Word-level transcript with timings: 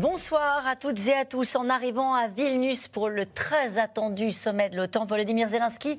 Bonsoir 0.00 0.66
à 0.66 0.76
toutes 0.76 1.08
et 1.08 1.12
à 1.12 1.26
tous. 1.26 1.56
En 1.56 1.68
arrivant 1.68 2.14
à 2.14 2.26
Vilnius 2.26 2.88
pour 2.88 3.10
le 3.10 3.26
très 3.26 3.76
attendu 3.76 4.32
sommet 4.32 4.70
de 4.70 4.76
l'OTAN, 4.76 5.04
Volodymyr 5.04 5.48
Zelensky 5.48 5.98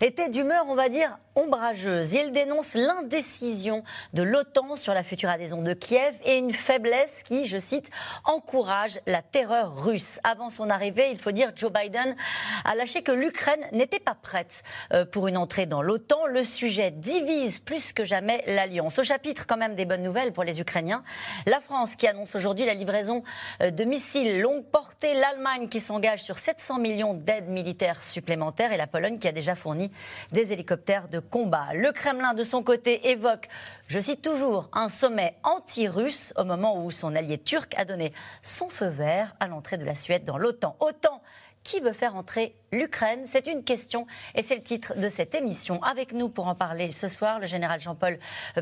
était 0.00 0.30
d'humeur, 0.30 0.64
on 0.68 0.74
va 0.74 0.88
dire, 0.88 1.18
ombrageuse. 1.34 2.14
Il 2.14 2.32
dénonce 2.32 2.72
l'indécision 2.72 3.84
de 4.14 4.22
l'OTAN 4.22 4.74
sur 4.76 4.94
la 4.94 5.02
future 5.02 5.28
adhésion 5.28 5.60
de 5.60 5.74
Kiev 5.74 6.14
et 6.24 6.38
une 6.38 6.54
faiblesse 6.54 7.22
qui, 7.24 7.44
je 7.44 7.58
cite, 7.58 7.90
encourage 8.24 9.00
la 9.06 9.20
terreur 9.20 9.84
russe. 9.84 10.18
Avant 10.24 10.48
son 10.48 10.70
arrivée, 10.70 11.10
il 11.10 11.18
faut 11.18 11.30
dire, 11.30 11.52
Joe 11.54 11.70
Biden 11.70 12.16
a 12.64 12.74
lâché 12.74 13.02
que 13.02 13.12
l'Ukraine 13.12 13.66
n'était 13.72 14.00
pas 14.00 14.14
prête 14.14 14.62
euh, 14.94 15.04
pour 15.04 15.28
une 15.28 15.36
entrée 15.36 15.66
dans 15.66 15.82
l'OTAN. 15.82 16.24
Le 16.26 16.42
sujet 16.42 16.90
divise 16.90 17.58
plus 17.58 17.92
que 17.92 18.04
jamais 18.04 18.42
l'alliance. 18.46 18.98
Au 18.98 19.02
chapitre, 19.02 19.44
quand 19.46 19.58
même, 19.58 19.74
des 19.74 19.84
bonnes 19.84 20.02
nouvelles 20.02 20.32
pour 20.32 20.44
les 20.44 20.58
Ukrainiens. 20.58 21.02
La 21.44 21.60
France 21.60 21.96
qui 21.96 22.06
annonce 22.06 22.34
aujourd'hui 22.34 22.64
la 22.64 22.72
livraison 22.72 23.22
de 23.60 23.84
missiles 23.84 24.40
longue 24.40 24.64
portée, 24.64 25.14
l'Allemagne 25.14 25.68
qui 25.68 25.80
s'engage 25.80 26.22
sur 26.22 26.38
700 26.38 26.78
millions 26.78 27.14
d'aides 27.14 27.48
militaires 27.48 28.02
supplémentaires 28.02 28.72
et 28.72 28.76
la 28.76 28.86
Pologne 28.86 29.18
qui 29.18 29.28
a 29.28 29.32
déjà 29.32 29.54
fourni 29.54 29.90
des 30.32 30.52
hélicoptères 30.52 31.08
de 31.08 31.18
combat. 31.18 31.68
Le 31.74 31.92
Kremlin, 31.92 32.34
de 32.34 32.42
son 32.42 32.62
côté, 32.62 33.10
évoque, 33.10 33.48
je 33.88 34.00
cite 34.00 34.22
toujours, 34.22 34.68
un 34.72 34.88
sommet 34.88 35.36
anti-russe 35.42 36.32
au 36.36 36.44
moment 36.44 36.84
où 36.84 36.90
son 36.90 37.14
allié 37.14 37.38
turc 37.38 37.74
a 37.76 37.84
donné 37.84 38.12
son 38.42 38.68
feu 38.68 38.86
vert 38.86 39.34
à 39.40 39.46
l'entrée 39.46 39.76
de 39.76 39.84
la 39.84 39.94
Suède 39.94 40.24
dans 40.24 40.38
l'OTAN. 40.38 40.76
Qui 41.64 41.80
veut 41.80 41.92
faire 41.92 42.16
entrer 42.16 42.54
l'Ukraine? 42.72 43.24
C'est 43.30 43.46
une 43.46 43.64
question 43.64 44.06
et 44.34 44.42
c'est 44.42 44.54
le 44.54 44.62
titre 44.62 44.94
de 44.96 45.08
cette 45.08 45.34
émission. 45.34 45.82
Avec 45.82 46.12
nous 46.12 46.28
pour 46.28 46.48
en 46.48 46.54
parler 46.54 46.90
ce 46.90 47.08
soir, 47.08 47.38
le 47.38 47.46
général 47.46 47.80
Jean-Paul 47.80 48.18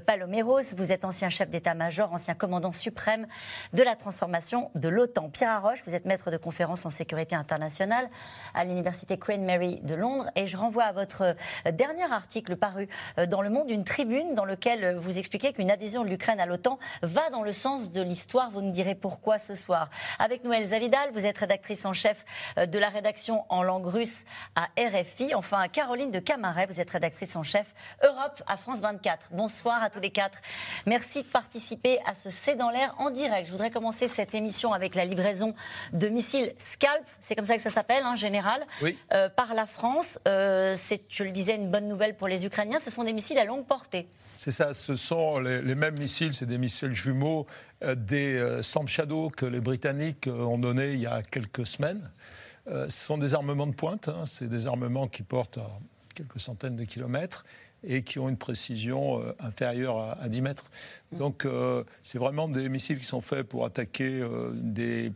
Paloméros. 0.06 0.74
Vous 0.76 0.92
êtes 0.92 1.04
ancien 1.04 1.30
chef 1.30 1.48
d'état-major, 1.48 2.12
ancien 2.12 2.34
commandant 2.34 2.72
suprême 2.72 3.26
de 3.72 3.82
la 3.82 3.96
transformation 3.96 4.70
de 4.74 4.88
l'OTAN. 4.88 5.30
Pierre 5.30 5.50
Arroche, 5.50 5.82
vous 5.86 5.94
êtes 5.94 6.04
maître 6.04 6.30
de 6.30 6.36
conférence 6.36 6.84
en 6.84 6.90
sécurité 6.90 7.34
internationale 7.34 8.10
à 8.54 8.64
l'université 8.64 9.18
Queen 9.18 9.44
Mary 9.44 9.80
de 9.82 9.94
Londres. 9.94 10.28
Et 10.36 10.46
je 10.46 10.56
renvoie 10.56 10.84
à 10.84 10.92
votre 10.92 11.36
dernier 11.72 12.12
article 12.12 12.56
paru 12.56 12.88
dans 13.28 13.40
Le 13.42 13.50
Monde, 13.50 13.70
une 13.70 13.84
tribune 13.84 14.34
dans 14.34 14.44
lequel 14.44 14.96
vous 14.96 15.18
expliquez 15.18 15.52
qu'une 15.52 15.70
adhésion 15.70 16.04
de 16.04 16.08
l'Ukraine 16.08 16.40
à 16.40 16.46
l'OTAN 16.46 16.78
va 17.02 17.30
dans 17.30 17.42
le 17.42 17.52
sens 17.52 17.92
de 17.92 18.02
l'histoire. 18.02 18.50
Vous 18.50 18.60
nous 18.60 18.72
direz 18.72 18.94
pourquoi 18.94 19.38
ce 19.38 19.54
soir. 19.54 19.88
Avec 20.18 20.44
nous, 20.44 20.52
Elsa 20.52 20.78
Vidal, 20.78 21.10
vous 21.12 21.24
êtes 21.24 21.38
rédactrice 21.38 21.86
en 21.86 21.92
chef 21.92 22.24
de 22.56 22.78
la 22.78 22.89
rédaction 22.90 23.44
en 23.48 23.62
langue 23.62 23.86
russe 23.86 24.16
à 24.54 24.68
RFI. 24.78 25.34
Enfin, 25.34 25.68
Caroline 25.68 26.10
de 26.10 26.18
Camaret, 26.18 26.66
vous 26.66 26.80
êtes 26.80 26.90
rédactrice 26.90 27.34
en 27.36 27.42
chef 27.42 27.74
Europe 28.02 28.42
à 28.46 28.56
France 28.56 28.80
24. 28.80 29.30
Bonsoir 29.32 29.82
à 29.82 29.88
tous 29.88 30.00
les 30.00 30.10
quatre. 30.10 30.38
Merci 30.86 31.22
de 31.22 31.28
participer 31.28 31.98
à 32.06 32.14
ce 32.14 32.30
C'est 32.30 32.56
dans 32.56 32.70
l'air 32.70 32.94
en 32.98 33.10
direct. 33.10 33.46
Je 33.46 33.52
voudrais 33.52 33.70
commencer 33.70 34.08
cette 34.08 34.34
émission 34.34 34.72
avec 34.72 34.94
la 34.94 35.04
livraison 35.04 35.54
de 35.92 36.08
missiles 36.08 36.52
Scalp, 36.58 37.04
c'est 37.20 37.34
comme 37.34 37.46
ça 37.46 37.56
que 37.56 37.62
ça 37.62 37.70
s'appelle, 37.70 38.04
en 38.04 38.10
hein, 38.10 38.14
général, 38.14 38.66
euh, 39.12 39.28
par 39.28 39.54
la 39.54 39.66
France. 39.66 40.18
Euh, 40.28 40.74
c'est, 40.76 41.02
je 41.08 41.24
le 41.24 41.30
disais, 41.30 41.56
une 41.56 41.70
bonne 41.70 41.88
nouvelle 41.88 42.16
pour 42.16 42.28
les 42.28 42.46
Ukrainiens. 42.46 42.78
Ce 42.78 42.90
sont 42.90 43.04
des 43.04 43.12
missiles 43.12 43.38
à 43.38 43.44
longue 43.44 43.66
portée. 43.66 44.08
C'est 44.36 44.50
ça, 44.50 44.72
ce 44.72 44.96
sont 44.96 45.38
les, 45.38 45.62
les 45.62 45.74
mêmes 45.74 45.98
missiles, 45.98 46.34
c'est 46.34 46.46
des 46.46 46.58
missiles 46.58 46.94
jumeaux 46.94 47.46
euh, 47.82 47.94
des 47.94 48.62
Storm 48.62 48.88
Shadow 48.88 49.30
que 49.30 49.46
les 49.46 49.60
Britanniques 49.60 50.28
ont 50.28 50.58
donnés 50.58 50.92
il 50.92 51.00
y 51.00 51.06
a 51.06 51.22
quelques 51.22 51.66
semaines. 51.66 52.10
Euh, 52.68 52.88
ce 52.88 53.04
sont 53.04 53.18
des 53.18 53.34
armements 53.34 53.66
de 53.66 53.74
pointe, 53.74 54.08
hein. 54.08 54.24
c'est 54.26 54.48
des 54.48 54.66
armements 54.66 55.08
qui 55.08 55.22
portent 55.22 55.58
quelques 56.14 56.40
centaines 56.40 56.76
de 56.76 56.84
kilomètres 56.84 57.44
et 57.82 58.02
qui 58.02 58.18
ont 58.18 58.28
une 58.28 58.36
précision 58.36 59.20
euh, 59.20 59.34
inférieure 59.40 60.16
à, 60.20 60.28
10 60.28 60.42
mètres. 60.42 60.70
Mmh. 61.12 61.18
Donc 61.18 61.44
euh, 61.44 61.84
c'est 62.02 62.18
vraiment 62.18 62.48
des 62.48 62.68
missiles 62.68 62.98
qui 62.98 63.06
sont 63.06 63.22
faits 63.22 63.46
pour 63.46 63.64
attaquer 63.64 64.22
des 64.52 65.12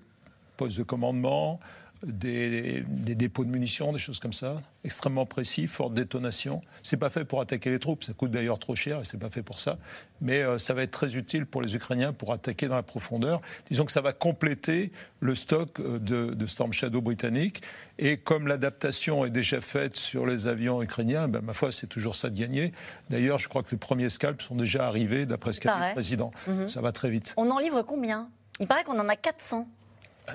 postes 0.56 0.78
de 0.78 0.82
commandement, 0.84 1.60
des, 2.06 2.84
dépôts 2.86 3.44
de 3.44 3.50
munitions, 3.50 3.92
des 3.92 3.98
choses 3.98 4.18
comme 4.18 4.32
ça, 4.32 4.62
extrêmement 4.84 5.26
précis, 5.26 5.66
forte 5.66 5.94
détonation. 5.94 6.62
C'est 6.82 6.96
pas 6.96 7.10
fait 7.10 7.24
pour 7.24 7.40
attaquer 7.40 7.70
les 7.70 7.78
troupes, 7.78 8.04
ça 8.04 8.12
coûte 8.12 8.30
d'ailleurs 8.30 8.58
trop 8.58 8.74
cher 8.74 9.00
et 9.00 9.04
c'est 9.04 9.18
pas 9.18 9.30
fait 9.30 9.42
pour 9.42 9.60
ça. 9.60 9.78
Mais 10.20 10.42
euh, 10.42 10.58
ça 10.58 10.74
va 10.74 10.82
être 10.82 10.90
très 10.90 11.16
utile 11.16 11.46
pour 11.46 11.62
les 11.62 11.74
Ukrainiens 11.74 12.12
pour 12.12 12.32
attaquer 12.32 12.68
dans 12.68 12.74
la 12.76 12.82
profondeur. 12.82 13.40
Disons 13.68 13.84
que 13.84 13.92
ça 13.92 14.00
va 14.00 14.12
compléter 14.12 14.92
le 15.20 15.34
stock 15.34 15.80
euh, 15.80 15.98
de, 15.98 16.46
Storm 16.46 16.72
Shadow 16.72 17.00
britannique. 17.00 17.62
Et 17.98 18.16
comme 18.16 18.46
l'adaptation 18.46 19.24
est 19.24 19.30
déjà 19.30 19.60
faite 19.60 19.96
sur 19.96 20.26
les 20.26 20.46
avions 20.46 20.82
ukrainiens, 20.82 21.28
ben, 21.28 21.40
ma 21.40 21.52
foi, 21.52 21.72
c'est 21.72 21.86
toujours 21.86 22.14
ça 22.14 22.30
de 22.30 22.38
gagner. 22.38 22.72
D'ailleurs, 23.10 23.38
je 23.38 23.48
crois 23.48 23.62
que 23.62 23.70
les 23.70 23.78
premiers 23.78 24.10
scalps 24.10 24.44
sont 24.44 24.56
déjà 24.56 24.86
arrivés, 24.86 25.26
d'après 25.26 25.52
ce 25.52 25.60
qu'a 25.60 25.74
dit 25.74 25.88
le 25.88 25.92
président. 25.94 26.30
Mhm. 26.46 26.68
Ça 26.68 26.80
va 26.80 26.92
très 26.92 27.10
vite. 27.10 27.34
On 27.36 27.50
en 27.50 27.58
livre 27.58 27.82
combien? 27.82 28.28
Il 28.60 28.66
paraît 28.66 28.84
qu'on 28.84 28.98
en 28.98 29.08
a 29.08 29.16
400 29.16 29.66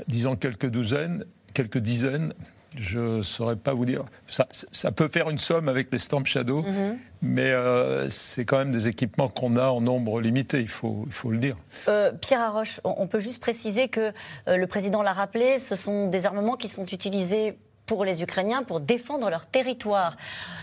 disons 0.08 0.36
quelques 0.36 0.68
douzaines, 0.68 1.26
quelques 1.60 1.80
dizaines. 1.80 2.34
Je 2.78 3.00
ne 3.00 3.22
saurais 3.22 3.56
pas 3.56 3.74
vous 3.74 3.86
dire. 3.86 4.06
Ça, 4.28 4.48
ça, 4.52 4.92
peut 4.92 5.08
faire 5.08 5.30
une 5.30 5.40
somme 5.40 5.68
avec 5.68 5.92
les 5.92 5.98
Stamp 5.98 6.24
Shadow, 6.24 6.62
mhm. 6.62 6.98
mais 7.22 7.52
euh, 7.52 8.08
c'est 8.10 8.46
quand 8.46 8.60
même 8.60 8.72
des 8.72 8.88
équipements 8.88 9.28
qu'on 9.28 9.58
a 9.58 9.70
en 9.70 9.82
nombre 9.82 10.22
limité, 10.22 10.62
il 10.62 10.68
faut, 10.68 11.04
il 11.08 11.12
faut 11.12 11.32
le 11.32 11.40
dire. 11.40 11.58
Euh, 11.88 12.12
Pierre 12.22 12.42
Arroche, 12.42 12.80
on 12.84 13.08
peut 13.08 13.20
juste 13.20 13.40
préciser 13.42 13.90
que 13.90 14.14
euh, 14.48 14.56
le 14.56 14.68
président 14.68 15.02
l'a 15.02 15.14
rappelé, 15.14 15.58
ce 15.58 15.76
sont 15.76 16.08
des 16.08 16.28
armements 16.28 16.56
qui 16.56 16.70
sont 16.70 16.86
utilisés 16.86 17.58
pour 17.88 18.06
les 18.06 18.22
Ukrainiens 18.22 18.62
pour 18.62 18.80
défendre 18.80 19.32
leur 19.32 19.48
territoire. 19.48 20.16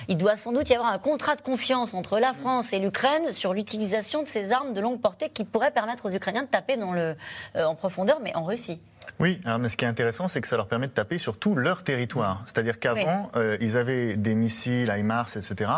Il 0.06 0.16
doit 0.16 0.36
sans 0.36 0.52
doute 0.52 0.70
y 0.70 0.74
avoir 0.74 0.92
un 0.92 0.98
contrat 0.98 1.34
de 1.34 1.42
confiance 1.42 1.92
entre 1.92 2.20
la 2.20 2.32
France 2.32 2.72
et 2.72 2.78
l'Ukraine 2.78 3.32
sur 3.32 3.52
l'utilisation 3.52 4.22
de 4.22 4.28
ces 4.28 4.52
armes 4.52 4.72
de 4.72 4.80
longue 4.80 5.00
portée 5.00 5.28
qui 5.28 5.44
pourraient 5.44 5.72
permettre 5.72 6.06
aux 6.06 6.14
Ukrainiens 6.14 6.44
de 6.44 6.48
taper 6.48 6.76
dans 6.76 6.92
le, 6.92 7.16
en 7.56 7.74
profondeur, 7.74 8.20
mais 8.22 8.34
en 8.36 8.44
Russie. 8.44 8.80
Oui, 9.20 9.40
mais 9.60 9.68
ce 9.68 9.76
qui 9.76 9.84
est 9.84 9.88
intéressant, 9.88 10.28
c'est 10.28 10.40
que 10.40 10.48
ça 10.48 10.56
leur 10.56 10.68
permet 10.68 10.86
de 10.86 10.92
taper 10.92 11.18
sur 11.18 11.38
tout 11.38 11.54
leur 11.54 11.84
territoire. 11.84 12.42
C'est-à-dire 12.46 12.78
qu'avant, 12.78 13.30
euh, 13.36 13.56
ils 13.60 13.76
avaient 13.76 14.16
des 14.16 14.34
missiles 14.34 14.92
HIMARS, 14.94 15.36
etc., 15.36 15.70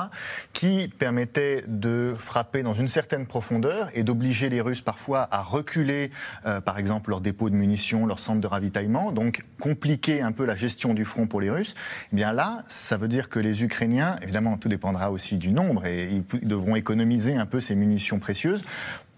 qui 0.53 0.89
permettaient 0.89 1.65
de 1.67 2.15
frapper 2.19 2.63
dans 2.63 2.75
une 2.75 2.89
certaine 2.89 3.27
profondeur 3.27 3.89
et 3.95 4.03
d'obliger 4.03 4.49
les 4.49 4.61
Russes 4.61 4.81
parfois 4.81 5.29
à 5.31 5.43
reculer, 5.43 6.11
euh, 6.47 6.61
par 6.61 6.79
exemple, 6.79 7.11
leurs 7.11 7.21
dépôts 7.21 7.51
de 7.51 7.55
munitions, 7.55 8.07
leurs 8.07 8.19
centres 8.19 8.41
de 8.41 8.47
ravitaillement, 8.47 9.13
donc 9.13 9.41
compliquer 9.61 10.23
un 10.23 10.33
peu 10.33 10.45
la 10.45 10.57
gestion 10.57 10.95
du 10.95 11.05
front 11.05 11.27
pour 11.27 11.41
les 11.41 11.51
Russes. 11.51 11.75
Eh 12.13 12.17
bien 12.17 12.33
là, 12.33 12.65
ça 12.69 12.97
veut 12.97 13.09
dire 13.09 13.29
que 13.29 13.39
les 13.39 13.63
Ukrainiens, 13.63 14.17
évidemment, 14.23 14.57
tout 14.57 14.69
dépendra 14.69 15.11
aussi 15.11 15.37
du 15.37 15.53
nombre, 15.53 15.87
et 15.87 16.11
ils 16.11 16.49
devront 16.49 16.77
économiser 16.77 17.37
un 17.37 17.47
peu 17.47 17.61
ces 17.61 17.75
munitions 17.75 18.19
précieuses 18.19 18.65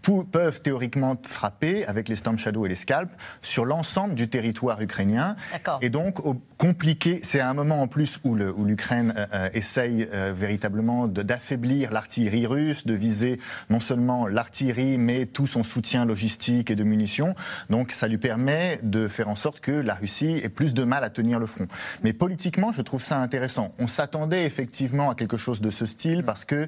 peuvent 0.02 0.60
théoriquement 0.62 1.16
frapper 1.22 1.84
avec 1.86 2.08
les 2.08 2.16
Storm 2.16 2.38
Shadow 2.38 2.66
et 2.66 2.68
les 2.68 2.74
Scalp 2.74 3.10
sur 3.42 3.64
l'ensemble 3.64 4.14
du 4.14 4.28
territoire 4.28 4.80
ukrainien. 4.80 5.36
Et 5.82 5.90
donc, 5.90 6.20
compliqué, 6.58 7.20
c'est 7.22 7.40
un 7.40 7.54
moment 7.54 7.82
en 7.82 7.88
plus 7.88 8.20
où 8.24 8.34
l'Ukraine 8.34 9.14
euh, 9.16 9.26
euh, 9.32 9.48
essaye 9.54 10.08
euh, 10.12 10.32
véritablement 10.36 11.06
d'affaiblir 11.06 11.90
l'artillerie 11.90 12.46
russe, 12.46 12.86
de 12.86 12.94
viser 12.94 13.40
non 13.70 13.80
seulement 13.80 14.26
l'artillerie, 14.26 14.98
mais 14.98 15.26
tout 15.26 15.46
son 15.46 15.62
soutien 15.62 16.04
logistique 16.04 16.70
et 16.70 16.76
de 16.76 16.84
munitions. 16.84 17.34
Donc, 17.70 17.92
ça 17.92 18.08
lui 18.08 18.18
permet 18.18 18.80
de 18.82 19.08
faire 19.08 19.28
en 19.28 19.36
sorte 19.36 19.60
que 19.60 19.72
la 19.72 19.94
Russie 19.94 20.40
ait 20.42 20.48
plus 20.48 20.74
de 20.74 20.84
mal 20.84 21.04
à 21.04 21.10
tenir 21.10 21.38
le 21.38 21.46
front. 21.46 21.66
Mais 22.02 22.12
politiquement, 22.12 22.72
je 22.72 22.82
trouve 22.82 23.02
ça 23.02 23.18
intéressant. 23.20 23.72
On 23.78 23.86
s'attendait 23.86 24.44
effectivement 24.44 25.10
à 25.10 25.14
quelque 25.14 25.36
chose 25.36 25.60
de 25.60 25.70
ce 25.70 25.86
style 25.86 26.24
parce 26.24 26.44
que 26.44 26.66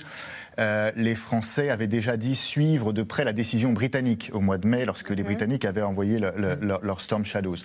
euh, 0.59 0.93
les 0.97 1.15
Français 1.15 1.71
avaient 1.71 1.87
déjà 1.87 2.17
dit 2.17 2.35
suivre 2.35 2.93
de 2.93 3.03
près 3.03 3.25
la 3.25 3.33
décision 3.33 3.73
britannique 3.73 4.31
au 4.33 4.41
mois 4.41 4.59
de 4.59 4.67
mai, 4.67 4.85
lorsque 4.85 5.11
les 5.11 5.23
mhm. 5.23 5.25
Britanniques 5.25 5.65
avaient 5.65 5.83
envoyé 5.83 6.19
leur, 6.19 7.01
Storm 7.01 7.25
Shadows. 7.25 7.57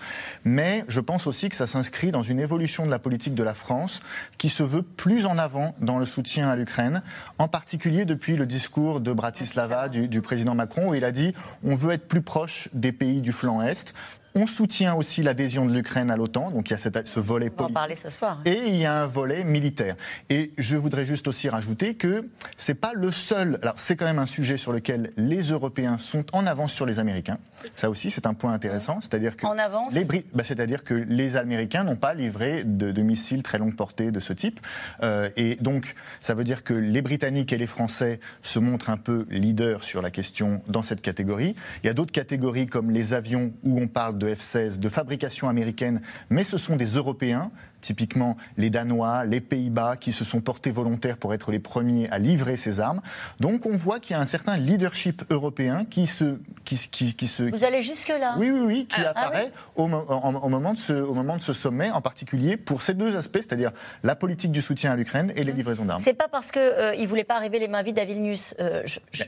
Mais 0.45 0.85
je 0.87 0.99
pense 0.99 1.27
aussi 1.27 1.49
que 1.49 1.55
ça 1.55 1.67
s'inscrit 1.67 2.11
dans 2.11 2.23
une 2.23 2.39
évolution 2.39 2.85
de 2.85 2.91
la 2.91 2.99
politique 2.99 3.35
de 3.35 3.43
la 3.43 3.53
France 3.53 3.99
qui 4.37 4.49
se 4.49 4.63
veut 4.63 4.81
plus 4.81 5.25
en 5.25 5.37
avant 5.37 5.75
dans 5.81 5.99
le 5.99 6.05
soutien 6.05 6.49
à 6.49 6.55
l'Ukraine, 6.55 7.01
en 7.37 7.47
particulier 7.47 8.05
depuis 8.05 8.35
le 8.35 8.45
discours 8.45 8.99
de 8.99 9.13
Bratislava 9.13 9.89
du, 9.89 10.07
du 10.07 10.21
président 10.21 10.55
Macron, 10.55 10.89
où 10.89 10.95
il 10.95 11.03
a 11.03 11.11
dit 11.11 11.33
on 11.63 11.75
veut 11.75 11.93
être 11.93 12.07
plus 12.07 12.21
proche 12.21 12.69
des 12.73 12.91
pays 12.91 13.21
du 13.21 13.31
flanc 13.31 13.61
Est 13.61 13.93
On 14.37 14.45
soutient 14.45 14.93
aussi 14.93 15.23
l'adhésion 15.23 15.65
de 15.65 15.73
l'Ukraine 15.73 16.11
à 16.11 16.15
l'OTAN, 16.15 16.51
donc 16.51 16.69
il 16.69 16.73
y 16.73 16.75
a 16.75 16.77
cette, 16.77 17.07
ce 17.07 17.19
volet 17.19 17.49
politique. 17.49 17.59
On 17.59 17.63
va 17.63 17.69
en 17.69 17.73
parler 17.73 17.95
ce 17.95 18.11
soir. 18.11 18.39
Et 18.45 18.67
il 18.67 18.75
y 18.75 18.85
a 18.85 19.01
un 19.01 19.07
volet 19.07 19.43
militaire. 19.43 19.95
Et 20.29 20.51
je 20.59 20.77
voudrais 20.77 21.05
juste 21.05 21.27
aussi 21.27 21.49
rajouter 21.49 21.95
que 21.95 22.23
c'est 22.55 22.75
pas 22.75 22.91
le 22.93 23.11
seul. 23.11 23.57
Alors 23.63 23.73
c'est 23.77 23.95
quand 23.95 24.05
même 24.05 24.19
un 24.19 24.27
sujet 24.27 24.57
sur 24.57 24.71
lequel 24.71 25.09
les 25.17 25.41
Européens 25.41 25.97
sont 25.97 26.23
en 26.33 26.45
avance 26.45 26.71
sur 26.71 26.85
les 26.85 26.99
Américains. 26.99 27.39
Ça 27.75 27.89
aussi, 27.89 28.11
c'est 28.11 28.27
un 28.27 28.35
point 28.35 28.53
intéressant. 28.53 28.99
C'est-à-dire 29.01 29.37
que 29.37 29.47
en 29.47 29.57
avance. 29.57 29.93
Les 29.95 30.05
bah, 30.05 30.43
c'est-à-dire 30.43 30.83
que 30.83 30.93
les 30.93 31.35
Américains 31.35 31.83
n'ont 31.83 31.95
pas 31.95 32.13
livré 32.13 32.63
de, 32.63 32.91
de, 32.91 33.01
missiles 33.01 33.41
très 33.41 33.57
longue 33.57 33.75
portée 33.75 34.11
de 34.11 34.19
ce 34.19 34.33
type. 34.33 34.59
Euh, 35.01 35.29
et 35.35 35.55
donc, 35.55 35.95
ça 36.21 36.35
veut 36.35 36.43
dire 36.43 36.63
que 36.63 36.75
les 36.75 37.01
Britanniques 37.01 37.53
et 37.53 37.57
les 37.57 37.65
Français 37.65 38.19
se 38.43 38.59
montrent 38.59 38.91
un 38.91 38.97
peu 38.97 39.25
leaders 39.31 39.83
sur 39.83 40.03
la 40.03 40.11
question 40.11 40.61
dans 40.67 40.83
cette 40.83 41.01
catégorie. 41.01 41.55
Il 41.83 41.87
y 41.87 41.89
a 41.89 41.93
d'autres 41.93 42.11
catégories 42.11 42.67
comme 42.67 42.91
les 42.91 43.13
avions 43.13 43.51
où 43.63 43.79
on 43.81 43.87
parle 43.87 44.19
de 44.19 44.26
F-16, 44.27 44.79
de 44.79 44.89
fabrication 44.89 45.49
américaine, 45.49 46.01
mais 46.29 46.43
ce 46.43 46.57
sont 46.57 46.75
des 46.75 46.87
Européens 46.87 47.51
typiquement 47.81 48.37
les 48.57 48.69
Danois, 48.69 49.25
les 49.25 49.41
Pays-Bas, 49.41 49.97
qui 49.97 50.11
se 50.13 50.25
sont 50.25 50.41
portés 50.41 50.71
volontaires 50.71 51.17
pour 51.17 51.33
être 51.33 51.51
les 51.51 51.59
premiers 51.59 52.09
à 52.09 52.17
livrer 52.17 52.57
ces 52.57 52.79
armes. 52.79 53.01
Donc 53.39 53.65
on 53.65 53.75
voit 53.75 53.99
qu'il 53.99 54.15
y 54.15 54.19
a 54.19 54.21
un 54.21 54.25
certain 54.25 54.57
leadership 54.57 55.23
européen 55.29 55.85
qui 55.89 56.07
se... 56.07 56.37
Qui, 56.65 56.77
qui, 56.91 57.15
qui 57.15 57.27
se 57.27 57.43
Vous 57.43 57.63
allez 57.63 57.81
jusque-là? 57.81 58.35
Oui, 58.37 58.51
oui, 58.51 58.59
oui, 58.65 58.85
qui 58.87 58.99
ah, 58.99 59.13
ah 59.15 59.21
apparaît 59.21 59.51
Au, 59.77 59.83
au, 59.83 60.49
moment 60.49 60.73
de 60.73 60.79
ce, 60.79 60.93
au 60.93 61.13
moment 61.13 61.37
de 61.37 61.41
ce 61.41 61.53
sommet, 61.53 61.91
en 61.91 62.01
particulier 62.01 62.57
pour 62.57 62.81
ces 62.81 62.93
deux 62.93 63.15
aspects, 63.15 63.37
c'est-à-dire 63.37 63.71
la 64.03 64.15
politique 64.15 64.51
du 64.51 64.61
soutien 64.61 64.91
à 64.91 64.95
l'Ukraine 64.95 65.31
et 65.35 65.43
les 65.45 65.53
mmh. 65.53 65.55
livraisons 65.55 65.85
d'armes. 65.85 66.01
C'est 66.03 66.13
pas 66.13 66.27
parce 66.27 66.51
qu'ils 66.51 66.61
euh, 66.61 66.95
ne 66.95 67.07
voulaient 67.07 67.23
pas 67.23 67.37
arriver 67.37 67.59
les 67.59 67.69
mains 67.69 67.83
vides 67.83 67.99
à 67.99 68.05
Vilnius. 68.05 68.53
Euh, 68.59 68.83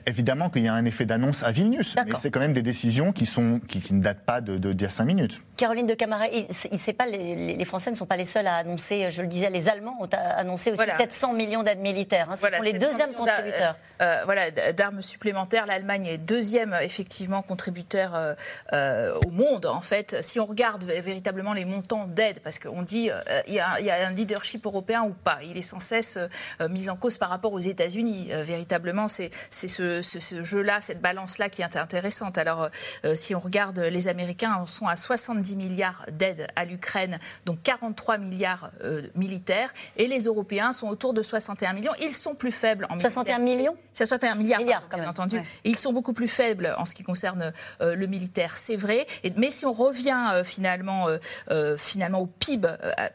évidemment 0.06 0.50
qu'il 0.50 0.64
y 0.64 0.68
a 0.68 0.74
un 0.74 0.86
effet 0.86 1.06
d'annonce 1.06 1.44
à 1.44 1.52
Vilnius, 1.52 1.96
mais 1.96 2.14
c'est 2.20 2.30
quand 2.32 2.42
même 2.42 2.54
des 2.54 2.62
décisions 2.62 3.14
qui, 3.14 3.26
sont, 3.26 3.62
qui, 3.68 3.94
ne 3.94 4.02
datent 4.02 4.26
pas 4.26 4.42
de, 4.42 4.58
de 4.58 4.74
dire 4.74 4.92
cinq 4.92 5.06
minutes. 5.06 5.40
Caroline 5.56 5.88
de 5.88 5.94
Camara, 5.94 6.28
il, 6.28 6.46
il 6.72 6.94
pas, 6.94 7.06
les, 7.06 7.56
les 7.56 7.66
Français 7.66 7.92
ne 7.92 7.96
sont 7.96 8.06
pas 8.06 8.18
les 8.18 8.26
seuls 8.26 8.39
à 8.48 8.56
annoncer, 8.56 9.10
je 9.12 9.22
le 9.22 9.28
disais, 9.28 9.50
les 9.50 9.70
Allemands 9.70 9.98
ont 10.00 10.10
annoncé 10.14 10.72
aussi 10.72 10.84
700 10.98 11.34
millions 11.34 11.64
d'aides 11.64 11.80
militaires. 11.80 12.30
Hein. 12.30 12.36
Ce 12.36 12.50
sont 12.50 12.62
les 12.62 12.74
deuxièmes 12.74 13.14
contributeurs. 13.14 13.76
Euh, 14.02 14.22
voilà, 14.24 14.50
d'armes 14.52 15.02
supplémentaires. 15.02 15.66
L'Allemagne 15.66 16.06
est 16.06 16.18
deuxième, 16.18 16.74
effectivement, 16.82 17.42
contributeur 17.42 18.16
euh, 18.16 18.34
euh, 18.72 19.14
au 19.26 19.30
monde, 19.30 19.66
en 19.66 19.82
fait. 19.82 20.18
Si 20.22 20.40
on 20.40 20.46
regarde 20.46 20.84
véritablement 20.86 21.54
les 21.54 21.66
montants 21.66 22.06
d'aide, 22.08 22.40
parce 22.40 22.60
qu'on 22.60 22.82
dit 22.82 23.10
il 23.48 23.54
y, 23.54 23.60
a 23.60 24.08
un 24.08 24.12
leadership 24.12 24.66
européen 24.66 25.04
ou 25.04 25.12
pas, 25.12 25.40
il 25.44 25.58
est 25.58 25.62
sans 25.62 25.80
cesse 25.80 26.18
mis 26.70 26.90
en 26.90 26.96
cause 26.96 27.18
par 27.18 27.30
rapport 27.30 27.54
aux 27.54 27.60
États-Unis. 27.60 28.30
véritablement, 28.32 29.08
c'est 29.08 29.32
ce, 29.50 30.02
ce, 30.02 30.44
jeu-là, 30.44 30.82
cette 30.82 31.02
balance-là 31.02 31.50
qui 31.50 31.62
est 31.62 31.78
intéressante. 31.78 32.38
Alors, 32.38 32.70
si 33.16 33.36
on 33.36 33.40
regarde, 33.40 33.80
les 33.80 34.08
Américains 34.08 34.54
en 34.54 34.66
sont 34.66 34.88
à 34.88 34.96
70 34.96 35.56
milliards 35.56 36.06
d'aides 36.12 36.48
à 36.56 36.66
l'Ukraine, 36.66 37.20
donc 37.46 37.62
43 37.64 38.18
milliards 38.18 38.29
militaires, 39.16 39.74
et 39.98 40.08
les 40.08 40.24
Européens 40.24 40.72
sont 40.72 40.88
autour 40.88 41.14
de 41.14 41.22
61 41.22 41.74
millions. 41.74 41.94
Ils 42.02 42.14
sont 42.14 42.36
plus 42.36 42.52
faibles 42.52 42.86
en 42.90 43.00
61 43.00 43.40
millions? 43.40 43.76
Ça 43.94 44.06
soit 44.06 44.24
un 44.24 44.36
milliard, 44.36 44.60
milliard 44.60 44.88
bien 44.94 45.10
entendu. 45.10 45.38
Et 45.38 45.70
ils 45.70 45.76
sont 45.76 45.94
beaucoup 45.94 46.14
plus 46.14 46.28
faibles 46.28 46.74
en 46.78 46.86
ce 46.86 46.96
qui 46.96 47.04
concerne 47.04 47.54
euh, 47.82 47.96
le 47.96 48.08
militaire, 48.08 48.58
c'est 48.58 48.76
vrai. 48.76 49.06
Et, 49.24 49.32
mais 49.36 49.52
si 49.52 49.66
on 49.66 49.72
revient 49.72 50.30
euh, 50.34 50.44
finalement, 50.44 51.08
euh, 51.50 51.78
finalement 51.78 52.20
au 52.20 52.26
PIB 52.26 52.68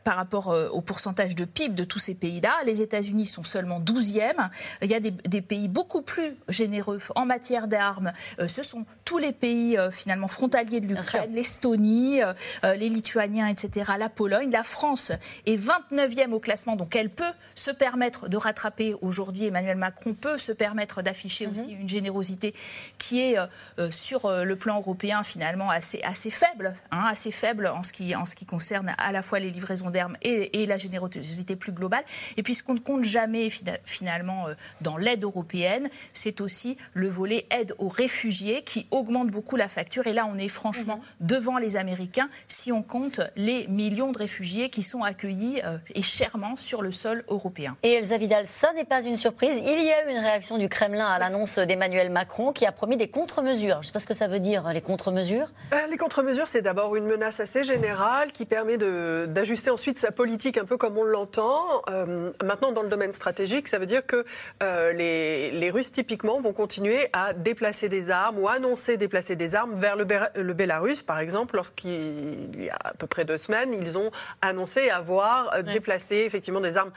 par 0.05 0.17
rapport 0.17 0.55
au 0.73 0.81
pourcentage 0.81 1.35
de 1.37 1.45
PIB 1.45 1.75
de 1.75 1.85
tous 1.85 1.99
ces 1.99 2.15
pays-là, 2.15 2.53
les 2.65 2.83
États-Unis 2.83 3.27
sont 3.27 3.45
seulement 3.45 3.81
12e. 3.81 4.49
Il 4.83 4.91
y 4.91 4.95
a 4.95 5.01
des, 5.01 5.11
des, 5.11 5.41
pays 5.41 5.69
beaucoup 5.69 6.03
plus 6.03 6.37
généreux 6.49 7.01
en 7.15 7.27
matière 7.27 7.69
d'armes. 7.69 8.13
ce 8.47 8.63
sont 8.63 8.85
tous 9.05 9.19
les 9.19 9.33
pays 9.33 9.77
finalement 9.91 10.29
frontaliers 10.29 10.81
de 10.81 10.87
l'Ukraine, 10.87 11.35
l'Estonie, 11.35 12.21
les 12.63 12.89
Lituaniens, 12.89 13.49
etc., 13.49 13.93
la 13.99 14.09
Pologne. 14.09 14.51
La 14.51 14.63
France 14.63 15.04
est 15.47 15.57
29e 15.57 16.33
au 16.33 16.41
classement, 16.41 16.77
donc 16.77 16.97
elle 16.97 17.11
peut 17.11 17.25
se 17.55 17.71
permettre 17.71 18.29
de 18.29 18.37
rattraper 18.37 18.95
aujourd'hui. 19.01 19.47
Emmanuel 19.47 19.77
Macron 19.77 20.15
peut 20.15 20.39
se 20.39 20.53
permettre 20.53 21.03
d'afficher 21.03 21.47
aussi 21.47 21.75
mhm. 21.75 21.83
une 21.83 21.89
générosité 21.89 22.55
qui 22.99 23.21
est 23.21 23.39
euh, 23.39 23.47
euh, 23.79 23.91
sur 23.91 24.27
euh, 24.27 24.45
le 24.45 24.57
plan 24.57 24.79
européen 24.79 25.23
finalement 25.23 25.71
assez, 25.71 26.03
assez 26.03 26.31
faible, 26.31 26.75
hein, 26.91 27.05
assez 27.07 27.31
faible 27.31 27.67
en 27.67 27.83
ce, 27.83 27.93
qui, 27.93 28.15
en 28.15 28.25
ce 28.25 28.35
qui 28.35 28.47
concerne 28.47 28.95
à 28.99 29.13
la 29.13 29.23
fois 29.23 29.39
les 29.39 29.51
livraisons 29.51 29.91
d'armes 29.91 30.17
et, 30.23 30.65
la 30.65 30.79
générosité 30.79 31.57
plus 31.57 31.73
globale. 31.73 32.05
Et 32.37 32.43
puis 32.43 32.55
ce 32.55 32.63
qu'on 32.63 32.75
ne 32.75 32.79
compte 32.79 33.05
jamais 33.05 33.51
finalement 33.85 34.47
dans 34.81 34.97
l'aide 34.97 35.23
européenne, 35.25 35.91
c'est 36.15 36.41
aussi 36.41 36.79
le 36.95 37.09
volet 37.09 37.47
aide 37.51 37.75
aux 37.79 37.89
réfugiés 37.89 38.63
qui 38.63 38.87
augmente 38.91 39.31
beaucoup 39.31 39.57
la 39.57 39.69
facture. 39.69 40.07
Et 40.07 40.15
là, 40.15 40.27
on 40.33 40.39
est 40.39 40.49
franchement 40.49 40.97
mhm. 40.97 41.27
devant 41.27 41.59
les 41.59 41.77
Américains 41.77 42.31
si 42.49 42.73
on 42.73 42.83
compte 42.83 43.21
les 43.37 43.67
millions 43.69 44.13
de 44.13 44.19
réfugiés 44.19 44.71
qui 44.71 44.83
sont 44.83 44.94
accueillis 45.03 45.61
et 45.95 46.03
chèrement 46.03 46.57
sur 46.57 46.83
le 46.83 46.93
sol 46.93 47.25
européen. 47.29 47.77
Et 47.83 47.95
Elsa 47.95 48.19
Vidal, 48.19 48.47
ça 48.47 48.73
n'est 48.75 48.85
pas 48.85 49.03
une 49.03 49.17
surprise. 49.17 49.57
Il 49.57 49.83
y 49.83 49.91
a 49.91 50.07
eu 50.07 50.11
une 50.11 50.23
réaction 50.23 50.59
du 50.59 50.69
Kremlin 50.69 51.07
à 51.07 51.19
l'annonce 51.19 51.59
d'Emmanuel 51.59 52.11
Macron 52.11 52.53
qui 52.53 52.67
a 52.67 52.73
promis 52.73 52.97
des 52.97 53.09
contre-mesures. 53.09 53.77
Je 53.77 53.79
ne 53.79 53.83
sais 53.85 53.93
pas 53.93 54.01
ce 54.01 54.07
que 54.07 54.15
ça 54.15 54.29
veut 54.29 54.41
dire, 54.41 54.69
les 54.73 54.81
contre-mesures. 54.81 55.49
Euh, 55.73 55.87
les 55.91 55.97
contre-mesures, 55.97 56.47
c'est 56.47 56.63
d'abord 56.63 56.97
une 56.97 57.07
menace 57.07 57.41
assez 57.41 57.65
générale 57.65 58.33
qui 58.33 58.45
permet 58.45 58.77
d'ajuster 58.77 59.71
ensuite 59.71 59.99
sa 59.99 60.13
politique 60.13 60.59
un 60.59 60.65
peu 60.65 60.77
comme 60.77 60.99
on 60.99 61.05
l'entend. 61.05 61.83
Euh, 61.89 62.31
maintenant, 62.43 62.73
dans 62.73 62.83
le 62.83 62.89
domaine 62.89 63.13
stratégique, 63.13 63.69
ça 63.69 63.79
veut 63.79 63.87
dire 63.87 64.07
que 64.07 64.25
euh, 64.63 64.93
les, 64.93 65.51
les, 65.51 65.71
Russes, 65.71 65.93
typiquement, 65.93 66.41
vont 66.41 66.53
continuer 66.53 67.09
à 67.13 67.33
déplacer 67.33 67.89
des 67.89 68.11
armes 68.11 68.39
ou 68.39 68.49
annoncer 68.49 68.97
déplacer 68.97 69.37
des 69.37 69.55
armes 69.55 69.75
vers 69.75 69.97
le, 69.97 70.07
le 70.37 70.55
Bélarus, 70.55 71.03
par 71.03 71.19
exemple, 71.19 71.57
lorsqu'il 71.57 72.65
y 72.65 72.71
a 72.71 72.77
à 72.85 72.93
peu 72.95 73.07
près 73.07 73.25
deux 73.25 73.39
semaines, 73.39 73.75
ils 73.81 73.99
ont 73.99 74.11
annoncé 74.41 74.84
avoir 74.91 75.63
déplacé 75.63 76.17
effectivement 76.17 76.61
des 76.61 76.77
armes 76.77 76.93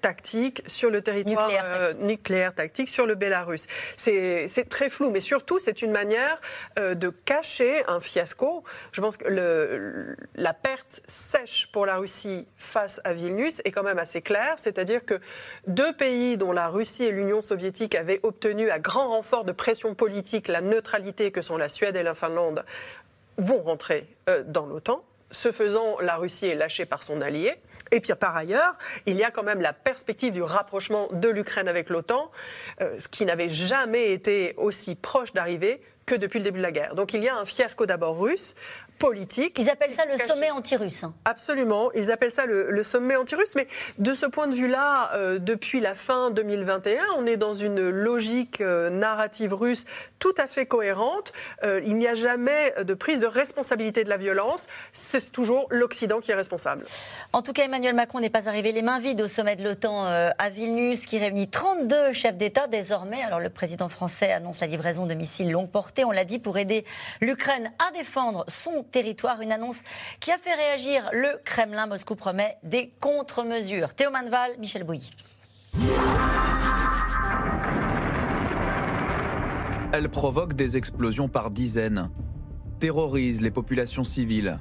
tactiques 0.00 0.62
sur 0.66 0.90
le 0.90 1.00
territoire 1.00 1.48
nucléaire, 1.48 1.94
nucléaire 1.98 2.54
tactique 2.54 2.88
sur 2.88 3.06
le 3.06 3.14
Bélarus. 3.14 3.66
C'est 3.96 4.68
très 4.68 4.88
flou, 4.88 5.10
mais 5.10 5.20
surtout, 5.20 5.58
c'est 5.58 5.82
une 5.82 5.92
manière 5.92 6.40
euh, 6.78 6.94
de 6.94 7.10
cacher 7.10 7.84
un 7.88 8.00
fiasco. 8.00 8.64
Je 8.92 9.00
pense 9.00 9.16
que 9.16 9.28
le, 9.28 10.16
la 10.34 10.52
perte 10.52 11.02
sèche 11.06 11.68
pour 11.72 11.86
la 11.86 11.96
Russie 11.96 12.46
face 12.56 13.00
à 13.04 13.12
Vilnius 13.12 13.60
est 13.64 13.72
quand 13.72 13.82
même 13.82 13.98
assez 13.98 14.22
claire, 14.22 14.56
c'est-à-dire 14.58 15.04
que 15.04 15.20
deux 15.66 15.92
pays 15.92 16.36
dont 16.36 16.52
la 16.52 16.68
Russie 16.68 17.04
et 17.04 17.10
l'Union 17.10 17.42
soviétique 17.42 17.94
avaient 17.94 18.20
obtenu 18.22 18.70
à 18.70 18.78
grand 18.78 19.08
renfort 19.08 19.44
de 19.44 19.52
pression 19.52 19.94
politique 19.94 20.48
la 20.48 20.60
neutralité 20.60 21.30
que 21.30 21.42
sont 21.42 21.56
la 21.56 21.68
Suède 21.68 21.96
et 21.96 22.02
la 22.02 22.14
Finlande 22.14 22.64
vont 23.36 23.62
rentrer 23.62 24.06
euh, 24.28 24.42
dans 24.46 24.66
l'OTAN. 24.66 25.02
Ce 25.30 25.52
faisant, 25.52 25.98
la 26.00 26.16
Russie 26.16 26.46
est 26.46 26.54
lâchée 26.54 26.86
par 26.86 27.02
son 27.02 27.20
allié. 27.20 27.54
Et 27.92 28.00
puis 28.00 28.12
par 28.14 28.36
ailleurs, 28.36 28.76
il 29.06 29.16
y 29.16 29.24
a 29.24 29.30
quand 29.30 29.42
même 29.42 29.60
la 29.60 29.72
perspective 29.72 30.32
du 30.32 30.42
rapprochement 30.42 31.08
de 31.12 31.28
l'Ukraine 31.28 31.68
avec 31.68 31.90
l'OTAN, 31.90 32.30
euh, 32.80 32.98
ce 32.98 33.08
qui 33.08 33.24
n'avait 33.24 33.48
jamais 33.48 34.12
été 34.12 34.54
aussi 34.56 34.94
proche 34.94 35.32
d'arriver 35.32 35.80
que 36.06 36.14
depuis 36.14 36.38
le 36.38 36.44
début 36.44 36.58
de 36.58 36.62
la 36.62 36.72
guerre. 36.72 36.94
Donc 36.94 37.14
il 37.14 37.22
y 37.22 37.28
a 37.28 37.36
un 37.36 37.44
fiasco 37.44 37.86
d'abord 37.86 38.18
russe, 38.18 38.54
politique. 39.00 39.56
Ils 39.58 39.70
appellent 39.70 39.94
ça 39.94 40.04
le 40.04 40.16
sommet 40.16 40.50
anti-russe. 40.50 41.04
Hein. 41.04 41.14
Absolument, 41.24 41.90
ils 41.92 42.12
appellent 42.12 42.30
ça 42.30 42.44
le, 42.44 42.82
sommet 42.84 43.16
anti-russe. 43.16 43.54
Mais 43.56 43.66
de 43.98 44.12
ce 44.14 44.26
point 44.26 44.46
de 44.46 44.54
vue-là, 44.54 45.10
euh, 45.14 45.38
depuis 45.38 45.80
la 45.80 45.94
fin 45.94 46.30
2021, 46.30 47.02
on 47.16 47.26
est 47.26 47.38
dans 47.38 47.54
une 47.54 47.88
logique 47.88 48.60
euh, 48.60 48.90
narrative 48.90 49.54
russe 49.54 49.86
tout 50.18 50.34
à 50.36 50.46
fait 50.46 50.66
cohérente. 50.66 51.32
Euh, 51.64 51.80
il 51.86 51.96
n'y 51.96 52.06
a 52.06 52.14
jamais 52.14 52.74
de 52.84 52.92
prise 52.92 53.20
de 53.20 53.26
responsabilité 53.26 54.04
de 54.04 54.10
la 54.10 54.18
violence. 54.18 54.66
C'est 54.92 55.32
toujours 55.32 55.66
l'Occident 55.70 56.20
qui 56.20 56.30
est 56.30 56.34
responsable. 56.34 56.84
En 57.32 57.40
tout 57.40 57.54
cas, 57.54 57.64
Emmanuel 57.64 57.94
Macron 57.94 58.20
n'est 58.20 58.28
pas 58.28 58.48
arrivé 58.48 58.70
les 58.70 58.82
mains 58.82 59.00
vides 59.00 59.22
au 59.22 59.28
sommet 59.28 59.56
de 59.56 59.64
l'OTAN 59.64 60.04
à 60.04 60.48
Vilnius, 60.50 61.06
qui 61.06 61.18
réunit 61.18 61.48
32 61.48 62.12
chefs 62.12 62.36
d'État 62.36 62.66
désormais. 62.66 63.22
Alors 63.22 63.40
le 63.40 63.48
président 63.48 63.88
français 63.88 64.30
annonce 64.30 64.60
la 64.60 64.66
livraison 64.66 65.06
de 65.06 65.14
missiles 65.14 65.50
longue 65.50 65.70
portée, 65.70 66.04
on 66.04 66.10
l'a 66.10 66.26
dit, 66.26 66.38
pour 66.38 66.58
aider 66.58 66.84
l'Ukraine 67.22 67.72
à 67.78 67.90
défendre 67.96 68.44
son 68.46 68.84
territoire. 68.90 69.40
Une 69.40 69.52
annonce 69.52 69.80
qui 70.20 70.30
a 70.30 70.38
fait 70.38 70.54
réagir 70.54 71.08
le 71.12 71.40
Kremlin. 71.44 71.86
Moscou 71.86 72.14
promet 72.14 72.56
des 72.62 72.92
contre-mesures. 73.00 73.94
Théo 73.94 74.10
Manval, 74.10 74.52
Michel 74.58 74.84
Bouilly. 74.84 75.10
Elle 79.92 80.08
provoque 80.08 80.54
des 80.54 80.76
explosions 80.76 81.28
par 81.28 81.50
dizaines, 81.50 82.10
terrorise 82.78 83.40
les 83.40 83.50
populations 83.50 84.04
civiles. 84.04 84.60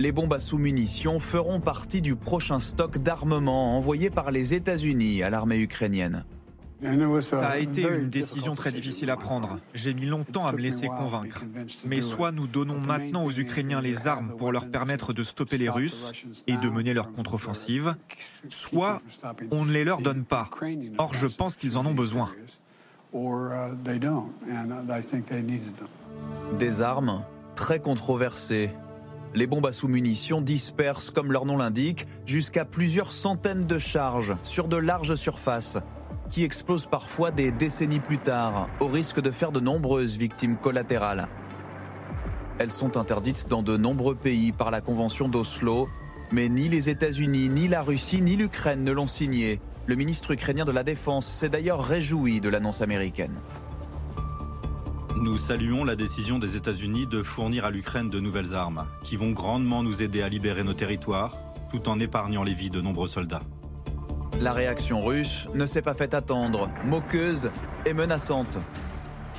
Les 0.00 0.10
bombes 0.10 0.32
à 0.32 0.40
sous-munitions 0.40 1.20
feront 1.20 1.60
partie 1.60 2.02
du 2.02 2.16
prochain 2.16 2.58
stock 2.58 2.98
d'armement 2.98 3.76
envoyé 3.76 4.10
par 4.10 4.32
les 4.32 4.52
États-Unis 4.52 5.22
à 5.22 5.30
l'armée 5.30 5.58
ukrainienne. 5.58 6.24
Ça 7.20 7.48
a 7.48 7.58
été 7.58 7.82
une 7.82 8.10
décision 8.10 8.54
très 8.54 8.72
difficile 8.72 9.10
à 9.10 9.16
prendre. 9.16 9.58
J'ai 9.74 9.94
mis 9.94 10.06
longtemps 10.06 10.46
à 10.46 10.52
me 10.52 10.58
laisser 10.58 10.88
convaincre. 10.88 11.44
Mais 11.86 12.00
soit 12.00 12.32
nous 12.32 12.46
donnons 12.46 12.80
maintenant 12.80 13.24
aux 13.24 13.32
Ukrainiens 13.32 13.80
les 13.80 14.06
armes 14.06 14.34
pour 14.36 14.52
leur 14.52 14.68
permettre 14.70 15.12
de 15.12 15.22
stopper 15.22 15.58
les 15.58 15.68
Russes 15.68 16.12
et 16.46 16.56
de 16.56 16.68
mener 16.68 16.92
leur 16.92 17.12
contre-offensive, 17.12 17.94
soit 18.48 19.00
on 19.50 19.64
ne 19.64 19.72
les 19.72 19.84
leur 19.84 20.00
donne 20.00 20.24
pas. 20.24 20.50
Or, 20.98 21.14
je 21.14 21.26
pense 21.26 21.56
qu'ils 21.56 21.78
en 21.78 21.86
ont 21.86 21.94
besoin. 21.94 22.30
Des 26.58 26.82
armes 26.82 27.24
très 27.54 27.80
controversée. 27.80 28.70
Les 29.34 29.46
bombes 29.48 29.66
à 29.66 29.72
sous-munitions 29.72 30.40
dispersent, 30.40 31.10
comme 31.10 31.32
leur 31.32 31.44
nom 31.44 31.56
l'indique, 31.56 32.06
jusqu'à 32.24 32.64
plusieurs 32.64 33.10
centaines 33.10 33.66
de 33.66 33.78
charges 33.78 34.34
sur 34.44 34.68
de 34.68 34.76
larges 34.76 35.16
surfaces, 35.16 35.78
qui 36.30 36.44
explosent 36.44 36.86
parfois 36.86 37.30
des 37.30 37.52
décennies 37.52 38.00
plus 38.00 38.18
tard, 38.18 38.68
au 38.80 38.86
risque 38.86 39.20
de 39.20 39.30
faire 39.30 39.52
de 39.52 39.60
nombreuses 39.60 40.16
victimes 40.16 40.56
collatérales. 40.56 41.28
Elles 42.58 42.70
sont 42.70 42.96
interdites 42.96 43.48
dans 43.48 43.62
de 43.62 43.76
nombreux 43.76 44.14
pays 44.14 44.52
par 44.52 44.70
la 44.70 44.80
Convention 44.80 45.28
d'Oslo, 45.28 45.88
mais 46.30 46.48
ni 46.48 46.68
les 46.68 46.88
États-Unis, 46.88 47.48
ni 47.48 47.68
la 47.68 47.82
Russie, 47.82 48.22
ni 48.22 48.36
l'Ukraine 48.36 48.84
ne 48.84 48.92
l'ont 48.92 49.06
signée. 49.06 49.60
Le 49.86 49.96
ministre 49.96 50.30
ukrainien 50.30 50.64
de 50.64 50.72
la 50.72 50.82
Défense 50.82 51.26
s'est 51.26 51.48
d'ailleurs 51.48 51.84
réjoui 51.84 52.40
de 52.40 52.48
l'annonce 52.48 52.80
américaine. 52.80 53.34
Nous 55.16 55.36
saluons 55.36 55.84
la 55.84 55.96
décision 55.96 56.38
des 56.38 56.56
États-Unis 56.56 57.06
de 57.06 57.22
fournir 57.22 57.64
à 57.64 57.70
l'Ukraine 57.70 58.10
de 58.10 58.20
nouvelles 58.20 58.54
armes, 58.54 58.84
qui 59.02 59.16
vont 59.16 59.30
grandement 59.30 59.82
nous 59.82 60.02
aider 60.02 60.22
à 60.22 60.28
libérer 60.28 60.64
nos 60.64 60.74
territoires, 60.74 61.36
tout 61.70 61.88
en 61.88 62.00
épargnant 62.00 62.42
les 62.44 62.54
vies 62.54 62.70
de 62.70 62.80
nombreux 62.80 63.08
soldats. 63.08 63.42
La 64.40 64.52
réaction 64.52 65.04
russe 65.04 65.48
ne 65.54 65.64
s'est 65.66 65.82
pas 65.82 65.94
fait 65.94 66.12
attendre, 66.14 66.70
moqueuse 66.84 67.50
et 67.86 67.94
menaçante. 67.94 68.58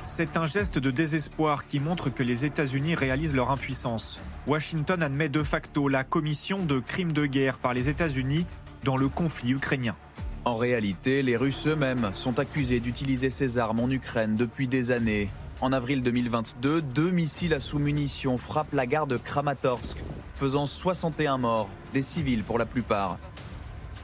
C'est 0.02 0.36
un 0.36 0.46
geste 0.46 0.78
de 0.78 0.90
désespoir 0.90 1.66
qui 1.66 1.80
montre 1.80 2.10
que 2.10 2.22
les 2.22 2.44
États-Unis 2.44 2.94
réalisent 2.94 3.34
leur 3.34 3.50
impuissance. 3.50 4.20
Washington 4.46 5.02
admet 5.02 5.28
de 5.28 5.42
facto 5.42 5.88
la 5.88 6.04
commission 6.04 6.64
de 6.64 6.80
crimes 6.80 7.12
de 7.12 7.26
guerre 7.26 7.58
par 7.58 7.74
les 7.74 7.88
États-Unis 7.88 8.46
dans 8.84 8.96
le 8.96 9.08
conflit 9.08 9.50
ukrainien. 9.50 9.96
En 10.44 10.56
réalité, 10.56 11.22
les 11.22 11.36
Russes 11.36 11.66
eux-mêmes 11.66 12.10
sont 12.14 12.38
accusés 12.38 12.80
d'utiliser 12.80 13.30
ces 13.30 13.58
armes 13.58 13.80
en 13.80 13.90
Ukraine 13.90 14.36
depuis 14.36 14.68
des 14.68 14.92
années 14.92 15.28
en 15.62 15.72
avril 15.72 16.02
2022, 16.02 16.82
deux 16.82 17.10
missiles 17.10 17.54
à 17.54 17.60
sous-munitions 17.60 18.36
frappent 18.36 18.74
la 18.74 18.84
gare 18.84 19.06
de 19.06 19.16
Kramatorsk, 19.16 19.96
faisant 20.34 20.66
61 20.66 21.38
morts, 21.38 21.70
des 21.94 22.02
civils 22.02 22.44
pour 22.44 22.58
la 22.58 22.66
plupart. 22.66 23.18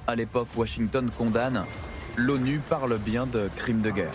À 0.07 0.17
l'époque, 0.17 0.49
Washington 0.57 1.11
condamne. 1.17 1.65
L'ONU 2.17 2.61
parle 2.69 2.99
bien 2.99 3.27
de 3.27 3.49
crimes 3.57 3.81
de 3.81 3.91
guerre. 3.91 4.13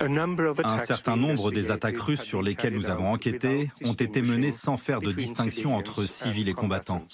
Un 0.00 0.78
certain 0.78 1.16
nombre 1.16 1.50
des 1.50 1.70
attaques 1.70 1.98
russes 1.98 2.22
sur 2.22 2.40
lesquelles 2.40 2.74
nous 2.74 2.88
avons 2.88 3.12
enquêté 3.12 3.70
ont 3.84 3.92
été 3.92 4.22
menées 4.22 4.52
sans 4.52 4.78
faire 4.78 5.00
de 5.00 5.12
distinction 5.12 5.76
entre 5.76 6.06
civils 6.06 6.48
et 6.48 6.54
combattants. 6.54 7.04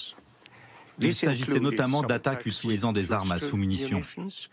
Il 1.01 1.15
s'agissait 1.15 1.61
notamment 1.61 2.03
d'attaques 2.03 2.47
utilisant 2.47 2.93
des 2.93 3.13
armes 3.13 3.33
à 3.33 3.39
sous-munitions 3.39 4.03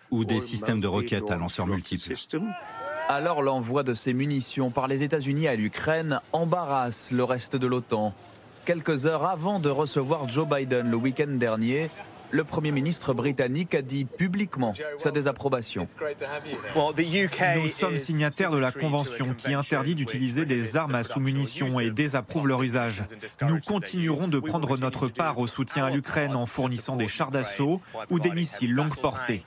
ou 0.10 0.26
des 0.26 0.42
systèmes 0.42 0.82
de 0.82 0.88
roquettes 0.88 1.30
à 1.30 1.38
lanceurs 1.38 1.68
multiples. 1.68 2.16
Alors 3.08 3.42
l'envoi 3.44 3.84
de 3.84 3.94
ces 3.94 4.14
munitions 4.14 4.72
par 4.72 4.88
les 4.88 5.04
États-Unis 5.04 5.48
à 5.48 5.56
l'Ukraine 5.56 6.20
embarrasse 6.32 7.12
le 7.12 7.24
reste 7.24 7.56
de 7.56 7.68
l'OTAN. 7.68 8.14
Quelques 8.66 9.06
heures 9.06 9.26
avant 9.26 9.60
de 9.60 9.70
recevoir 9.70 10.28
Joe 10.28 10.48
Biden 10.48 10.90
le 10.90 10.96
week-end 10.96 11.28
dernier, 11.28 11.90
le 12.34 12.44
Premier 12.44 12.72
ministre 12.72 13.14
britannique 13.14 13.76
a 13.76 13.84
dit 13.84 14.06
publiquement 14.06 14.74
sa 14.98 15.12
désapprobation. 15.12 15.88
Nous 16.76 17.68
sommes 17.68 17.98
signataires 17.98 18.50
de 18.50 18.58
la 18.58 18.72
Convention 18.72 19.36
qui 19.36 19.54
interdit 19.54 19.94
d'utiliser 19.94 20.46
des 20.46 20.76
armes 20.76 20.96
à 20.96 21.04
sous-munitions 21.04 21.80
et 21.80 21.92
désapprouve 21.92 22.48
leur 22.48 22.64
usage. 22.64 23.04
Nous 23.48 23.60
continuerons 23.60 24.28
de 24.28 24.40
prendre 24.40 24.78
notre 24.80 25.08
part 25.08 25.38
au 25.38 25.46
soutien 25.46 25.86
à 25.86 25.90
l'Ukraine 25.92 26.36
en 26.36 26.48
fournissant 26.48 26.96
des 26.96 27.08
chars 27.08 27.30
d'assaut 27.30 27.80
ou 28.10 28.20
des 28.20 28.32
missiles 28.32 28.74
longue 28.74 28.96
portée. 28.96 29.44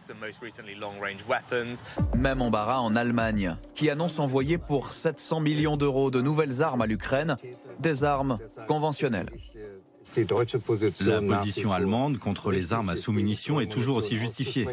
Même 2.14 2.40
embarras 2.40 2.78
en 2.78 2.94
Allemagne, 2.94 3.56
qui 3.74 3.90
annonce 3.90 4.20
envoyer 4.20 4.58
pour 4.58 4.90
700 4.90 5.40
millions 5.40 5.76
d'euros 5.76 6.12
de 6.12 6.20
nouvelles 6.20 6.62
armes 6.62 6.82
à 6.82 6.86
l'Ukraine, 6.86 7.36
des 7.80 8.04
armes 8.04 8.38
conventionnelles. 8.68 9.28
La 11.04 11.20
position 11.20 11.72
allemande 11.72 12.18
contre 12.18 12.50
les 12.50 12.72
armes 12.72 12.88
à 12.88 12.96
sous-munitions 12.96 13.60
est 13.60 13.70
toujours 13.70 13.96
aussi 13.96 14.16
justifiée. 14.16 14.66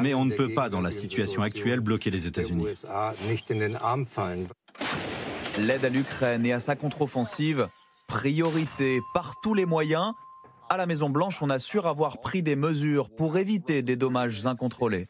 Mais 0.00 0.14
on 0.14 0.24
ne 0.24 0.34
peut 0.34 0.52
pas, 0.54 0.68
dans 0.68 0.80
la 0.80 0.90
situation 0.90 1.42
actuelle, 1.42 1.80
bloquer 1.80 2.10
les 2.10 2.26
États-Unis. 2.26 2.66
L'aide 5.58 5.84
à 5.84 5.88
l'Ukraine 5.88 6.46
et 6.46 6.52
à 6.52 6.60
sa 6.60 6.76
contre-offensive, 6.76 7.68
priorité 8.06 9.00
par 9.14 9.34
tous 9.42 9.54
les 9.54 9.66
moyens. 9.66 10.12
À 10.70 10.76
la 10.78 10.86
Maison-Blanche, 10.86 11.42
on 11.42 11.50
assure 11.50 11.86
avoir 11.86 12.20
pris 12.20 12.42
des 12.42 12.56
mesures 12.56 13.10
pour 13.10 13.36
éviter 13.36 13.82
des 13.82 13.96
dommages 13.96 14.46
incontrôlés. 14.46 15.06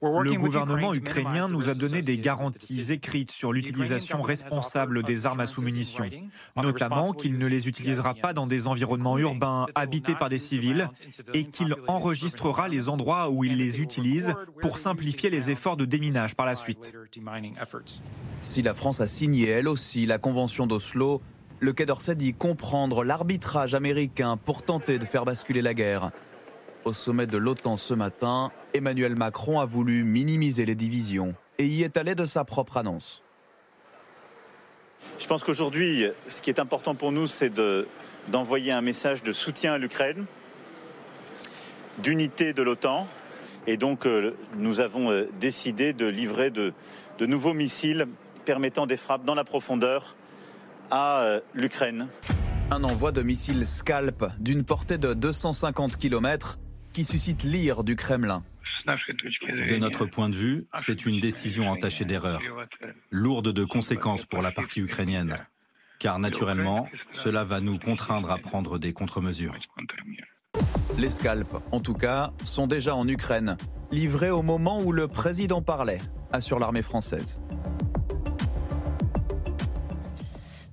Le 0.00 0.34
gouvernement 0.34 0.94
ukrainien 0.94 1.48
nous 1.48 1.68
a 1.68 1.74
donné 1.74 2.02
des 2.02 2.18
garanties 2.18 2.92
écrites 2.92 3.32
sur 3.32 3.52
l'utilisation 3.52 4.22
responsable 4.22 5.02
des 5.02 5.26
armes 5.26 5.40
à 5.40 5.46
sous-munitions, 5.46 6.08
notamment 6.56 7.12
qu'il 7.12 7.36
ne 7.36 7.46
les 7.48 7.66
utilisera 7.66 8.14
pas 8.14 8.32
dans 8.32 8.46
des 8.46 8.68
environnements 8.68 9.18
urbains 9.18 9.66
habités 9.74 10.14
par 10.14 10.28
des 10.28 10.38
civils 10.38 10.88
et 11.34 11.44
qu'il 11.44 11.74
enregistrera 11.88 12.68
les 12.68 12.88
endroits 12.88 13.28
où 13.28 13.42
il 13.42 13.56
les 13.56 13.80
utilise 13.80 14.34
pour 14.60 14.78
simplifier 14.78 15.30
les 15.30 15.50
efforts 15.50 15.76
de 15.76 15.84
déminage 15.84 16.36
par 16.36 16.46
la 16.46 16.54
suite. 16.54 16.94
Si 18.42 18.62
la 18.62 18.74
France 18.74 19.00
a 19.00 19.08
signé 19.08 19.48
elle 19.48 19.66
aussi 19.66 20.06
la 20.06 20.18
Convention 20.18 20.68
d'Oslo, 20.68 21.20
le 21.58 21.72
Quai 21.72 21.86
d'Orsay 21.86 22.14
dit 22.14 22.34
comprendre 22.34 23.02
l'arbitrage 23.02 23.74
américain 23.74 24.36
pour 24.36 24.62
tenter 24.62 25.00
de 25.00 25.04
faire 25.04 25.24
basculer 25.24 25.60
la 25.60 25.74
guerre. 25.74 26.12
Au 26.88 26.94
sommet 26.94 27.26
de 27.26 27.36
l'OTAN 27.36 27.76
ce 27.76 27.92
matin, 27.92 28.50
Emmanuel 28.72 29.14
Macron 29.14 29.60
a 29.60 29.66
voulu 29.66 30.04
minimiser 30.04 30.64
les 30.64 30.74
divisions 30.74 31.34
et 31.58 31.66
y 31.66 31.82
est 31.82 31.98
allé 31.98 32.14
de 32.14 32.24
sa 32.24 32.44
propre 32.44 32.78
annonce. 32.78 33.22
Je 35.18 35.26
pense 35.26 35.44
qu'aujourd'hui, 35.44 36.06
ce 36.28 36.40
qui 36.40 36.48
est 36.48 36.58
important 36.58 36.94
pour 36.94 37.12
nous, 37.12 37.26
c'est 37.26 37.52
d'envoyer 38.28 38.72
un 38.72 38.80
message 38.80 39.22
de 39.22 39.32
soutien 39.32 39.74
à 39.74 39.78
l'Ukraine, 39.78 40.24
d'unité 41.98 42.54
de 42.54 42.62
l'OTAN. 42.62 43.06
Et 43.66 43.76
donc, 43.76 44.06
euh, 44.06 44.34
nous 44.56 44.80
avons 44.80 45.10
euh, 45.10 45.28
décidé 45.40 45.92
de 45.92 46.06
livrer 46.06 46.50
de, 46.50 46.72
de, 47.18 47.26
nouveaux 47.26 47.52
missiles 47.52 48.06
permettant 48.46 48.86
des 48.86 48.96
frappes 48.96 49.26
dans 49.26 49.34
la 49.34 49.44
profondeur 49.44 50.16
à 50.90 51.20
euh, 51.20 51.40
l'Ukraine. 51.52 52.08
Un 52.70 52.82
envoi 52.82 53.12
de 53.12 53.20
missiles 53.20 53.66
Scalp 53.66 54.24
d'une 54.38 54.64
portée 54.64 54.96
de 54.96 55.12
250 55.12 55.98
km 55.98 56.58
qui 56.98 57.04
suscite 57.04 57.44
l'ire 57.44 57.84
du 57.84 57.94
Kremlin. 57.94 58.42
De 58.84 59.76
notre 59.76 60.04
point 60.04 60.28
de 60.28 60.34
vue, 60.34 60.66
c'est 60.78 61.06
une 61.06 61.20
décision 61.20 61.68
entachée 61.68 62.04
d'erreur, 62.04 62.40
lourde 63.12 63.52
de 63.52 63.64
conséquences 63.64 64.26
pour 64.26 64.42
la 64.42 64.50
partie 64.50 64.80
ukrainienne, 64.80 65.38
car 66.00 66.18
naturellement, 66.18 66.88
cela 67.12 67.44
va 67.44 67.60
nous 67.60 67.78
contraindre 67.78 68.32
à 68.32 68.38
prendre 68.38 68.80
des 68.80 68.92
contre-mesures. 68.92 69.54
Les 70.96 71.08
scalps, 71.08 71.54
en 71.70 71.78
tout 71.78 71.94
cas, 71.94 72.32
sont 72.42 72.66
déjà 72.66 72.96
en 72.96 73.06
Ukraine, 73.06 73.56
livrés 73.92 74.30
au 74.30 74.42
moment 74.42 74.82
où 74.82 74.90
le 74.90 75.06
président 75.06 75.62
parlait, 75.62 76.00
assure 76.32 76.58
l'armée 76.58 76.82
française. 76.82 77.38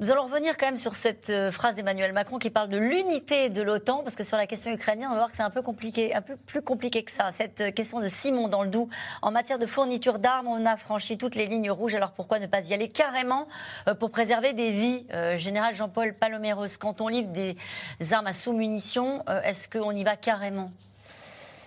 Nous 0.01 0.11
allons 0.11 0.23
revenir 0.23 0.57
quand 0.57 0.65
même 0.65 0.75
sur 0.75 0.93
cette 0.93 1.29
euh, 1.29 1.53
phrase 1.53 1.73
d'Emmanuel 1.75 2.11
Macron 2.11 2.37
qui 2.37 2.49
parle 2.49 2.67
de 2.67 2.77
l'unité 2.77 3.47
de 3.47 3.61
l'OTAN, 3.61 4.03
parce 4.03 4.17
que 4.17 4.25
sur 4.25 4.35
la 4.35 4.45
question 4.45 4.69
ukrainienne, 4.69 5.07
on 5.07 5.11
va 5.11 5.19
voir 5.19 5.29
que 5.29 5.37
c'est 5.37 5.41
un 5.41 5.49
peu 5.49 5.61
compliqué, 5.61 6.13
un 6.13 6.21
peu 6.21 6.35
plus 6.35 6.61
compliqué 6.61 7.05
que 7.05 7.11
ça. 7.11 7.31
Cette 7.31 7.61
euh, 7.61 7.71
question 7.71 8.01
de 8.01 8.09
Simon 8.09 8.49
dans 8.49 8.63
le 8.63 8.69
Doubs, 8.69 8.89
en 9.21 9.31
matière 9.31 9.57
de 9.57 9.65
fourniture 9.65 10.19
d'armes, 10.19 10.47
on 10.47 10.65
a 10.65 10.75
franchi 10.75 11.17
toutes 11.17 11.35
les 11.35 11.45
lignes 11.45 11.71
rouges. 11.71 11.95
Alors 11.95 12.11
pourquoi 12.11 12.39
ne 12.39 12.47
pas 12.47 12.67
y 12.67 12.73
aller 12.73 12.89
carrément 12.89 13.47
euh, 13.87 13.93
pour 13.95 14.11
préserver 14.11 14.51
des 14.51 14.71
vies 14.71 15.07
Général 15.37 15.73
Jean-Paul 15.73 16.13
Paloméros, 16.13 16.77
quand 16.77 16.99
on 16.99 17.07
livre 17.07 17.29
des 17.29 17.55
armes 18.11 18.27
à 18.27 18.33
sous-munitions, 18.33 19.23
est-ce 19.43 19.69
qu'on 19.69 19.91
y 19.91 20.03
va 20.03 20.17
carrément? 20.17 20.71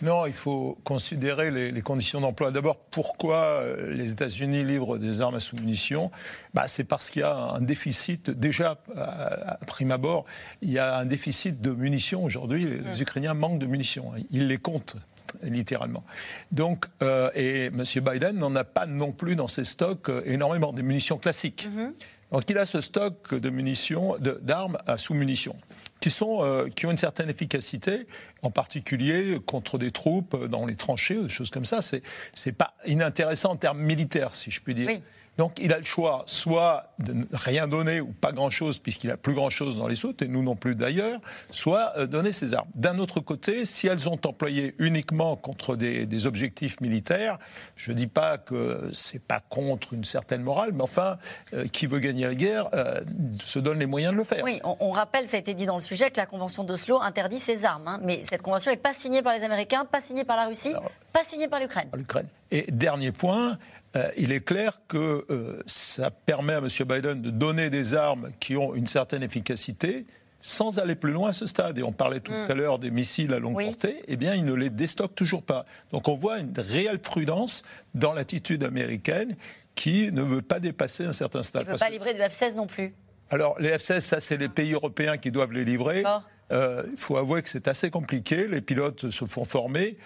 Non, 0.00 0.26
il 0.26 0.32
faut 0.32 0.78
considérer 0.84 1.50
les, 1.50 1.82
conditions 1.82 2.20
d'emploi. 2.20 2.50
D'abord, 2.50 2.76
pourquoi 2.76 3.62
euh, 3.62 3.94
les 3.94 4.12
États-Unis 4.12 4.64
livrent 4.64 4.98
des 4.98 5.20
armes 5.20 5.34
à 5.34 5.40
sous-munitions? 5.40 6.10
Bah, 6.54 6.66
C'est 6.66 6.84
parce 6.84 7.10
qu'il 7.10 7.20
y 7.20 7.24
a 7.24 7.34
un 7.34 7.60
déficit, 7.60 8.30
déjà 8.30 8.78
à, 8.96 9.58
prime 9.66 9.90
abord, 9.90 10.24
il 10.62 10.70
y 10.70 10.78
a 10.78 10.96
un 10.98 11.04
déficit 11.04 11.60
de 11.60 11.70
munitions 11.70 12.24
aujourd'hui. 12.24 12.64
Les, 12.64 13.02
Ukrainiens 13.02 13.34
manquent 13.34 13.58
de 13.58 13.66
munitions. 13.66 14.12
Ils 14.30 14.46
les 14.46 14.58
comptent 14.58 14.96
littéralement. 15.42 16.04
Donc, 16.52 16.86
euh, 17.02 17.30
et 17.34 17.66
M. 17.66 17.84
Biden 18.02 18.36
n'en 18.36 18.54
a 18.56 18.64
pas 18.64 18.86
non 18.86 19.12
plus 19.12 19.36
dans 19.36 19.48
ses 19.48 19.64
stocks 19.64 20.08
euh, 20.08 20.22
énormément, 20.24 20.72
des 20.72 20.82
munitions 20.82 21.18
classiques. 21.18 21.68
Mm-hmm. 21.68 21.92
Donc 22.32 22.50
il 22.50 22.58
a 22.58 22.66
ce 22.66 22.80
stock 22.80 23.34
de 23.34 23.50
munitions, 23.50 24.16
d'armes 24.20 24.78
à 24.86 24.98
sous-munitions, 24.98 25.56
qui, 26.00 26.10
sont, 26.10 26.42
euh, 26.42 26.68
qui 26.68 26.86
ont 26.86 26.90
une 26.90 26.98
certaine 26.98 27.28
efficacité, 27.28 28.06
en 28.42 28.50
particulier 28.50 29.38
contre 29.46 29.78
des 29.78 29.90
troupes 29.90 30.46
dans 30.46 30.66
les 30.66 30.76
tranchées, 30.76 31.20
des 31.20 31.28
choses 31.28 31.50
comme 31.50 31.64
ça. 31.64 31.80
C'est 31.82 32.02
n'est 32.46 32.52
pas 32.52 32.74
inintéressant 32.86 33.50
en 33.50 33.56
termes 33.56 33.80
militaires, 33.80 34.34
si 34.34 34.50
je 34.50 34.60
puis 34.60 34.74
dire. 34.74 35.00
Donc 35.38 35.59
il 35.61 35.73
a 35.73 35.78
le 35.78 35.85
choix 35.85 36.25
soit 36.26 36.90
de 36.99 37.12
ne 37.12 37.25
rien 37.33 37.68
donner 37.68 38.00
ou 38.00 38.12
pas 38.12 38.33
grand-chose 38.33 38.78
puisqu'il 38.78 39.11
a 39.11 39.16
plus 39.16 39.35
grand-chose 39.35 39.78
dans 39.78 39.87
les 39.87 39.97
soutes 39.97 40.21
et 40.21 40.28
nous 40.28 40.42
non 40.42 40.57
plus 40.57 40.75
d'ailleurs, 40.75 41.21
soit 41.52 41.92
euh, 41.97 42.07
donner 42.07 42.33
ses 42.33 42.54
armes. 42.54 42.68
D'un 42.75 42.99
autre 42.99 43.21
côté, 43.21 43.64
si 43.64 43.87
elles 43.87 44.09
ont 44.09 44.18
employé 44.25 44.75
uniquement 44.78 45.37
contre 45.37 45.76
des, 45.76 46.26
objectifs 46.26 46.80
militaires, 46.80 47.38
je 47.76 47.92
ne 47.92 47.97
dis 47.97 48.09
pas 48.09 48.38
que 48.38 48.90
c'est 48.92 49.23
pas 49.23 49.40
contre 49.40 49.95
une 49.95 50.02
certaine 50.02 50.42
morale, 50.42 50.73
mais 50.75 50.83
enfin, 50.83 51.16
euh, 51.54 51.68
qui 51.68 51.87
veut 51.87 52.00
gagner 52.00 52.26
la 52.26 52.35
guerre 52.35 52.68
euh, 52.75 53.00
se 53.35 53.61
donne 53.61 53.78
les 53.78 53.87
moyens 53.87 54.12
de 54.12 54.18
le 54.18 54.25
faire. 54.25 54.42
Oui, 54.42 54.61
on, 54.64 54.90
rappelle, 54.90 55.26
ça 55.26 55.37
a 55.37 55.40
été 55.40 55.54
dit 55.54 55.64
dans 55.64 55.76
le 55.76 55.80
sujet, 55.80 56.11
que 56.11 56.16
la 56.16 56.26
Convention 56.26 56.64
d'Oslo 56.64 57.00
interdit 57.00 57.38
ses 57.38 57.64
armes. 57.64 57.87
Hein. 57.87 58.00
mais 58.02 58.23
cette 58.28 58.42
convention 58.42 58.73
n'est 58.73 58.76
pas 58.76 58.92
signée 58.92 59.23
par 59.23 59.33
les 59.33 59.45
Américains, 59.45 59.85
pas 59.85 60.00
signée 60.00 60.25
par 60.25 60.37
la 60.37 60.47
Russie, 60.47 60.75
pas 61.12 61.23
signée 61.23 61.47
par 61.47 61.61
l'Ukraine. 61.61 61.88
L'Ukraine. 61.95 62.26
Et 62.50 62.66
dernier 62.71 63.12
point, 63.12 63.59
euh, 63.97 64.11
il 64.16 64.33
est 64.33 64.45
clair 64.45 64.80
que 64.88 65.25
euh, 65.30 65.62
ça 65.66 66.11
permet 66.11 66.54
à 66.54 66.59
M. 66.59 66.68
Biden 66.87 67.23
de 67.23 67.30
donner 67.30 67.71
des 67.71 67.95
armes 67.95 68.30
qui 68.38 68.57
ont 68.57 68.75
une 68.75 68.87
certaine 68.87 69.23
efficacité 69.23 70.04
sans 70.40 70.78
aller 70.78 70.95
plus 70.95 71.12
loin 71.12 71.30
à 71.30 71.33
ce 71.33 71.47
stade. 71.47 71.78
Et 71.78 71.83
on 71.83 71.92
parlait 71.92 72.21
tout 72.21 72.33
mm. 72.33 72.50
à 72.50 72.54
l'heure 72.54 72.78
des 72.78 72.90
missiles 72.90 73.33
à 73.33 73.38
longue 73.38 73.62
portée, 73.62 74.02
eh 74.07 74.16
bien, 74.16 74.35
il 74.35 74.45
ne 74.45 74.54
les 74.54 74.71
déstocke 74.71 75.14
toujours 75.14 75.42
pas. 75.42 75.64
Donc 75.90 76.09
on 76.09 76.14
voit 76.14 76.38
une 76.38 76.52
réelle 76.57 77.00
prudence 77.00 77.62
dans 77.95 78.12
l'attitude 78.12 78.62
américaine 78.62 79.37
qui 79.75 80.12
ne 80.12 80.23
veut 80.23 80.42
pas 80.42 80.61
dépasser 80.61 81.04
un 81.04 81.12
certain 81.12 81.42
stade. 81.42 81.62
Il 81.62 81.68
ne 81.68 81.73
veut 81.73 81.78
pas 81.78 81.90
livrer 81.90 82.14
de 82.14 82.21
F-16 82.21 82.57
non 82.57 82.66
plus. 82.66 82.95
Alors, 83.30 83.59
les 83.61 83.71
F-16, 83.76 84.00
ça, 84.00 84.21
c'est 84.21 84.37
les 84.37 84.49
pays 84.49 84.73
européens 84.73 85.18
qui 85.18 85.30
doivent 85.30 85.52
les 85.52 85.64
livrer. 85.64 86.02
Euh, 86.50 86.83
il 86.90 86.97
faut 86.97 87.16
avouer 87.16 87.42
que 87.42 87.49
c'est 87.49 87.68
assez 87.68 87.90
compliqué. 87.90 88.49
Les 88.49 88.61
pilotes 88.61 89.11
se 89.11 89.25
font 89.26 89.45
former 89.45 89.99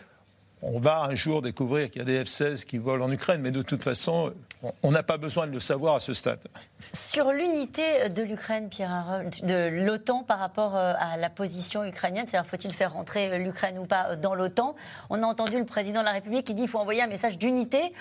on 0.63 0.79
va 0.79 1.03
un 1.03 1.15
jour 1.15 1.43
découvrir 1.43 1.91
qu'il 1.91 2.01
y 2.01 2.03
a 2.03 2.05
des 2.05 2.23
F-16 2.25 2.65
qui 2.65 2.79
volent 2.79 3.07
en 3.07 3.13
Ukraine, 3.13 3.41
mais 3.43 3.51
de 3.51 3.63
toute 3.63 3.83
façon, 3.83 4.33
on 4.83 4.93
n'a 4.93 5.03
pas 5.03 5.17
besoin 5.17 5.49
de 5.49 5.53
le 5.53 5.61
savoir 5.61 5.97
à 5.97 6.01
ce 6.01 6.15
stade. 6.15 6.39
Sur 6.93 7.33
l'unité 7.33 8.09
de 8.09 8.23
l'Ukraine, 8.23 8.69
Pierre 8.69 9.23
de 9.43 9.69
l'OTAN 9.85 10.23
par 10.23 10.39
rapport 10.39 10.77
euh, 10.77 10.95
à 10.99 11.17
la 11.17 11.31
position 11.31 11.85
ukrainienne, 11.85 12.27
c'est-à-dire 12.29 12.49
faut-il 12.49 12.73
faire 12.73 12.93
rentrer 12.93 13.39
l'Ukraine 13.39 13.79
ou 13.79 13.87
pas 13.87 14.15
dans 14.15 14.35
l'OTAN? 14.35 14.77
On 15.11 15.23
a 15.23 15.27
entendu 15.27 15.59
le 15.59 15.65
président 15.65 16.01
de 16.01 16.05
la 16.05 16.13
République 16.13 16.47
qui 16.47 16.55
dit 16.55 16.63
qu'il 16.63 16.71
faut 16.71 16.79
envoyer 16.79 17.03
un 17.03 17.09
message 17.09 17.39
d'unité. 17.39 17.93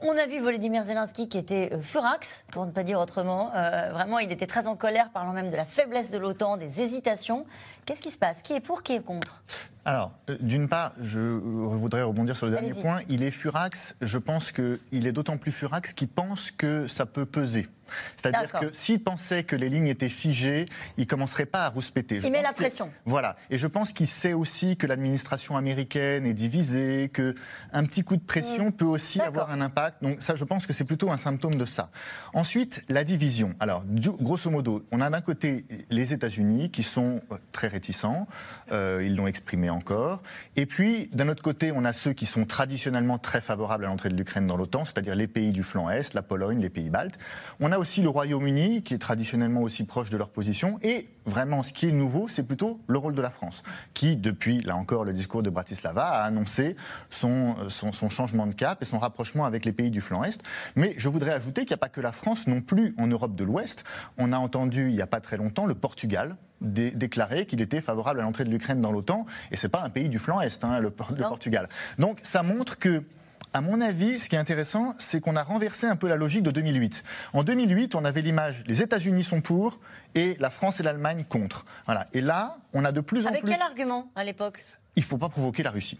On 0.00 0.16
a 0.16 0.26
vu 0.26 0.40
Volodymyr 0.40 0.82
Zelensky 0.82 1.28
qui 1.28 1.38
était 1.38 1.70
euh, 1.72 1.80
furax, 1.80 2.42
pour 2.50 2.66
ne 2.66 2.72
pas 2.72 2.82
dire 2.82 2.98
autrement. 2.98 3.52
Euh, 3.54 3.90
vraiment, 3.92 4.18
il 4.18 4.32
était 4.32 4.46
très 4.46 4.66
en 4.66 4.74
colère, 4.74 5.10
parlant 5.10 5.32
même 5.32 5.50
de 5.50 5.56
la 5.56 5.64
faiblesse 5.64 6.10
de 6.10 6.18
l'OTAN, 6.18 6.56
des 6.56 6.80
hésitations. 6.80 7.46
Qu'est-ce 7.86 8.02
qui 8.02 8.10
se 8.10 8.18
passe? 8.18 8.42
Qui 8.42 8.54
est 8.54 8.60
pour, 8.60 8.82
qui 8.82 8.94
est 8.94 9.04
contre? 9.04 9.42
Alors, 9.88 10.12
d'une 10.40 10.68
part, 10.68 10.92
je 11.00 11.18
voudrais 11.18 12.02
rebondir 12.02 12.36
sur 12.36 12.44
le 12.44 12.52
dernier 12.52 12.74
point. 12.74 13.00
Il 13.08 13.22
est 13.22 13.30
furax. 13.30 13.96
Je 14.02 14.18
pense 14.18 14.52
qu'il 14.52 15.06
est 15.06 15.12
d'autant 15.12 15.38
plus 15.38 15.50
furax 15.50 15.94
qu'il 15.94 16.08
pense 16.08 16.50
que 16.50 16.86
ça 16.86 17.06
peut 17.06 17.24
peser. 17.24 17.68
C'est-à-dire 18.16 18.52
que 18.60 18.72
s'il 18.72 19.02
pensait 19.02 19.44
que 19.44 19.56
les 19.56 19.68
lignes 19.68 19.88
étaient 19.88 20.08
figées, 20.08 20.66
il 20.96 21.02
ne 21.02 21.06
commencerait 21.06 21.46
pas 21.46 21.66
à 21.66 21.68
rouspéter. 21.68 22.20
il 22.22 22.30
met 22.30 22.42
la 22.42 22.52
pression. 22.52 22.90
Voilà. 23.04 23.36
Et 23.50 23.58
je 23.58 23.66
pense 23.66 23.92
qu'il 23.92 24.06
sait 24.06 24.32
aussi 24.32 24.76
que 24.76 24.86
l'administration 24.86 25.56
américaine 25.56 26.26
est 26.26 26.34
divisée, 26.34 27.10
qu'un 27.12 27.84
petit 27.84 28.04
coup 28.04 28.16
de 28.16 28.22
pression 28.22 28.68
mm. 28.68 28.72
peut 28.72 28.84
aussi 28.84 29.20
avoir 29.20 29.50
un 29.50 29.60
impact. 29.60 30.02
Donc 30.02 30.22
ça, 30.22 30.34
je 30.34 30.44
pense 30.44 30.66
que 30.66 30.72
c'est 30.72 30.84
plutôt 30.84 31.10
un 31.10 31.16
symptôme 31.16 31.54
de 31.54 31.64
ça. 31.64 31.90
Ensuite, 32.34 32.82
la 32.88 33.04
division. 33.04 33.54
Alors, 33.60 33.84
grosso 34.20 34.50
modo, 34.50 34.86
on 34.92 35.00
a 35.00 35.10
d'un 35.10 35.20
côté 35.20 35.64
les 35.90 36.12
États-Unis 36.12 36.70
qui 36.70 36.82
sont 36.82 37.20
euh, 37.32 37.36
très 37.52 37.68
réticents. 37.68 38.26
Euh, 38.72 39.02
ils 39.04 39.14
l'ont 39.14 39.26
exprimé 39.26 39.70
encore. 39.70 40.22
Et 40.56 40.66
puis, 40.66 41.08
d'un 41.12 41.28
autre 41.28 41.42
côté, 41.42 41.72
on 41.72 41.84
a 41.84 41.92
ceux 41.92 42.12
qui 42.12 42.26
sont 42.26 42.44
traditionnellement 42.44 43.18
très 43.18 43.40
favorables 43.40 43.84
à 43.84 43.88
l'entrée 43.88 44.08
de 44.08 44.14
l'Ukraine 44.14 44.46
dans 44.46 44.56
l'OTAN, 44.56 44.84
c'est-à-dire 44.84 45.14
les 45.14 45.28
pays 45.28 45.52
du 45.52 45.62
flanc 45.62 45.90
Est, 45.90 46.14
la 46.14 46.22
Pologne, 46.22 46.60
les 46.60 46.70
pays 46.70 46.90
baltes. 46.90 47.18
On 47.60 47.72
a 47.72 47.77
aussi 47.78 48.02
le 48.02 48.08
Royaume-Uni, 48.08 48.82
qui 48.82 48.94
est 48.94 48.98
traditionnellement 48.98 49.62
aussi 49.62 49.84
proche 49.84 50.10
de 50.10 50.16
leur 50.16 50.28
position. 50.28 50.78
Et 50.82 51.08
vraiment, 51.24 51.62
ce 51.62 51.72
qui 51.72 51.88
est 51.88 51.92
nouveau, 51.92 52.28
c'est 52.28 52.42
plutôt 52.42 52.80
le 52.86 52.98
rôle 52.98 53.14
de 53.14 53.22
la 53.22 53.30
France, 53.30 53.62
qui, 53.94 54.16
depuis, 54.16 54.60
là 54.60 54.76
encore, 54.76 55.04
le 55.04 55.12
discours 55.12 55.42
de 55.42 55.50
Bratislava, 55.50 56.04
a 56.04 56.22
annoncé 56.24 56.76
son, 57.10 57.56
son, 57.68 57.92
son 57.92 58.08
changement 58.08 58.46
de 58.46 58.54
cap 58.54 58.82
et 58.82 58.84
son 58.84 58.98
rapprochement 58.98 59.44
avec 59.44 59.64
les 59.64 59.72
pays 59.72 59.90
du 59.90 60.00
flanc 60.00 60.24
Est. 60.24 60.42
Mais 60.76 60.94
je 60.98 61.08
voudrais 61.08 61.32
ajouter 61.32 61.62
qu'il 61.62 61.70
n'y 61.70 61.74
a 61.74 61.78
pas 61.78 61.88
que 61.88 62.00
la 62.00 62.12
France 62.12 62.46
non 62.46 62.60
plus 62.60 62.94
en 62.98 63.06
Europe 63.06 63.34
de 63.34 63.44
l'Ouest. 63.44 63.84
On 64.18 64.32
a 64.32 64.38
entendu, 64.38 64.88
il 64.88 64.94
n'y 64.94 65.02
a 65.02 65.06
pas 65.06 65.20
très 65.20 65.36
longtemps, 65.36 65.66
le 65.66 65.74
Portugal 65.74 66.36
déclaré 66.60 67.46
qu'il 67.46 67.60
était 67.60 67.80
favorable 67.80 68.18
à 68.18 68.24
l'entrée 68.24 68.44
de 68.44 68.50
l'Ukraine 68.50 68.80
dans 68.80 68.90
l'OTAN, 68.90 69.26
et 69.52 69.56
c'est 69.56 69.68
pas 69.68 69.82
un 69.82 69.90
pays 69.90 70.08
du 70.08 70.18
flanc 70.18 70.40
Est, 70.40 70.64
hein, 70.64 70.80
le, 70.80 70.92
le 71.16 71.22
Portugal. 71.22 71.68
Donc 72.00 72.18
ça 72.24 72.42
montre 72.42 72.78
que 72.78 73.04
à 73.52 73.60
mon 73.60 73.80
avis, 73.80 74.18
ce 74.18 74.28
qui 74.28 74.36
est 74.36 74.38
intéressant, 74.38 74.94
c'est 74.98 75.20
qu'on 75.20 75.36
a 75.36 75.42
renversé 75.42 75.86
un 75.86 75.96
peu 75.96 76.08
la 76.08 76.16
logique 76.16 76.42
de 76.42 76.50
2008. 76.50 77.04
En 77.32 77.42
2008, 77.42 77.94
on 77.94 78.04
avait 78.04 78.20
l'image 78.20 78.62
les 78.66 78.82
États-Unis 78.82 79.24
sont 79.24 79.40
pour 79.40 79.78
et 80.14 80.36
la 80.38 80.50
France 80.50 80.80
et 80.80 80.82
l'Allemagne 80.82 81.24
contre. 81.28 81.64
Voilà. 81.86 82.06
Et 82.12 82.20
là, 82.20 82.58
on 82.72 82.84
a 82.84 82.92
de 82.92 83.00
plus 83.00 83.26
en 83.26 83.30
plus. 83.30 83.38
Avec 83.38 83.50
quel 83.50 83.62
argument 83.62 84.10
à 84.14 84.24
l'époque? 84.24 84.64
Il 84.96 85.00
ne 85.00 85.06
faut 85.06 85.18
pas 85.18 85.28
provoquer 85.28 85.62
la 85.62 85.70
Russie 85.70 85.98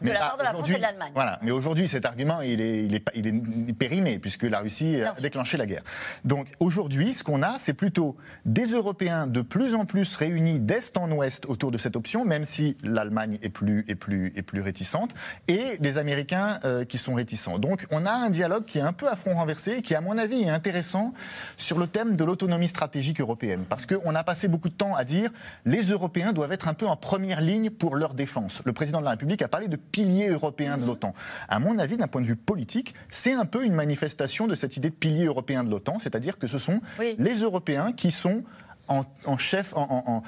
de 0.00 0.10
la 0.10 0.18
part 0.18 0.38
de 0.38 0.42
la 0.42 0.50
France 0.50 0.70
et 0.70 0.74
de 0.74 0.82
l'Allemagne. 0.82 1.12
Voilà, 1.14 1.38
mais 1.42 1.50
aujourd'hui 1.50 1.88
cet 1.88 2.04
argument 2.04 2.40
il 2.42 2.60
est, 2.60 2.84
il, 2.84 2.94
est, 2.94 3.04
il 3.14 3.26
est 3.26 3.72
périmé 3.72 4.18
puisque 4.18 4.44
la 4.44 4.60
Russie 4.60 5.00
a 5.02 5.12
déclenché 5.12 5.56
la 5.56 5.66
guerre. 5.66 5.82
Donc 6.24 6.46
aujourd'hui 6.60 7.14
ce 7.14 7.24
qu'on 7.24 7.42
a 7.42 7.58
c'est 7.58 7.72
plutôt 7.72 8.16
des 8.44 8.66
Européens 8.66 9.26
de 9.26 9.40
plus 9.40 9.74
en 9.74 9.84
plus 9.84 10.16
réunis 10.16 10.60
d'est 10.60 10.96
en 10.96 11.10
ouest 11.10 11.46
autour 11.46 11.70
de 11.70 11.78
cette 11.78 11.96
option, 11.96 12.24
même 12.24 12.44
si 12.44 12.76
l'Allemagne 12.82 13.38
est 13.42 13.48
plus, 13.48 13.84
est, 13.88 13.94
plus, 13.94 14.32
est 14.36 14.42
plus 14.42 14.60
réticente, 14.60 15.14
et 15.48 15.76
les 15.80 15.98
Américains 15.98 16.60
euh, 16.64 16.84
qui 16.84 16.98
sont 16.98 17.14
réticents. 17.14 17.58
Donc 17.58 17.86
on 17.90 18.06
a 18.06 18.12
un 18.12 18.30
dialogue 18.30 18.64
qui 18.64 18.78
est 18.78 18.82
un 18.82 18.92
peu 18.92 19.08
à 19.08 19.16
front 19.16 19.34
renversé, 19.34 19.82
qui 19.82 19.94
à 19.94 20.00
mon 20.00 20.18
avis 20.18 20.42
est 20.42 20.50
intéressant 20.50 21.12
sur 21.56 21.78
le 21.78 21.86
thème 21.86 22.16
de 22.16 22.24
l'autonomie 22.24 22.68
stratégique 22.68 23.20
européenne, 23.20 23.64
parce 23.68 23.86
qu'on 23.86 24.14
a 24.14 24.24
passé 24.24 24.48
beaucoup 24.48 24.68
de 24.68 24.74
temps 24.74 24.94
à 24.94 25.04
dire 25.04 25.30
les 25.64 25.82
Européens 25.82 26.32
doivent 26.32 26.52
être 26.52 26.68
un 26.68 26.74
peu 26.74 26.86
en 26.86 26.96
première 26.96 27.40
ligne 27.40 27.70
pour 27.70 27.96
leur 27.96 28.14
défense. 28.14 28.62
Le 28.64 28.72
président 28.72 29.00
de 29.00 29.04
la 29.04 29.10
République 29.10 29.42
a 29.42 29.48
parlé 29.48 29.68
de 29.68 29.76
pilier 29.90 30.28
européen 30.28 30.76
de 30.76 30.82
mhm. 30.82 30.88
l'OTAN. 30.88 31.14
À 31.48 31.58
mon 31.58 31.78
avis, 31.78 31.96
d'un 31.96 32.08
point 32.08 32.20
de 32.20 32.26
vue 32.26 32.36
politique, 32.36 32.94
c'est 33.08 33.32
un 33.32 33.46
peu 33.46 33.64
une 33.64 33.74
manifestation 33.74 34.46
de 34.46 34.54
cette 34.54 34.76
idée 34.76 34.90
de 34.90 34.94
pilier 34.94 35.26
européen 35.26 35.64
de 35.64 35.70
l'OTAN, 35.70 35.98
c'est-à-dire 35.98 36.38
que 36.38 36.46
ce 36.46 36.58
sont 36.58 36.80
les 36.98 37.40
Européens 37.40 37.92
qui 37.92 38.10
sont 38.10 38.42
en, 38.88 39.36
chef, 39.36 39.74
en, 39.74 40.22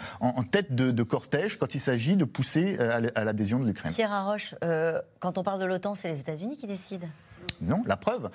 tête 0.50 0.74
de, 0.74 1.02
cortège 1.02 1.58
quand 1.58 1.74
il 1.74 1.80
s'agit 1.80 2.16
de 2.16 2.24
pousser 2.24 2.76
euh, 2.80 3.08
à 3.14 3.24
l'adhésion 3.24 3.60
de 3.60 3.66
l'Ukraine. 3.66 3.92
Pierre 3.92 4.12
Arroche, 4.12 4.54
euh, 4.64 5.00
quand 5.20 5.38
on 5.38 5.42
parle 5.42 5.60
de 5.60 5.64
l'OTAN, 5.64 5.94
c'est 5.94 6.08
les 6.08 6.20
États-Unis 6.20 6.56
qui 6.56 6.66
décident? 6.66 7.06
Non, 7.60 7.82
la 7.86 7.96
preuve. 7.96 8.30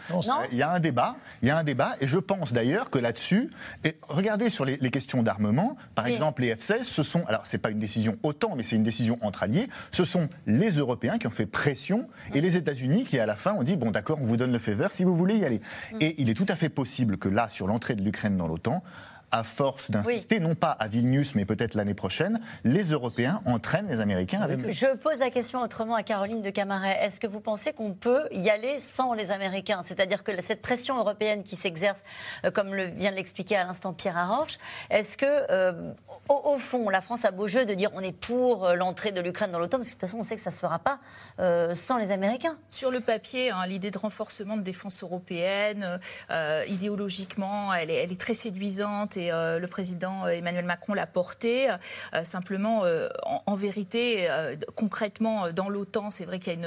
Il 0.52 0.58
y 0.58 0.62
a 0.62 0.71
un 0.71 0.80
débat. 0.80 1.15
Il 1.41 1.47
y 1.47 1.52
a 1.52 1.58
un 1.58 1.63
débat, 1.63 1.93
et 2.02 2.08
je 2.08 2.17
pense 2.17 2.54
d'ailleurs 2.54 2.89
que 2.89 2.99
là-dessus, 2.99 3.52
et 3.84 3.97
regardez 4.08 4.49
sur 4.49 4.65
les, 4.65 4.78
questions 4.91 5.23
d'armement, 5.23 5.76
par 5.95 6.08
exemple 6.08 6.41
les 6.41 6.54
F-16, 6.54 6.84
ce 6.84 7.04
sont, 7.04 7.26
alors 7.26 7.41
c'est 7.45 7.58
pas 7.58 7.69
une 7.69 7.80
décision 7.80 8.17
OTAN, 8.23 8.56
mais 8.56 8.63
c'est 8.63 8.76
une 8.76 8.84
décision 8.84 9.17
entre 9.21 9.43
alliés. 9.43 9.67
Ce 9.91 10.06
sont 10.06 10.30
les 10.45 10.71
Européens 10.71 11.17
qui 11.17 11.28
ont 11.28 11.32
fait 11.32 11.45
pression 11.45 12.08
et 12.34 12.41
les 12.41 12.58
États-Unis 12.58 13.06
qui 13.06 13.19
à 13.19 13.26
la 13.26 13.36
fin 13.36 13.54
ont 13.54 13.63
dit 13.63 13.76
bon 13.76 13.91
d'accord, 13.91 14.19
on 14.21 14.26
vous 14.26 14.38
donne 14.38 14.52
le 14.52 14.60
faveur 14.60 14.91
si 14.91 15.04
vous 15.04 15.15
voulez 15.15 15.38
y 15.38 15.45
aller. 15.45 15.62
Mm. 15.93 15.97
Et 16.02 16.21
il 16.21 16.30
est 16.30 16.36
tout 16.36 16.45
à 16.47 16.56
fait 16.56 16.69
possible 16.69 17.17
que 17.17 17.30
là, 17.30 17.49
sur 17.49 17.67
l'entrée 17.67 17.95
de 17.95 18.04
l'Ukraine 18.04 18.38
dans 18.38 18.47
l'OTAN, 18.47 18.84
à 19.34 19.43
force 19.43 19.89
d'insister, 19.89 20.39
non 20.39 20.54
pas 20.54 20.69
à 20.69 20.88
Vilnius, 20.88 21.34
mais 21.34 21.43
peut-être 21.43 21.74
l'année 21.74 21.96
prochaine, 21.96 22.39
les 22.63 22.84
Européens 22.84 23.41
entraînent 23.46 23.88
les 23.89 24.00
Américains 24.00 24.41
avec 24.41 24.60
eux. 24.60 24.72
Je 24.72 24.96
pose 24.96 25.17
la 25.19 25.32
question 25.32 25.60
autrement 25.62 25.96
à 25.96 26.04
Caroline 26.04 26.43
de 26.43 26.52
Camaret. 26.52 27.00
Est-ce 27.02 27.19
que 27.19 27.26
vous 27.26 27.41
pensez 27.41 27.74
qu'on 27.74 27.93
peut 27.93 28.28
y 28.32 28.52
aller 28.52 28.78
sans 28.78 29.13
les 29.13 29.32
Américains? 29.32 29.82
C'est-à-dire 29.84 30.24
que 30.24 30.39
cette 30.39 30.62
pression 30.62 31.00
européenne 31.00 31.41
qui 31.41 31.56
s'exerce, 31.56 32.02
euh, 32.46 32.52
comme 32.52 32.76
le 32.76 32.86
vient 32.86 33.10
de 33.10 33.15
l'expliquer 33.15 33.58
à 33.58 33.63
l'instant 33.63 33.91
Pierre 33.91 34.17
Arorche, 34.17 34.60
est-ce 34.91 35.17
que, 35.17 35.26
euh, 35.26 35.93
au, 36.30 36.60
fond, 36.60 36.89
la 36.89 37.02
France 37.02 37.26
a 37.26 37.32
beau 37.32 37.48
jeu 37.48 37.65
de 37.65 37.74
dire 37.74 37.89
on 37.96 38.02
est 38.02 38.15
pour 38.15 38.67
euh, 38.67 38.76
l'entrée 38.76 39.12
de 39.12 39.19
l'Ukraine 39.19 39.52
dans 39.52 39.58
l'OTAN, 39.58 39.78
parce 39.78 39.89
que 39.89 39.96
de 39.96 40.00
toute 40.00 40.10
façon, 40.10 40.19
on 40.19 40.24
sait 40.24 40.36
que 40.36 40.41
ça 40.41 40.52
ne 40.52 40.56
se 40.56 40.60
fera 40.60 40.78
pas 40.78 41.00
sans 41.74 41.98
les 41.98 42.12
Américains 42.12 42.58
Sur 42.69 42.91
le 42.91 43.00
papier, 43.00 43.50
hein, 43.50 43.65
l'idée 43.65 43.89
de 43.89 43.98
renforcement 43.98 44.58
de 44.58 44.62
défense 44.62 45.02
européenne, 45.02 46.00
idéologiquement, 46.67 47.74
elle 47.74 47.89
est, 47.89 47.96
elle 47.96 48.12
est, 48.12 48.19
très 48.19 48.34
séduisante 48.34 49.17
euh, 49.32 49.60
le 49.60 49.68
président 49.68 50.28
Emmanuel 50.28 50.66
Macron 50.66 50.94
l'a 50.94 51.08
porté. 51.08 51.70
Euh, 51.70 52.24
simplement, 52.24 52.84
euh, 52.84 53.10
en, 53.46 53.56
vérité, 53.56 54.28
concrètement, 54.76 55.52
dans 55.52 55.70
l'OTAN, 55.70 56.10
c'est 56.10 56.26
vrai 56.26 56.40
qu'il 56.40 56.54
y 56.54 56.56
a 56.56 56.60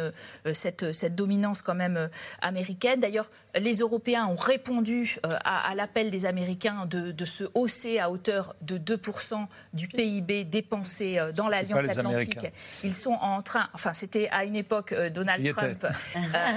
une, 0.44 0.54
cette, 0.54 0.92
cette, 0.92 1.14
dominance 1.14 1.62
quand 1.62 1.74
même 1.74 2.08
américaine. 2.40 3.00
D'ailleurs, 3.00 3.28
les 3.58 3.78
Européens 3.78 4.26
ont 4.26 4.36
répondu 4.36 5.16
à, 5.44 5.74
l'appel 5.74 6.10
des 6.10 6.26
Américains 6.26 6.86
de, 6.86 7.10
de, 7.10 7.24
se 7.24 7.44
hausser 7.54 7.98
à 7.98 8.10
hauteur 8.10 8.54
de 8.62 8.78
2% 8.78 9.46
du 9.72 9.88
PIB 9.88 10.44
dépensé 10.44 11.18
dans 11.34 11.48
l'Alliance 11.48 11.98
Atlantique. 11.98 12.46
Ils 12.84 12.94
sont 12.94 13.18
en 13.20 13.42
train, 13.42 13.68
enfin 13.74 13.92
c'était 13.92 14.28
à 14.30 14.44
une 14.44 14.56
époque 14.56 14.94
Donald 15.12 15.44
Trump, 15.54 15.86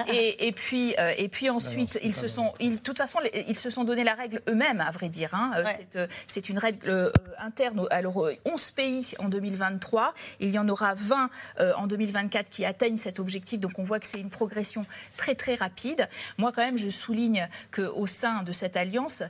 et, 0.08 0.48
et, 0.48 0.52
puis 0.52 0.94
et 1.18 1.30
puis 1.30 1.50
ensuite 1.50 2.00
ils 2.04 2.16
se 2.16 2.28
sont, 2.28 2.54
ils, 2.60 2.78
de 2.78 2.84
toute 2.84 2.98
façon 2.98 3.20
ils 3.48 3.58
se 3.58 3.70
sont 3.70 3.84
donné 3.84 4.04
la 4.04 4.14
règle 4.14 4.42
eux-mêmes 4.48 4.82
à 4.82 4.92
vrai 4.92 5.10
dire. 5.10 5.34
Hein. 5.34 5.52
C'est 6.28 6.50
une 6.50 6.58
règle 6.58 7.12
interne. 7.38 7.88
Alors, 7.92 8.30
11 8.46 8.72
pays 8.72 9.14
en 9.20 9.30
2023. 9.30 10.14
Il 10.40 10.52
y 10.52 10.60
en 10.60 10.68
aura 10.68 10.94
20 10.96 11.30
en 11.76 11.88
2024 11.88 12.50
qui 12.50 12.66
atteignent 12.66 12.98
cet 12.98 13.20
objectif. 13.20 13.60
Donc, 13.60 13.78
on 13.78 13.84
voit 13.84 14.00
que 14.00 14.06
c'est 14.06 14.20
une 14.20 14.30
progression 14.30 14.86
très, 15.18 15.36
très 15.36 15.56
rapide. 15.56 16.08
Moi, 16.38 16.52
quand 16.54 16.64
même, 16.64 16.78
je 16.78 16.90
souligne 16.90 17.48
qu'au 17.72 18.08
sein 18.08 18.44
de 18.44 18.52
cette 18.52 18.78
alliance, 18.78 19.24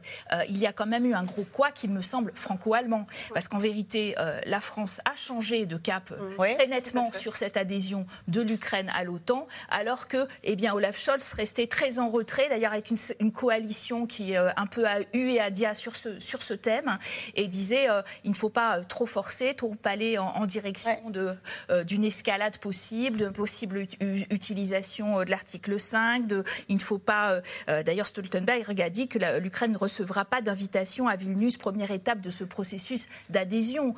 il 0.47 0.57
y 0.57 0.65
a 0.65 0.73
quand 0.73 0.87
même 0.87 1.05
eu 1.05 1.13
un 1.13 1.23
gros 1.23 1.45
quoi 1.51 1.71
qu'il 1.71 1.91
me 1.91 2.01
semble 2.01 2.31
franco-allemand. 2.35 3.05
Parce 3.33 3.47
qu'en 3.47 3.59
vérité, 3.59 4.15
la 4.45 4.59
France 4.59 5.01
a 5.05 5.15
changé 5.15 5.65
de 5.65 5.77
cap 5.77 6.13
très 6.37 6.67
nettement 6.67 7.11
sur 7.11 7.35
cette 7.35 7.57
adhésion 7.57 8.05
de 8.27 8.41
l'Ukraine 8.41 8.91
à 8.95 9.03
l'OTAN, 9.03 9.47
alors 9.69 10.07
que 10.07 10.27
eh 10.43 10.55
bien, 10.55 10.73
Olaf 10.73 10.97
Scholz 10.97 11.33
restait 11.33 11.67
très 11.67 11.99
en 11.99 12.09
retrait, 12.09 12.49
d'ailleurs 12.49 12.73
avec 12.73 12.91
une, 13.19 13.31
coalition 13.31 14.05
qui 14.05 14.35
euh, 14.35 14.49
un 14.57 14.65
peu 14.65 14.87
a 14.87 14.99
eu 15.13 15.29
et 15.29 15.39
a 15.39 15.49
dia 15.49 15.73
sur 15.73 15.95
ce, 15.95 16.19
sur 16.19 16.41
ce 16.41 16.48
thème, 16.53 16.97
et 17.35 17.47
disait 17.47 17.89
euh, 17.89 18.01
il 18.23 18.31
ne 18.31 18.35
faut 18.35 18.49
pas 18.49 18.77
euh, 18.77 18.83
trop 18.83 19.05
forcer, 19.05 19.53
trop 19.53 19.75
aller 19.83 20.17
en, 20.17 20.45
direction 20.45 21.09
de, 21.09 21.35
d'une 21.83 22.03
escalade 22.03 22.57
possible, 22.57 23.17
d'une 23.17 23.31
possible 23.31 23.87
utilisation 24.01 25.23
de 25.23 25.29
l'article 25.29 25.79
5, 25.79 26.27
de, 26.27 26.43
il 26.67 26.75
ne 26.75 26.81
faut 26.81 26.97
pas... 26.97 27.39
d'ailleurs, 27.67 28.05
Stoltenberg 28.05 28.81
a 28.81 28.89
dit 28.89 29.07
que 29.07 29.19
l'Ukraine 29.39 29.71
ne 29.71 29.77
recevra 29.77 30.25
pas 30.25 30.41
d'invitation 30.41 31.07
à 31.07 31.15
Vilnius, 31.15 31.57
première 31.57 31.91
étape 31.91 32.21
de 32.21 32.29
ce 32.29 32.43
processus 32.43 33.09
d'adhésion. 33.29 33.95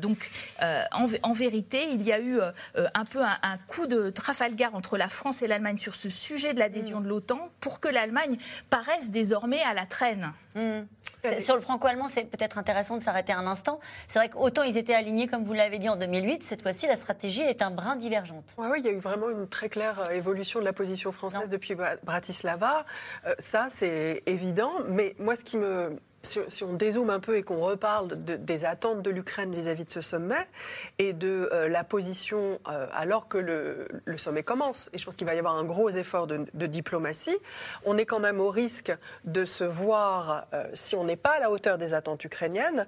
donc, 0.00 0.30
en, 0.60 1.08
en, 1.22 1.32
vérité, 1.32 1.88
il 1.92 2.02
y 2.02 2.12
a 2.12 2.20
eu 2.20 2.40
un 2.74 3.04
peu 3.04 3.22
un, 3.22 3.38
un 3.42 3.58
coup 3.58 3.86
de 3.86 4.10
Trafalgar 4.10 4.74
entre 4.74 4.96
la 4.96 5.08
France 5.08 5.42
et 5.42 5.46
l'Allemagne 5.46 5.78
sur 5.78 5.94
ce 5.94 6.08
sujet 6.08 6.54
de 6.54 6.58
l'adhésion 6.58 7.00
de 7.00 7.08
l'OTAN 7.08 7.48
pour 7.60 7.80
que 7.80 7.88
l'Allemagne 7.88 8.36
paraisse 8.68 9.10
désormais 9.10 9.62
à 9.62 9.74
la 9.74 9.86
traîne. 9.86 10.32
Mmh. 10.54 10.80
Sur 11.42 11.54
le 11.54 11.60
franco-allemand, 11.80 12.08
c'est 12.08 12.24
peut-être 12.24 12.58
intéressant 12.58 12.96
de 12.96 13.02
s'arrêter 13.02 13.32
un 13.32 13.46
instant. 13.46 13.80
C'est 14.06 14.18
vrai 14.18 14.28
qu'autant 14.28 14.62
ils 14.62 14.76
étaient 14.76 14.94
alignés, 14.94 15.26
comme 15.26 15.44
vous 15.44 15.54
l'avez 15.54 15.78
dit, 15.78 15.88
en 15.88 15.96
2008, 15.96 16.42
cette 16.42 16.62
fois-ci, 16.62 16.86
la 16.86 16.96
stratégie 16.96 17.42
est 17.42 17.62
un 17.62 17.70
brin 17.70 17.96
divergente. 17.96 18.44
Oui, 18.58 18.78
il 18.78 18.84
y 18.84 18.88
a 18.88 18.92
eu 18.92 18.98
vraiment 18.98 19.30
une 19.30 19.48
très 19.48 19.68
claire 19.68 20.00
euh, 20.08 20.14
évolution 20.14 20.60
de 20.60 20.64
la 20.64 20.72
position 20.72 21.10
française 21.12 21.48
depuis 21.48 21.74
Bratislava. 22.04 22.84
Euh, 23.26 23.34
ça, 23.38 23.68
c'est 23.70 24.22
évident. 24.26 24.72
Mais 24.88 25.14
moi, 25.18 25.34
ce 25.34 25.44
qui 25.44 25.56
me 25.56 25.96
si, 26.22 26.64
on 26.64 26.74
dézoome 26.74 27.10
un 27.10 27.20
peu 27.20 27.36
et 27.36 27.42
qu'on 27.42 27.60
reparle 27.60 28.22
des 28.22 28.64
attentes 28.64 29.02
de 29.02 29.10
l'Ukraine 29.10 29.54
vis-à-vis 29.54 29.84
de 29.84 29.90
ce 29.90 30.00
sommet 30.00 30.46
et 30.98 31.12
de 31.12 31.48
euh, 31.52 31.68
la 31.68 31.82
position 31.82 32.60
euh, 32.68 32.86
alors 32.92 33.28
que 33.28 33.38
le, 33.38 34.18
sommet 34.18 34.42
commence, 34.42 34.90
et 34.92 34.98
je 34.98 35.06
pense 35.06 35.16
qu'il 35.16 35.26
va 35.26 35.34
y 35.34 35.38
avoir 35.38 35.56
un 35.56 35.64
gros 35.64 35.88
effort 35.88 36.26
de, 36.26 36.66
diplomatie, 36.66 37.36
on 37.86 37.96
est 37.96 38.04
quand 38.04 38.20
même 38.20 38.38
au 38.38 38.50
risque 38.50 38.92
de 39.24 39.46
se 39.46 39.64
voir, 39.64 40.46
euh, 40.52 40.64
si 40.74 40.94
on 40.94 41.04
n'est 41.04 41.16
pas 41.16 41.36
à 41.36 41.40
la 41.40 41.50
hauteur 41.50 41.78
des 41.78 41.94
attentes 41.94 42.24
ukrainiennes, 42.24 42.86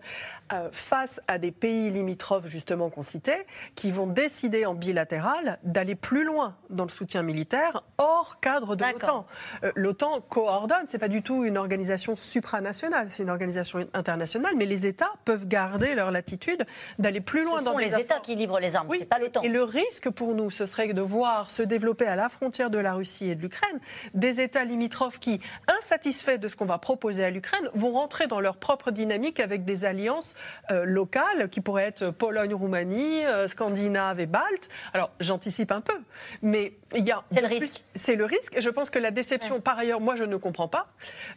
face 0.71 1.18
à 1.29 1.38
des 1.38 1.51
pays 1.51 1.90
limitrophes 1.90 2.47
justement 2.47 2.90
qu'on 2.90 3.03
citait, 3.03 3.47
qui 3.75 3.90
vont 3.90 4.07
décider 4.07 4.66
en 4.66 4.75
bilatéral 4.75 5.59
d'aller 5.62 5.95
plus 5.95 6.25
loin 6.25 6.57
dans 6.68 6.85
le 6.85 6.90
soutien 6.90 7.23
militaire 7.23 7.83
hors 7.97 8.38
cadre 8.40 8.77
de 8.77 8.85
l'OTAN. 8.85 9.27
L'OTAN 9.75 10.21
coordonne, 10.21 10.85
c'est 10.90 10.99
pas 10.99 11.09
du 11.09 11.23
tout 11.23 11.45
une 11.45 11.57
organisation 11.57 12.16
supranationale, 12.16 13.09
une 13.22 13.30
organisation 13.30 13.87
internationale, 13.94 14.52
mais 14.56 14.66
les 14.66 14.87
États 14.87 15.12
peuvent 15.24 15.46
garder 15.46 15.94
leur 15.94 16.11
latitude 16.11 16.64
d'aller 16.98 17.20
plus 17.20 17.44
loin 17.44 17.61
ce 17.61 17.64
dans 17.64 17.72
sont 17.72 17.78
les 17.78 17.98
États 17.98 18.20
qui 18.20 18.35
livrent 18.35 18.61
les 18.61 18.76
armes, 18.76 18.88
oui. 18.90 18.98
c'est 19.00 19.08
pas 19.08 19.18
l'OTAN. 19.18 19.42
Et 19.42 19.48
le 19.48 19.62
risque 19.62 20.11
pour 20.11 20.35
nous, 20.35 20.50
ce 20.50 20.66
serait 20.66 20.92
de 20.92 21.00
voir 21.00 21.50
se 21.50 21.62
développer 21.62 22.06
à 22.06 22.16
la 22.16 22.28
frontière 22.28 22.70
de 22.70 22.78
la 22.78 22.92
Russie 22.94 23.30
et 23.30 23.35
de 23.35 23.42
l'Ukraine 23.42 23.80
des 24.14 24.40
États 24.40 24.64
limitrophes 24.64 25.18
qui, 25.18 25.40
insatisfaits 25.78 26.38
de 26.38 26.48
ce 26.48 26.56
qu'on 26.56 26.66
va 26.66 26.78
proposer 26.78 27.24
à 27.24 27.30
l'Ukraine, 27.30 27.68
vont 27.74 27.92
rentrer 27.92 28.26
dans 28.26 28.40
leur 28.40 28.56
propre 28.56 28.90
dynamique 28.90 29.40
avec 29.40 29.64
des 29.64 29.85
alliances 29.85 30.35
euh, 30.70 30.85
locales 30.85 31.48
qui 31.48 31.61
pourraient 31.61 31.85
être 31.85 32.11
Pologne, 32.11 32.54
Roumanie, 32.54 33.24
euh, 33.24 33.48
Scandinave 33.48 34.20
et 34.20 34.26
Balte. 34.26 34.68
Alors 34.92 35.11
j'anticipe 35.20 35.72
un 35.72 35.80
peu, 35.80 35.98
mais 36.42 36.74
il 36.94 37.04
y 37.04 37.11
a 37.11 37.22
c'est 37.30 37.40
le 37.40 37.46
risque. 37.46 37.85
C'est 37.94 38.16
le 38.16 38.24
risque. 38.24 38.56
Et 38.56 38.61
je 38.61 38.70
pense 38.70 38.90
que 38.90 38.98
la 38.98 39.11
déception, 39.11 39.61
par 39.61 39.78
ailleurs, 39.78 40.00
moi 40.00 40.16
je 40.16 40.24
ne 40.24 40.37
comprends 40.37 40.68
pas 40.68 40.88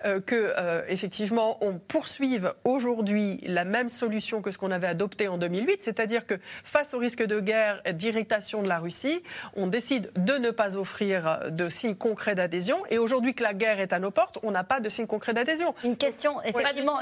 euh, 0.05 0.19
que 0.19 0.53
effectivement 0.87 1.57
on 1.61 1.74
poursuivent 1.79 2.53
aujourd'hui 2.63 3.39
la 3.45 3.63
même 3.63 3.89
solution 3.89 4.41
que 4.41 4.51
ce 4.51 4.57
qu'on 4.57 4.71
avait 4.71 4.88
adopté 4.88 5.27
en 5.27 5.38
2008, 5.38 5.83
c'est-à-dire 5.83 6.25
que 6.25 6.35
face 6.63 6.93
au 6.93 6.97
risque 6.97 7.23
de 7.23 7.39
guerre 7.39 7.81
et 7.85 7.93
d'irritation 7.93 8.61
de 8.61 8.67
la 8.67 8.79
Russie, 8.79 9.21
on 9.55 9.67
décide 9.67 10.11
de 10.15 10.33
ne 10.33 10.51
pas 10.51 10.77
offrir 10.77 11.39
de 11.49 11.69
signes 11.69 11.95
concrets 11.95 12.35
d'adhésion. 12.35 12.77
Et 12.89 12.97
aujourd'hui 12.97 13.33
que 13.33 13.43
la 13.43 13.53
guerre 13.53 13.79
est 13.79 13.93
à 13.93 13.99
nos 13.99 14.11
portes, 14.11 14.39
on 14.43 14.51
n'a 14.51 14.63
pas 14.63 14.79
de 14.79 14.89
signes 14.89 15.07
concrets 15.07 15.33
d'adhésion. 15.33 15.73
Une 15.83 15.97
question, 15.97 16.41
effectivement, 16.43 16.99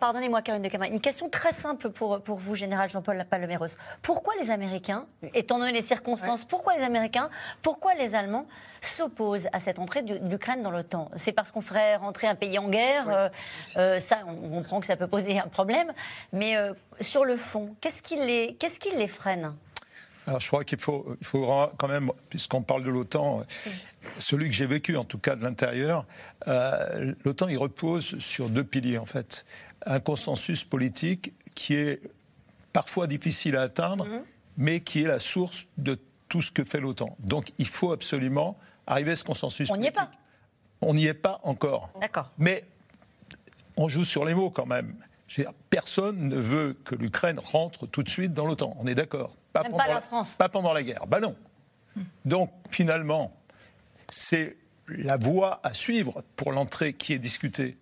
pardonnez-moi 0.00 0.42
Karine 0.42 0.62
de 0.62 0.68
Cameron, 0.68 0.90
une 0.90 1.00
question 1.00 1.28
très 1.28 1.52
simple 1.52 1.90
pour, 1.90 2.20
pour 2.20 2.38
vous, 2.38 2.54
général 2.54 2.88
Jean-Paul 2.88 3.24
Paloméros. 3.28 3.76
Pourquoi 4.02 4.34
les 4.40 4.50
Américains, 4.50 5.06
étant 5.34 5.58
donné 5.58 5.72
les 5.72 5.82
circonstances, 5.82 6.44
pourquoi 6.44 6.74
les 6.76 6.82
Américains, 6.82 7.30
pourquoi 7.62 7.94
les 7.94 8.14
Allemands 8.14 8.46
s'oppose 8.84 9.48
à 9.52 9.60
cette 9.60 9.78
entrée 9.78 10.02
de 10.02 10.18
l'Ukraine 10.28 10.62
dans 10.62 10.70
l'OTAN 10.70 11.10
C'est 11.16 11.32
parce 11.32 11.52
qu'on 11.52 11.60
ferait 11.60 11.96
rentrer 11.96 12.26
un 12.26 12.34
pays 12.34 12.58
en 12.58 12.68
guerre 12.68 13.08
euh, 13.08 13.28
euh, 13.76 13.98
Ça, 13.98 14.20
on 14.26 14.48
comprend 14.48 14.80
que 14.80 14.86
ça 14.86 14.96
peut 14.96 15.06
poser 15.06 15.38
un 15.38 15.48
problème. 15.48 15.92
Mais 16.32 16.56
euh, 16.56 16.72
sur 17.00 17.24
le 17.24 17.36
fond, 17.36 17.74
qu'est-ce 17.80 18.02
qui 18.02 18.16
les, 18.16 18.56
qu'est-ce 18.58 18.78
qui 18.78 18.90
les 18.90 19.08
freine? 19.08 19.54
Alors, 20.26 20.40
je 20.40 20.46
crois 20.46 20.64
qu'il 20.64 20.80
faut, 20.80 21.16
il 21.20 21.26
faut 21.26 21.46
quand 21.76 21.88
même, 21.88 22.10
puisqu'on 22.30 22.62
parle 22.62 22.82
de 22.82 22.90
l'OTAN, 22.90 23.42
celui 24.00 24.48
que 24.48 24.54
j'ai 24.54 24.64
vécu, 24.64 24.96
en 24.96 25.04
tout 25.04 25.18
cas 25.18 25.36
de 25.36 25.42
l'intérieur, 25.42 26.06
l'OTAN, 26.46 27.48
il 27.48 27.58
repose 27.58 28.18
sur 28.20 28.48
deux 28.48 28.64
piliers, 28.64 28.96
en 28.96 29.04
fait. 29.04 29.44
Un 29.84 30.00
consensus 30.00 30.64
politique 30.64 31.34
qui 31.54 31.74
est 31.74 32.00
parfois 32.72 33.06
difficile 33.06 33.54
à 33.56 33.62
atteindre, 33.62 34.06
mm-hmm. 34.06 34.22
mais 34.56 34.80
qui 34.80 35.02
est 35.02 35.08
la 35.08 35.18
source 35.18 35.66
de 35.76 35.98
tout 36.28 36.42
ce 36.42 36.50
que 36.50 36.64
fait 36.64 36.80
l'OTAN. 36.80 37.16
Donc, 37.20 37.52
il 37.58 37.68
faut 37.68 37.92
absolument 37.92 38.58
arriver 38.86 39.12
à 39.12 39.16
ce 39.16 39.24
consensus. 39.24 39.70
On 39.70 39.76
n'y 39.76 39.86
est 39.86 39.90
pas. 39.90 40.10
On 40.80 40.94
n'y 40.94 41.06
est 41.06 41.14
pas 41.14 41.40
encore. 41.44 41.90
D'accord. 42.00 42.30
Mais 42.38 42.64
on 43.76 43.88
joue 43.88 44.04
sur 44.04 44.24
les 44.24 44.34
mots 44.34 44.50
quand 44.50 44.66
même. 44.66 44.94
Personne 45.70 46.28
ne 46.28 46.36
veut 46.36 46.76
que 46.84 46.94
l'Ukraine 46.94 47.38
rentre 47.40 47.86
tout 47.86 48.02
de 48.02 48.08
suite 48.08 48.32
dans 48.32 48.46
l'OTAN. 48.46 48.76
On 48.78 48.86
est 48.86 48.94
d'accord. 48.94 49.34
Pas, 49.52 49.64
pendant 49.64 49.84
la, 49.84 50.00
France. 50.00 50.34
Pas 50.34 50.48
pendant 50.48 50.72
la 50.72 50.82
guerre. 50.82 51.06
Bah 51.06 51.20
non. 51.20 51.34
Donc 52.24 52.52
finalement, 52.70 53.34
c'est 54.10 54.56
la 54.88 55.16
voie 55.16 55.60
à 55.62 55.74
suivre 55.74 56.22
pour 56.36 56.52
l'entrée 56.52 56.92
qui 56.92 57.12
est 57.12 57.18
discutée. 57.18 57.78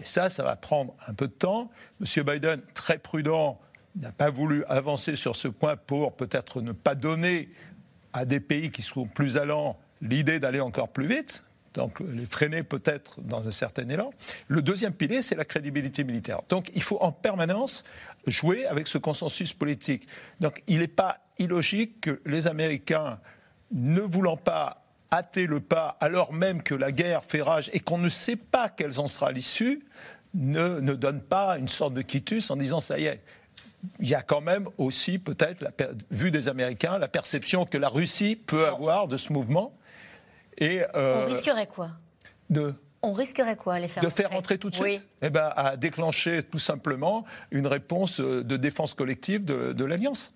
Et 0.00 0.04
ça, 0.04 0.30
ça 0.30 0.42
va 0.42 0.56
prendre 0.56 0.94
un 1.06 1.14
peu 1.14 1.28
de 1.28 1.32
temps. 1.32 1.70
Monsieur 2.00 2.22
Biden, 2.22 2.60
très 2.74 2.98
prudent, 2.98 3.60
n'a 3.96 4.12
pas 4.12 4.30
voulu 4.30 4.64
avancer 4.64 5.16
sur 5.16 5.36
ce 5.36 5.48
point 5.48 5.76
pour 5.76 6.14
peut-être 6.14 6.60
ne 6.60 6.72
pas 6.72 6.94
donner 6.94 7.48
à 8.12 8.24
des 8.24 8.40
pays 8.40 8.70
qui 8.70 8.82
sont 8.82 9.06
plus 9.06 9.36
allants 9.36 9.78
l'idée 10.04 10.38
d'aller 10.38 10.60
encore 10.60 10.90
plus 10.90 11.08
vite, 11.08 11.44
donc 11.72 11.98
les 12.00 12.26
freiner 12.26 12.62
peut-être 12.62 13.20
dans 13.20 13.48
un 13.48 13.50
certain 13.50 13.88
élan. 13.88 14.10
Le 14.46 14.62
deuxième 14.62 14.92
pilier, 14.92 15.22
c'est 15.22 15.34
la 15.34 15.44
crédibilité 15.44 16.04
militaire. 16.04 16.42
Donc 16.48 16.70
il 16.74 16.82
faut 16.82 16.98
en 17.00 17.10
permanence 17.10 17.82
jouer 18.28 18.64
avec 18.66 18.86
ce 18.86 18.98
consensus 18.98 19.52
politique. 19.52 20.06
Donc 20.38 20.62
il 20.68 20.78
n'est 20.78 20.86
pas 20.86 21.18
illogique 21.38 22.00
que 22.02 22.20
les 22.26 22.46
Américains, 22.46 23.18
ne 23.72 24.00
voulant 24.00 24.36
pas 24.36 24.84
hâter 25.10 25.46
le 25.46 25.58
pas 25.58 25.96
alors 26.00 26.32
même 26.32 26.62
que 26.62 26.74
la 26.74 26.92
guerre 26.92 27.24
fait 27.24 27.42
rage 27.42 27.70
et 27.72 27.80
qu'on 27.80 27.98
ne 27.98 28.08
sait 28.08 28.36
pas 28.36 28.68
quelle 28.68 29.00
en 29.00 29.08
sera 29.08 29.32
l'issue, 29.32 29.84
ne, 30.34 30.80
ne 30.80 30.94
donnent 30.94 31.22
pas 31.22 31.58
une 31.58 31.68
sorte 31.68 31.94
de 31.94 32.02
quitus 32.02 32.50
en 32.50 32.56
disant 32.56 32.80
ça 32.80 32.98
y 32.98 33.06
est, 33.06 33.20
il 34.00 34.08
y 34.08 34.14
a 34.14 34.22
quand 34.22 34.40
même 34.40 34.68
aussi 34.78 35.18
peut-être, 35.18 35.66
vu 36.10 36.30
des 36.30 36.48
Américains, 36.48 36.98
la 36.98 37.08
perception 37.08 37.64
que 37.64 37.78
la 37.78 37.88
Russie 37.88 38.36
peut 38.36 38.66
avoir 38.66 39.08
de 39.08 39.16
ce 39.16 39.32
mouvement. 39.32 39.76
Et, 40.58 40.82
euh, 40.94 41.24
On 41.24 41.26
risquerait 41.26 41.66
quoi? 41.66 41.90
de, 42.50 42.74
on 43.02 43.12
risquerait 43.12 43.56
quoi 43.56 43.78
les 43.78 43.88
faire 43.88 44.02
De 44.02 44.08
faire 44.08 44.32
entrer 44.32 44.58
tout 44.58 44.70
de 44.70 44.74
suite? 44.74 45.06
Eh 45.20 45.30
ben, 45.30 45.52
À 45.56 45.76
déclencher 45.76 46.42
tout 46.42 46.58
simplement 46.58 47.24
une 47.50 47.66
réponse 47.66 48.20
de 48.20 48.56
défense 48.56 48.94
collective 48.94 49.44
de, 49.44 49.84
l'Alliance. 49.84 50.32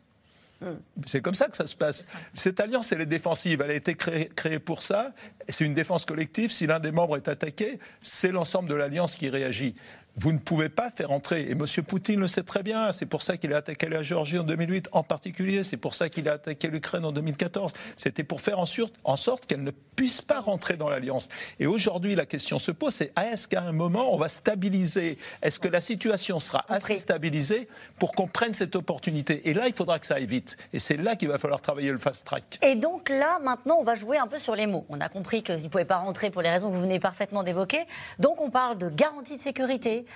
Hmm. 0.61 0.75
C'est 1.07 1.23
comme 1.23 1.35
ça 1.35 1.47
que 1.47 1.57
ça 1.57 1.67
se 1.67 1.77
passe. 1.77 2.13
Cette 2.35 2.61
alliance, 2.61 2.91
elle 2.93 3.01
est 3.01 3.07
défensive. 3.07 3.63
Elle 3.65 3.71
a 3.71 3.75
été 3.75 3.95
créée, 3.95 4.29
créée 4.35 4.59
pour 4.59 4.83
ça. 4.83 5.13
C'est 5.49 5.65
une 5.65 5.73
défense 5.73 6.05
collective. 6.05 6.51
Si 6.51 6.67
l'un 6.67 6.81
des 6.81 6.91
membres 6.91 7.17
est 7.17 7.29
attaqué, 7.29 7.79
c'est 8.03 8.33
l'ensemble 8.33 8.69
de 8.69 8.75
l'alliance 8.75 9.15
qui 9.15 9.31
réagit 9.31 9.77
vous 10.21 10.33
ne 10.33 10.39
pouvez 10.39 10.69
pas 10.69 10.91
faire 10.91 11.13
entrer. 11.13 11.43
Et 11.43 11.53
M. 11.53 11.65
Poutine 11.87 12.21
le 12.21 12.27
sait 12.27 12.43
très 12.43 12.63
bien. 12.63 12.91
C'est 12.93 13.07
pour 13.07 13.23
ça 13.23 13.37
qu'il 13.37 13.55
a 13.55 13.59
attaqué 13.59 13.89
la 13.89 14.03
Géorgie 14.03 14.39
en 14.39 14.45
2008 14.45 14.89
en 14.93 15.03
particulier. 15.03 15.63
C'est 15.63 15.77
pour 15.77 15.95
ça 15.95 16.09
qu'il 16.09 16.29
a 16.29 16.33
attaqué 16.33 16.69
l'Ukraine 16.69 17.05
en 17.05 17.13
2014. 17.13 17.73
C'était 17.97 18.25
pour 18.25 18.41
faire 18.41 18.59
en, 18.59 18.65
en 19.05 19.17
sorte 19.17 19.47
qu'elle 19.47 19.63
ne 19.63 19.71
puisse 19.71 20.21
pas 20.21 20.41
rentrer 20.41 20.77
dans 20.77 20.89
l'alliance. 20.89 21.29
Et 21.61 21.67
aujourd'hui, 21.67 22.15
la 22.15 22.27
question 22.27 22.59
se 22.59 22.73
pose, 22.73 22.95
c'est 22.95 23.13
est-ce 23.19 23.47
qu'à 23.47 23.63
un 23.63 23.73
moment, 23.73 24.13
on 24.13 24.17
va 24.17 24.29
stabiliser? 24.29 25.19
Est-ce 25.43 25.59
que 25.59 25.69
la 25.69 25.81
situation 25.81 26.41
sera 26.41 26.65
assez 26.69 26.99
stabilisée 26.99 27.69
pour 27.99 28.13
qu'on 28.13 28.27
prenne 28.27 28.53
cette 28.53 28.75
opportunité? 28.75 29.49
Et 29.49 29.55
là, 29.55 29.69
il 29.69 29.73
faudra 29.73 29.99
que 29.99 30.07
ça 30.07 30.17
aille 30.17 30.27
vite. 30.27 30.57
Et 30.73 30.79
c'est 30.79 30.97
là 30.97 31.15
qu'il 31.15 31.29
va 31.29 31.39
falloir 31.39 31.61
travailler 31.61 31.93
le 31.93 31.99
fast 31.99 32.27
track. 32.27 32.59
Et 32.63 32.75
donc 32.75 33.09
là, 33.09 33.39
maintenant, 33.43 33.77
on 33.79 33.85
va 33.85 33.95
jouer 33.95 34.19
un 34.19 34.27
peu 34.27 34.39
sur 34.39 34.57
les 34.57 34.67
mots. 34.67 34.85
On 34.89 35.01
a 35.01 35.09
compris 35.09 35.43
qu'ils 35.43 35.63
ne 35.63 35.69
pouvaient 35.69 35.85
pas 35.85 35.99
rentrer 35.99 36.31
pour 36.31 36.43
les 36.43 36.51
raisons 36.51 36.71
que 36.71 36.75
vous 36.75 36.83
venez 36.83 36.99
parfaitement 36.99 37.43
d'évoquer. 37.45 37.87
Donc 38.19 38.41
on 38.41 38.51
parle 38.51 38.79
de 38.79 38.89
garantie 38.89 39.37
de 39.37 39.43
sécurité, 39.43 40.07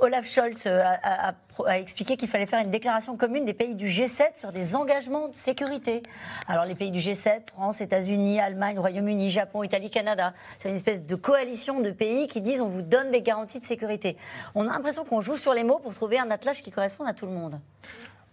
Olaf 0.00 0.26
Scholz 0.26 0.66
a, 0.66 1.34
a 1.66 1.78
expliqué 1.78 2.16
qu'il 2.16 2.28
fallait 2.28 2.46
faire 2.46 2.60
une 2.60 2.70
déclaration 2.70 3.16
commune 3.16 3.44
des 3.44 3.54
pays 3.54 3.74
du 3.74 3.88
G7 3.88 4.38
sur 4.38 4.52
des 4.52 4.74
engagements 4.74 5.28
de 5.28 5.34
sécurité. 5.34 6.02
Alors 6.48 6.64
les 6.64 6.74
pays 6.74 6.90
du 6.90 6.98
G7, 6.98 7.48
France, 7.48 7.80
États-Unis, 7.80 8.40
Allemagne, 8.40 8.78
Royaume-Uni, 8.78 9.30
Japon, 9.30 9.62
Italie, 9.62 9.90
Canada, 9.90 10.34
c'est 10.58 10.68
une 10.68 10.76
espèce 10.76 11.04
de 11.04 11.14
coalition 11.14 11.80
de 11.80 11.90
pays 11.90 12.26
qui 12.26 12.40
disent 12.40 12.60
on 12.60 12.68
vous 12.68 12.82
donne 12.82 13.10
des 13.10 13.22
garanties 13.22 13.60
de 13.60 13.64
sécurité. 13.64 14.16
On 14.54 14.68
a 14.68 14.72
l'impression 14.72 15.04
qu'on 15.04 15.20
joue 15.20 15.36
sur 15.36 15.54
les 15.54 15.64
mots 15.64 15.78
pour 15.78 15.94
trouver 15.94 16.18
un 16.18 16.30
attelage 16.30 16.62
qui 16.62 16.70
corresponde 16.70 17.08
à 17.08 17.14
tout 17.14 17.26
le 17.26 17.32
monde. 17.32 17.60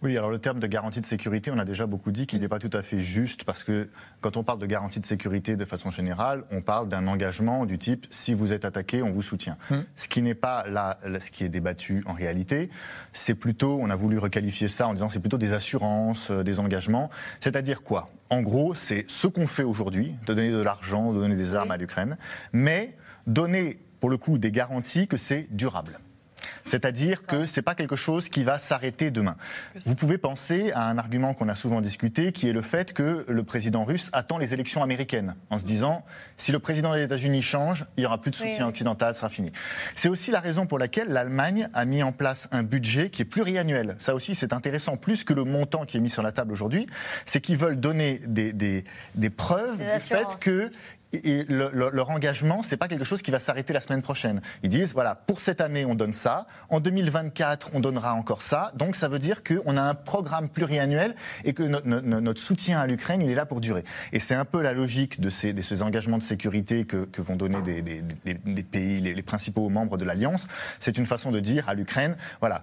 Oui, 0.04 0.18
alors 0.18 0.28
le 0.28 0.38
terme 0.38 0.60
de 0.60 0.66
garantie 0.66 1.00
de 1.00 1.06
sécurité, 1.06 1.50
on 1.50 1.56
a 1.56 1.64
déjà 1.64 1.86
beaucoup 1.86 2.12
dit 2.12 2.26
qu'il 2.26 2.42
n'est 2.42 2.48
pas 2.48 2.58
tout 2.58 2.68
à 2.74 2.82
fait 2.82 3.00
juste 3.00 3.44
parce 3.44 3.64
que 3.64 3.88
quand 4.20 4.36
on 4.36 4.44
parle 4.44 4.58
de 4.58 4.66
garantie 4.66 5.00
de 5.00 5.06
sécurité 5.06 5.56
de 5.56 5.64
façon 5.64 5.90
générale, 5.90 6.44
on 6.52 6.60
parle 6.60 6.90
d'un 6.90 7.06
engagement 7.06 7.64
du 7.64 7.78
type 7.78 8.06
si 8.10 8.34
vous 8.34 8.52
êtes 8.52 8.66
attaqué, 8.66 9.02
on 9.02 9.10
vous 9.10 9.22
soutient. 9.22 9.56
Hmm. 9.70 9.78
Ce 9.96 10.06
qui 10.08 10.20
n'est 10.20 10.34
pas 10.34 10.68
là, 10.68 10.98
ce 11.20 11.30
qui 11.30 11.42
est 11.42 11.48
débattu 11.48 12.04
en 12.04 12.12
réalité, 12.12 12.68
c'est 13.14 13.34
plutôt, 13.34 13.78
on 13.80 13.88
a 13.88 13.94
voulu 13.94 14.18
requalifier 14.18 14.68
ça 14.68 14.88
en 14.88 14.92
disant 14.92 15.08
c'est 15.08 15.20
plutôt 15.20 15.38
des 15.38 15.54
assurances, 15.54 16.30
euh, 16.30 16.42
des 16.42 16.60
engagements. 16.60 17.08
C'est-à-dire 17.40 17.82
quoi? 17.82 18.10
En 18.28 18.42
gros, 18.42 18.74
c'est 18.74 19.06
ce 19.08 19.26
qu'on 19.26 19.46
fait 19.46 19.62
aujourd'hui, 19.62 20.16
de 20.26 20.34
donner 20.34 20.50
de 20.50 20.60
l'argent, 20.60 21.14
de 21.14 21.18
donner 21.18 21.36
des 21.36 21.54
armes 21.54 21.70
à 21.70 21.78
l'Ukraine, 21.78 22.18
mais 22.52 22.94
donner 23.26 23.78
pour 24.00 24.10
le 24.10 24.18
coup 24.18 24.36
des 24.36 24.50
garanties 24.50 25.08
que 25.08 25.16
c'est 25.16 25.46
durable. 25.50 25.98
C'est-à-dire 26.66 27.26
que 27.26 27.46
ce 27.46 27.58
n'est 27.58 27.62
pas 27.62 27.74
quelque 27.74 27.96
chose 27.96 28.28
qui 28.28 28.42
va 28.42 28.58
s'arrêter 28.58 29.10
demain. 29.10 29.36
Vous 29.84 29.94
pouvez 29.94 30.18
penser 30.18 30.72
à 30.72 30.88
un 30.88 30.98
argument 30.98 31.34
qu'on 31.34 31.48
a 31.48 31.54
souvent 31.54 31.80
discuté, 31.80 32.32
qui 32.32 32.48
est 32.48 32.52
le 32.52 32.62
fait 32.62 32.92
que 32.92 33.24
le 33.28 33.42
président 33.42 33.84
russe 33.84 34.10
attend 34.12 34.38
les 34.38 34.54
élections 34.54 34.82
américaines, 34.82 35.34
en 35.50 35.58
se 35.58 35.64
disant 35.64 36.04
si 36.36 36.52
le 36.52 36.58
président 36.58 36.94
des 36.94 37.02
États-Unis 37.02 37.42
change, 37.42 37.86
il 37.96 38.00
n'y 38.00 38.06
aura 38.06 38.20
plus 38.20 38.30
de 38.30 38.36
soutien 38.36 38.66
occidental, 38.66 39.14
sera 39.14 39.28
fini. 39.28 39.52
C'est 39.94 40.08
aussi 40.08 40.30
la 40.30 40.40
raison 40.40 40.66
pour 40.66 40.78
laquelle 40.78 41.08
l'Allemagne 41.08 41.68
a 41.74 41.84
mis 41.84 42.02
en 42.02 42.12
place 42.12 42.48
un 42.52 42.62
budget 42.62 43.10
qui 43.10 43.22
est 43.22 43.26
pluriannuel. 43.26 43.96
Ça 43.98 44.14
aussi, 44.14 44.34
c'est 44.34 44.52
intéressant, 44.52 44.96
plus 44.96 45.24
que 45.24 45.32
le 45.32 45.44
montant 45.44 45.84
qui 45.84 45.96
est 45.96 46.00
mis 46.00 46.10
sur 46.10 46.22
la 46.22 46.32
table 46.32 46.52
aujourd'hui, 46.52 46.86
c'est 47.26 47.40
qu'ils 47.40 47.56
veulent 47.56 47.78
donner 47.78 48.20
des, 48.26 48.52
des 48.52 49.30
preuves 49.30 49.78
du 49.78 50.00
fait 50.00 50.26
que 50.40 50.70
et 51.24 51.46
leur 51.48 52.10
engagement, 52.10 52.62
c'est 52.62 52.76
pas 52.76 52.88
quelque 52.88 53.04
chose 53.04 53.22
qui 53.22 53.30
va 53.30 53.38
s'arrêter 53.38 53.72
la 53.72 53.80
semaine 53.80 54.02
prochaine. 54.02 54.40
Ils 54.62 54.68
disent 54.68 54.92
voilà, 54.92 55.14
pour 55.14 55.38
cette 55.38 55.60
année, 55.60 55.84
on 55.84 55.94
donne 55.94 56.12
ça. 56.12 56.46
En 56.68 56.80
2024, 56.80 57.70
on 57.74 57.80
donnera 57.80 58.14
encore 58.14 58.42
ça. 58.42 58.72
Donc, 58.74 58.96
ça 58.96 59.08
veut 59.08 59.18
dire 59.18 59.42
qu'on 59.44 59.76
a 59.76 59.82
un 59.82 59.94
programme 59.94 60.48
pluriannuel 60.48 61.14
et 61.44 61.52
que 61.52 61.62
notre 61.62 62.40
soutien 62.40 62.80
à 62.80 62.86
l'Ukraine, 62.86 63.22
il 63.22 63.30
est 63.30 63.34
là 63.34 63.46
pour 63.46 63.60
durer. 63.60 63.84
Et 64.12 64.18
c'est 64.18 64.34
un 64.34 64.44
peu 64.44 64.62
la 64.62 64.72
logique 64.72 65.20
de 65.20 65.30
ces, 65.30 65.52
de 65.52 65.62
ces 65.62 65.82
engagements 65.82 66.18
de 66.18 66.22
sécurité 66.22 66.84
que, 66.84 67.04
que 67.04 67.22
vont 67.22 67.36
donner 67.36 67.60
des, 67.62 67.82
des, 67.82 68.02
des, 68.02 68.62
pays, 68.62 69.00
les 69.00 69.22
principaux 69.22 69.68
membres 69.68 69.96
de 69.96 70.04
l'Alliance. 70.04 70.48
C'est 70.78 70.98
une 70.98 71.06
façon 71.06 71.30
de 71.30 71.40
dire 71.40 71.68
à 71.68 71.74
l'Ukraine 71.74 72.16
voilà, 72.40 72.62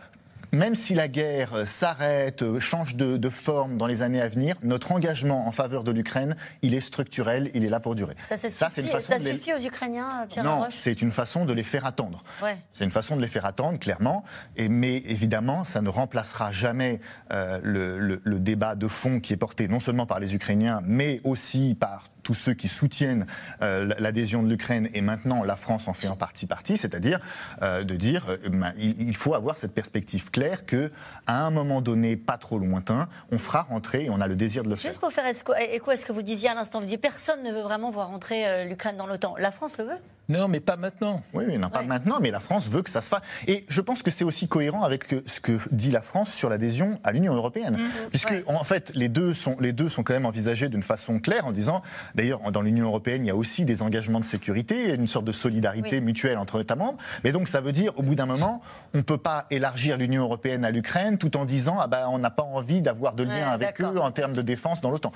même 0.51 0.75
si 0.75 0.93
la 0.93 1.07
guerre 1.07 1.53
euh, 1.53 1.65
s'arrête, 1.65 2.41
euh, 2.41 2.59
change 2.59 2.95
de, 2.95 3.29
forme 3.29 3.77
dans 3.77 3.87
les 3.87 4.01
années 4.01 4.21
à 4.21 4.27
venir, 4.27 4.55
notre 4.61 4.91
engagement 4.91 5.47
en 5.47 5.51
faveur 5.51 5.83
de 5.83 5.91
l'Ukraine, 5.91 6.35
il 6.61 6.73
est 6.73 6.81
structurel, 6.81 7.49
il 7.53 7.63
est 7.63 7.69
là 7.69 7.79
pour 7.79 7.95
durer. 7.95 8.15
Ça, 8.27 8.37
c'est 8.37 8.81
une 8.81 8.87
façon 8.89 9.13
ça 9.13 9.19
suffit 9.19 9.53
aux 9.53 9.59
Ukrainiens, 9.59 10.27
Pierre 10.29 10.43
Non, 10.43 10.67
c'est 10.69 11.01
une 11.01 11.11
façon 11.11 11.45
de 11.45 11.53
les 11.53 11.63
faire 11.63 11.85
attendre. 11.85 12.23
C'est 12.71 12.83
une 12.83 12.91
façon 12.91 13.15
de 13.15 13.21
les 13.21 13.27
faire 13.27 13.45
attendre, 13.45 13.79
clairement. 13.79 14.23
Et, 14.57 14.69
mais 14.69 14.97
évidemment, 14.97 15.63
ça 15.63 15.81
ne 15.81 15.89
remplacera 15.89 16.51
jamais 16.51 16.99
euh, 17.31 17.59
le 17.63 18.39
débat 18.39 18.75
de 18.75 18.87
fond 18.87 19.19
qui 19.19 19.33
est 19.33 19.37
porté 19.37 19.67
non 19.67 19.79
seulement 19.79 20.05
par 20.05 20.19
les 20.19 20.35
Ukrainiens, 20.35 20.81
mais 20.85 21.21
aussi 21.23 21.75
par 21.79 22.10
tous 22.23 22.33
ceux 22.33 22.53
qui 22.53 22.67
soutiennent 22.67 23.25
euh, 23.61 23.89
l'adhésion 23.99 24.43
de 24.43 24.49
l'Ukraine 24.49 24.89
et 24.93 25.01
maintenant 25.01 25.43
la 25.43 25.55
France 25.55 25.87
en 25.87 25.93
fait 25.93 26.07
en 26.07 26.15
partie 26.15 26.45
partie, 26.45 26.77
c'est-à-dire 26.77 27.19
euh, 27.61 27.83
de 27.83 27.95
dire 27.95 28.25
euh, 28.29 28.49
ben, 28.49 28.73
il, 28.77 29.15
faut 29.15 29.33
avoir 29.33 29.57
cette 29.57 29.73
perspective 29.73 30.31
claire 30.31 30.65
que 30.65 30.91
à 31.27 31.45
un 31.45 31.51
moment 31.51 31.81
donné, 31.81 32.17
pas 32.17 32.37
trop 32.37 32.57
lointain, 32.57 33.07
on 33.31 33.37
fera 33.37 33.63
rentrer 33.63 34.05
et 34.05 34.09
on 34.09 34.21
a 34.21 34.27
le 34.27 34.35
désir 34.35 34.63
de 34.63 34.69
le 34.69 34.75
faire. 34.75 34.91
Juste 34.91 35.01
pour 35.01 35.11
faire 35.11 35.25
écho 35.25 35.91
à 35.91 35.95
ce 35.95 36.05
que 36.05 36.11
vous 36.11 36.21
disiez 36.21 36.49
à 36.49 36.53
l'instant, 36.53 36.79
vous 36.79 36.85
disiez 36.85 36.97
personne 36.97 37.43
ne 37.43 37.51
veut 37.51 37.61
vraiment 37.61 37.91
voir 37.91 38.07
rentrer 38.07 38.65
l'Ukraine 38.65 38.97
dans 38.97 39.07
l'OTAN. 39.07 39.35
La 39.37 39.51
France 39.51 39.77
le 39.77 39.85
veut? 39.85 39.97
Non, 40.31 40.47
mais 40.47 40.59
pas 40.59 40.75
maintenant. 40.75 41.21
Oui, 41.33 41.57
non, 41.57 41.69
pas 41.69 41.83
maintenant, 41.83 42.19
mais 42.21 42.31
la 42.31 42.39
France 42.39 42.69
veut 42.69 42.81
que 42.81 42.89
ça 42.89 43.01
se 43.01 43.09
fasse. 43.09 43.21
Et 43.47 43.65
je 43.67 43.81
pense 43.81 44.01
que 44.03 44.11
c'est 44.11 44.23
aussi 44.23 44.47
cohérent 44.47 44.83
avec 44.83 45.05
ce 45.25 45.39
que 45.39 45.59
dit 45.71 45.91
la 45.91 46.01
France 46.01 46.33
sur 46.33 46.49
l'adhésion 46.49 46.99
à 47.03 47.11
l'Union 47.11 47.33
européenne. 47.35 47.75
Mm-hmm. 47.75 48.09
Puisque, 48.09 48.33
en 48.47 48.63
fait, 48.63 48.91
les 48.95 49.09
deux, 49.09 49.33
sont, 49.33 49.57
les 49.59 49.73
deux 49.73 49.89
sont 49.89 50.03
quand 50.03 50.13
même 50.13 50.25
envisagés 50.25 50.69
d'une 50.69 50.83
façon 50.83 51.19
claire 51.19 51.45
en 51.45 51.51
disant, 51.51 51.81
d'ailleurs, 52.15 52.39
dans 52.51 52.61
l'Union 52.61 52.87
européenne, 52.87 53.25
il 53.25 53.27
y 53.27 53.31
a 53.31 53.35
aussi 53.35 53.65
des 53.65 53.81
engagements 53.81 54.19
de 54.19 54.25
sécurité, 54.25 54.83
il 54.83 54.89
y 54.89 54.91
a 54.91 54.95
une 54.95 55.07
sorte 55.07 55.25
de 55.25 55.31
solidarité 55.31 56.01
mutuelle 56.01 56.37
entre 56.37 56.61
États 56.61 56.75
membres. 56.75 56.97
Mais 57.23 57.31
donc, 57.31 57.47
ça 57.47 57.61
veut 57.61 57.73
dire, 57.73 57.91
au 57.97 58.03
bout 58.03 58.15
d'un 58.15 58.25
moment, 58.25 58.61
on 58.93 58.99
ne 58.99 59.03
peut 59.03 59.17
pas 59.17 59.47
élargir 59.51 59.97
l'Union 59.97 60.23
européenne 60.23 60.63
à 60.65 60.71
l'Ukraine 60.71 61.17
tout 61.17 61.35
en 61.35 61.45
disant, 61.45 61.77
ah 61.79 61.87
ben, 61.87 62.07
on 62.09 62.19
n'a 62.19 62.31
pas 62.31 62.43
envie 62.43 62.81
d'avoir 62.81 63.13
de 63.13 63.23
lien 63.23 63.49
avec 63.49 63.81
eux 63.81 63.99
en 63.99 64.11
termes 64.11 64.33
de 64.33 64.41
défense 64.41 64.81
dans 64.81 64.91
l'OTAN. 64.91 65.11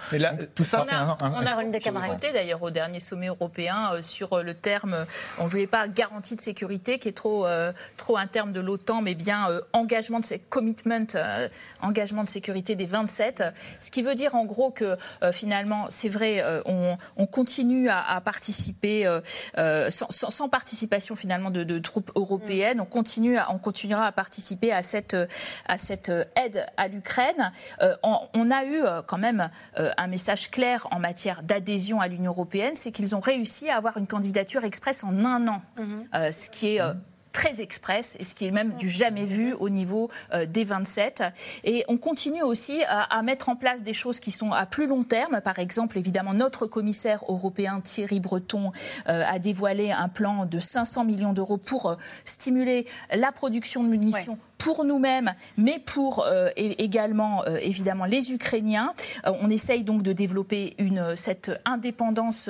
tout 0.55 0.63
ça, 0.63 0.85
on 0.85 0.93
a, 0.93 0.97
un, 0.97 1.17
on 1.21 1.45
a 1.45 1.55
d'ailleurs 2.33 2.63
au 2.63 2.71
dernier 2.71 2.99
sommet 2.99 3.27
européen 3.27 3.91
euh, 3.93 4.01
sur 4.01 4.33
euh, 4.33 4.43
le 4.43 4.53
terme, 4.53 5.04
on 5.39 5.45
ne 5.45 5.49
voulait 5.49 5.67
pas 5.67 5.87
garantie 5.87 6.35
de 6.35 6.41
sécurité 6.41 6.99
qui 6.99 7.09
est 7.09 7.13
trop, 7.13 7.45
euh, 7.47 7.71
un 8.15 8.27
terme 8.27 8.53
de 8.53 8.61
l'OTAN, 8.61 9.01
mais 9.01 9.15
bien 9.15 9.49
euh, 9.49 9.61
engagement 9.73 10.19
de 10.19 10.25
commitment, 10.49 11.07
euh, 11.15 11.49
engagement 11.81 12.23
de 12.23 12.29
sécurité 12.29 12.75
des 12.75 12.85
27. 12.85 13.43
Ce 13.81 13.91
qui 13.91 14.01
veut 14.01 14.15
dire 14.15 14.35
en 14.35 14.45
gros 14.45 14.71
que 14.71 14.95
finalement, 15.31 15.87
c'est 15.89 16.09
vrai, 16.09 16.43
on, 16.65 16.97
on, 17.17 17.25
continue 17.25 17.89
à, 17.89 18.21
participer 18.21 19.07
sans, 19.89 20.49
participation 20.49 21.15
finalement 21.15 21.51
de, 21.51 21.79
troupes 21.79 22.11
européennes. 22.15 22.79
On 22.79 22.85
continue, 22.85 23.37
à, 23.37 23.51
on 23.51 23.57
continuera 23.57 24.05
à 24.05 24.11
participer 24.11 24.71
à 24.71 24.83
cette, 24.83 25.17
à 25.67 25.77
cette 25.77 26.11
aide 26.35 26.65
à 26.77 26.87
l'Ukraine. 26.87 27.51
On, 28.03 28.51
a 28.51 28.65
eu 28.65 28.81
quand 29.07 29.17
même 29.17 29.49
un 29.75 30.07
message 30.07 30.51
clair 30.51 30.87
en 30.91 30.99
matière 30.99 31.43
d'adhésion 31.43 31.99
à 31.99 32.07
l'Union 32.07 32.31
européenne, 32.31 32.75
c'est 32.75 32.91
qu'ils 32.91 33.15
ont 33.15 33.19
réussi 33.19 33.69
à 33.69 33.77
avoir 33.77 33.97
une 33.97 34.07
candidature 34.07 34.63
express 34.63 34.94
en 35.03 35.25
un 35.25 35.47
an, 35.47 35.61
mhm. 35.79 36.07
euh, 36.13 36.31
ce 36.31 36.49
qui 36.49 36.75
est 36.75 36.81
euh, 36.81 36.93
très 37.31 37.61
express 37.61 38.15
et 38.19 38.23
ce 38.23 38.33
qui 38.33 38.45
est 38.45 38.51
même 38.51 38.75
du 38.75 38.89
jamais 38.89 39.25
vu 39.25 39.53
au 39.53 39.69
niveau 39.69 40.09
euh, 40.33 40.45
des 40.45 40.63
27. 40.63 41.23
Et 41.65 41.83
on 41.89 41.97
continue 41.97 42.43
aussi 42.43 42.81
à, 42.87 43.21
mettre 43.23 43.49
en 43.49 43.55
place 43.55 43.83
des 43.83 43.93
choses 43.93 44.19
qui 44.19 44.31
sont 44.31 44.51
à 44.51 44.65
plus 44.65 44.87
long 44.87 45.03
terme. 45.03 45.41
Par 45.41 45.59
exemple, 45.59 45.97
évidemment, 45.97 46.33
notre 46.33 46.65
commissaire 46.65 47.23
européen 47.27 47.81
Thierry 47.81 48.21
Breton 48.21 48.71
a 49.05 49.37
dévoilé 49.39 49.91
un 49.91 50.07
plan 50.07 50.45
de 50.45 50.59
500 50.59 51.03
millions 51.03 51.33
d'euros 51.33 51.57
pour 51.57 51.97
stimuler 52.23 52.87
la 53.13 53.33
production 53.33 53.83
de 53.83 53.89
munitions 53.89 54.39
pour 54.65 54.83
nous-mêmes, 54.83 55.31
mais 55.57 55.77
pour 55.77 56.25
euh, 56.25 56.49
également 56.57 57.43
euh, 57.45 57.59
évidemment 57.61 58.05
les 58.05 58.33
Ukrainiens. 58.33 58.95
Euh, 59.27 59.31
on 59.39 59.51
essaye 59.51 59.83
donc 59.83 60.01
de 60.01 60.11
développer 60.11 60.73
une, 60.79 61.15
cette 61.15 61.51
indépendance 61.65 62.49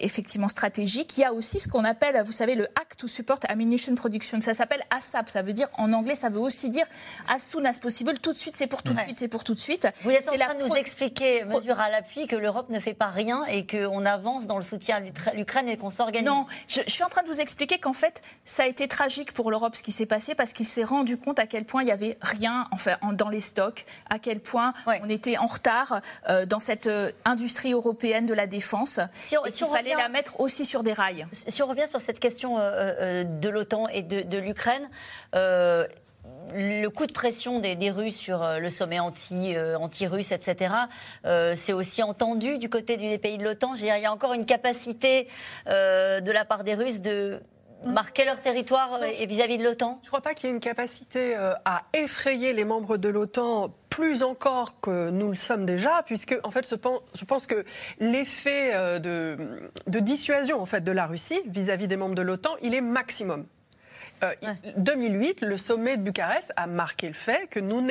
effectivement 0.00 0.46
stratégique. 0.46 1.18
Il 1.18 1.22
y 1.22 1.24
a 1.24 1.32
aussi 1.32 1.58
ce 1.58 1.66
qu'on 1.66 1.84
appelle, 1.84 2.22
vous 2.24 2.30
savez, 2.30 2.54
le 2.54 2.66
Act 2.80 3.00
to 3.00 3.08
Support 3.08 3.40
Ammunition 3.48 3.96
Production. 3.96 4.38
Ça 4.40 4.54
s'appelle 4.54 4.84
ASAP. 4.90 5.28
Ça 5.28 5.42
veut 5.42 5.52
dire 5.52 5.68
en 5.76 5.92
anglais, 5.92 6.14
ça 6.14 6.28
veut 6.28 6.38
aussi 6.38 6.70
dire 6.70 6.86
as 7.28 7.40
soon 7.40 7.64
as 7.64 7.80
possible. 7.80 8.16
Tout 8.20 8.32
de 8.32 8.38
suite, 8.38 8.54
c'est 8.56 8.68
pour 8.68 8.84
tout 8.84 8.94
de 8.94 9.00
suite, 9.00 9.18
c'est 9.18 9.26
pour 9.26 9.42
tout 9.42 9.54
de 9.54 9.58
suite. 9.58 9.88
Vous 10.02 10.10
êtes 10.10 10.28
en 10.28 10.38
train 10.38 10.54
de 10.54 10.68
nous 10.68 10.74
expliquer, 10.76 11.42
mesure 11.44 11.80
à 11.80 11.90
l'appui, 11.90 12.28
que 12.28 12.36
l'Europe 12.36 12.70
ne 12.70 12.78
fait 12.78 12.94
pas 12.94 13.08
rien 13.08 13.44
et 13.46 13.66
qu'on 13.66 14.04
avance 14.04 14.46
dans 14.46 14.56
le 14.56 14.62
soutien 14.62 15.02
à 15.26 15.34
l'Ukraine 15.34 15.68
et 15.68 15.76
qu'on 15.76 15.90
s'organise. 15.90 16.28
Non, 16.28 16.46
je, 16.68 16.80
je, 16.86 16.92
suis 16.92 17.02
en 17.02 17.08
train 17.08 17.24
de 17.24 17.28
vous 17.28 17.40
expliquer 17.40 17.78
qu'en 17.78 17.92
fait, 17.92 18.22
ça 18.44 18.62
a 18.62 18.66
été 18.66 18.86
tragique 18.86 19.32
pour 19.32 19.50
l'Europe 19.50 19.74
ce 19.74 19.82
qui 19.82 19.92
s'est 19.92 20.06
passé 20.06 20.36
parce 20.36 20.52
qu'il 20.52 20.66
s'est 20.76 20.84
rendu 20.84 21.16
compte 21.16 21.38
à 21.38 21.46
quel 21.46 21.64
point 21.64 21.82
il 21.82 21.88
y 21.88 21.92
avait 21.92 22.18
rien 22.20 22.68
enfin, 22.70 22.96
dans 23.14 23.30
les 23.30 23.40
stocks, 23.40 23.86
à 24.10 24.18
quel 24.18 24.40
point 24.40 24.74
on 24.86 25.08
était 25.08 25.38
en 25.38 25.46
retard 25.46 26.02
euh, 26.28 26.44
dans 26.44 26.60
cette 26.60 26.86
euh, 26.86 27.12
industrie 27.24 27.72
européenne 27.72 28.26
de 28.26 28.34
la 28.34 28.46
défense. 28.46 29.00
Si 29.14 29.36
et 29.36 29.52
qu'il 29.52 29.66
fallait 29.66 29.94
la 29.94 30.10
mettre 30.10 30.38
aussi 30.38 30.66
sur 30.66 30.82
des 30.82 30.92
rails. 30.92 31.26
Si 31.48 31.62
on 31.62 31.66
revient 31.66 31.88
sur 31.88 32.00
cette 32.00 32.20
question 32.20 32.56
euh, 32.58 33.24
de 33.24 33.48
l'OTAN 33.48 33.88
et 33.88 34.02
de, 34.02 34.38
l'Ukraine, 34.38 34.88
le 35.32 36.88
coup 36.88 37.06
de 37.06 37.12
pression 37.12 37.58
des, 37.58 37.90
Russes 37.90 38.16
sur 38.16 38.46
le 38.58 38.68
sommet 38.68 39.00
anti, 39.00 39.56
anti-russe, 39.58 40.32
etc., 40.32 40.74
c'est 41.54 41.72
aussi 41.72 42.02
entendu 42.02 42.58
du 42.58 42.68
côté 42.68 42.96
des 42.96 43.16
pays 43.18 43.38
de 43.38 43.44
l'OTAN. 43.44 43.74
Il 43.74 43.86
y 43.86 43.90
a 43.90 44.12
encore 44.12 44.34
une 44.34 44.44
capacité 44.44 45.28
de 45.66 46.30
la 46.30 46.44
part 46.44 46.64
des 46.64 46.74
Russes 46.74 47.00
de 47.00 47.40
marquer 47.84 48.24
leur 48.24 48.40
territoire 48.40 48.94
euh, 48.94 49.06
et 49.06 49.26
vis-à-vis 49.26 49.58
de 49.58 49.64
l'OTAN? 49.64 49.98
Je 50.02 50.06
ne 50.06 50.10
crois 50.10 50.20
pas 50.20 50.34
qu'il 50.34 50.48
y 50.48 50.52
ait 50.52 50.54
une 50.54 50.60
capacité 50.60 51.36
euh, 51.36 51.54
à 51.64 51.82
effrayer 51.94 52.52
les 52.52 52.64
membres 52.64 52.96
de 52.96 53.08
l'OTAN 53.08 53.74
plus 53.90 54.22
encore 54.22 54.80
que 54.80 55.10
nous 55.10 55.28
le 55.28 55.34
sommes 55.34 55.64
déjà, 55.64 56.02
puisque 56.04 56.38
en 56.44 56.50
fait, 56.50 56.68
je 56.68 57.24
pense 57.24 57.46
que 57.46 57.64
l'effet 57.98 58.74
euh, 58.74 58.98
de, 58.98 59.38
de, 59.86 59.98
dissuasion 60.00 60.60
en 60.60 60.66
fait 60.66 60.82
de 60.82 60.92
la 60.92 61.06
Russie 61.06 61.40
vis-à-vis 61.46 61.88
des 61.88 61.96
membres 61.96 62.14
de 62.14 62.22
l'OTAN, 62.22 62.56
il 62.62 62.74
est 62.74 62.80
maximum. 62.80 63.46
2008, 64.78 65.42
le 65.42 65.58
sommet 65.58 65.98
de 65.98 66.02
Bucarest 66.02 66.50
a 66.56 66.66
marqué 66.66 67.06
le 67.06 67.12
fait 67.12 67.48
que 67.50 67.60
nous 67.60 67.82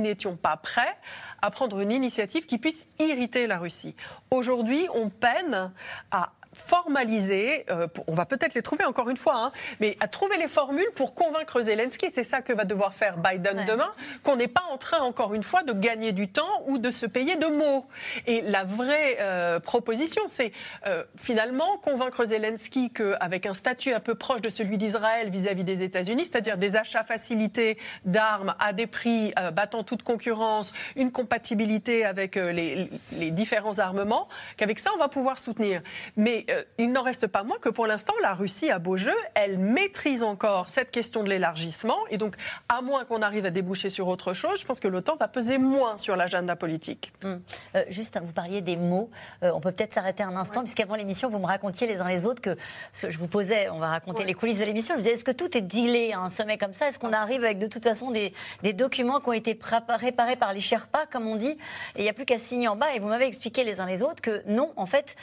n'étions 0.00 0.34
pas 0.34 0.56
prêts 0.56 0.96
à 1.42 1.50
prendre 1.50 1.80
une 1.80 1.92
initiative 1.92 2.46
qui 2.46 2.56
puisse 2.56 2.86
irriter 2.98 3.46
la 3.46 3.58
Russie. 3.58 3.94
Aujourd'hui, 4.30 4.86
on 4.94 5.10
peine 5.10 5.70
à 6.10 6.32
formaliser, 6.58 7.64
euh, 7.70 7.86
on 8.06 8.14
va 8.14 8.26
peut-être 8.26 8.54
les 8.54 8.62
trouver 8.62 8.84
encore 8.84 9.08
une 9.08 9.16
fois, 9.16 9.36
hein, 9.36 9.52
mais 9.80 9.96
à 10.00 10.08
trouver 10.08 10.36
les 10.36 10.48
formules 10.48 10.90
pour 10.94 11.14
convaincre 11.14 11.60
Zelensky. 11.62 12.08
C'est 12.12 12.24
ça 12.24 12.42
que 12.42 12.52
va 12.52 12.64
devoir 12.64 12.94
faire 12.94 13.16
Biden 13.18 13.64
demain, 13.66 13.90
qu'on 14.22 14.36
n'est 14.36 14.48
pas 14.48 14.64
en 14.70 14.76
train 14.76 14.98
encore 14.98 15.34
une 15.34 15.42
fois 15.42 15.62
de 15.62 15.72
gagner 15.72 16.12
du 16.12 16.28
temps 16.28 16.62
ou 16.66 16.78
de 16.78 16.90
se 16.90 17.06
payer 17.06 17.36
de 17.36 17.46
mots. 17.46 17.86
Et 18.26 18.40
la 18.42 18.64
vraie 18.64 19.18
euh, 19.20 19.60
proposition, 19.60 20.22
c'est 20.26 20.52
euh, 20.86 21.04
finalement 21.16 21.78
convaincre 21.78 22.24
Zelensky 22.26 22.90
qu'avec 22.90 23.46
un 23.46 23.54
statut 23.54 23.92
un 23.92 24.00
peu 24.00 24.14
proche 24.14 24.42
de 24.42 24.50
celui 24.50 24.78
d'Israël 24.78 25.30
vis-à-vis 25.30 25.64
des 25.64 25.82
États-Unis, 25.82 26.26
c'est-à-dire 26.26 26.58
des 26.58 26.76
achats 26.76 27.04
facilités 27.04 27.78
d'armes 28.04 28.54
à 28.58 28.72
des 28.72 28.86
prix 28.86 29.32
battant 29.52 29.84
toute 29.84 30.02
concurrence, 30.02 30.72
une 30.96 31.12
compatibilité 31.12 32.04
avec 32.04 32.36
les, 32.36 32.90
les 33.12 33.30
différents 33.30 33.78
armements, 33.78 34.28
qu'avec 34.56 34.78
ça 34.78 34.90
on 34.94 34.98
va 34.98 35.08
pouvoir 35.08 35.38
soutenir. 35.38 35.82
Mais 36.16 36.46
euh, 36.50 36.62
il 36.78 36.92
n'en 36.92 37.02
reste 37.02 37.26
pas 37.26 37.42
moins 37.42 37.58
que 37.58 37.68
pour 37.68 37.86
l'instant, 37.86 38.14
la 38.22 38.34
Russie 38.34 38.70
a 38.70 38.78
beau 38.78 38.96
jeu. 38.96 39.14
Elle 39.34 39.58
maîtrise 39.58 40.22
encore 40.22 40.68
cette 40.72 40.90
question 40.90 41.22
de 41.22 41.28
l'élargissement. 41.28 41.98
Et 42.10 42.18
donc, 42.18 42.36
à 42.68 42.80
moins 42.80 43.04
qu'on 43.04 43.22
arrive 43.22 43.44
à 43.44 43.50
déboucher 43.50 43.90
sur 43.90 44.08
autre 44.08 44.32
chose, 44.32 44.60
je 44.60 44.66
pense 44.66 44.80
que 44.80 44.88
l'OTAN 44.88 45.16
va 45.16 45.28
peser 45.28 45.58
moins 45.58 45.98
sur 45.98 46.16
l'agenda 46.16 46.56
politique. 46.56 47.12
Hum. 47.24 47.40
Euh, 47.74 47.84
juste, 47.88 48.16
hein, 48.16 48.22
vous 48.24 48.32
parliez 48.32 48.60
des 48.60 48.76
mots. 48.76 49.10
Euh, 49.42 49.50
on 49.54 49.60
peut 49.60 49.72
peut-être 49.72 49.94
s'arrêter 49.94 50.22
un 50.22 50.36
instant, 50.36 50.62
puisqu'avant 50.62 50.94
l'émission, 50.94 51.28
vous 51.28 51.38
me 51.38 51.46
racontiez 51.46 51.86
les 51.86 52.00
uns 52.00 52.08
les 52.08 52.26
autres 52.26 52.40
que, 52.40 52.56
je 52.94 53.18
vous 53.18 53.28
posais, 53.28 53.68
on 53.68 53.78
va 53.78 53.88
raconter 53.88 54.24
les 54.24 54.34
coulisses 54.34 54.58
de 54.58 54.64
l'émission. 54.64 54.94
Je 54.94 55.00
vous 55.00 55.04
disais, 55.04 55.14
est-ce 55.14 55.24
que 55.24 55.32
tout 55.32 55.56
est 55.56 55.62
dealé 55.62 56.12
à 56.12 56.20
un 56.20 56.28
sommet 56.28 56.58
comme 56.58 56.72
ça? 56.72 56.88
Est-ce 56.88 56.98
qu'on 56.98 57.12
arrive 57.12 57.44
avec 57.44 57.58
de 57.58 57.66
toute 57.66 57.84
façon 57.84 58.10
des, 58.10 58.32
documents 58.72 59.20
qui 59.20 59.28
ont 59.28 59.32
été 59.32 59.54
préparés 59.54 60.12
par 60.12 60.52
les 60.52 60.60
Sherpas, 60.60 61.06
comme 61.10 61.26
on 61.26 61.36
dit, 61.36 61.50
et 61.96 61.98
il 61.98 62.02
n'y 62.02 62.08
a 62.08 62.12
plus 62.12 62.26
qu'à 62.26 62.38
signer 62.38 62.68
en 62.68 62.76
bas? 62.76 62.94
Et 62.94 62.98
vous 62.98 63.08
m'avez 63.08 63.26
expliqué 63.26 63.64
les 63.64 63.80
uns 63.80 63.86
les 63.86 64.02
autres 64.02 64.22
que 64.22 64.42
non, 64.46 64.72
en 64.76 64.86
fait, 64.86 65.16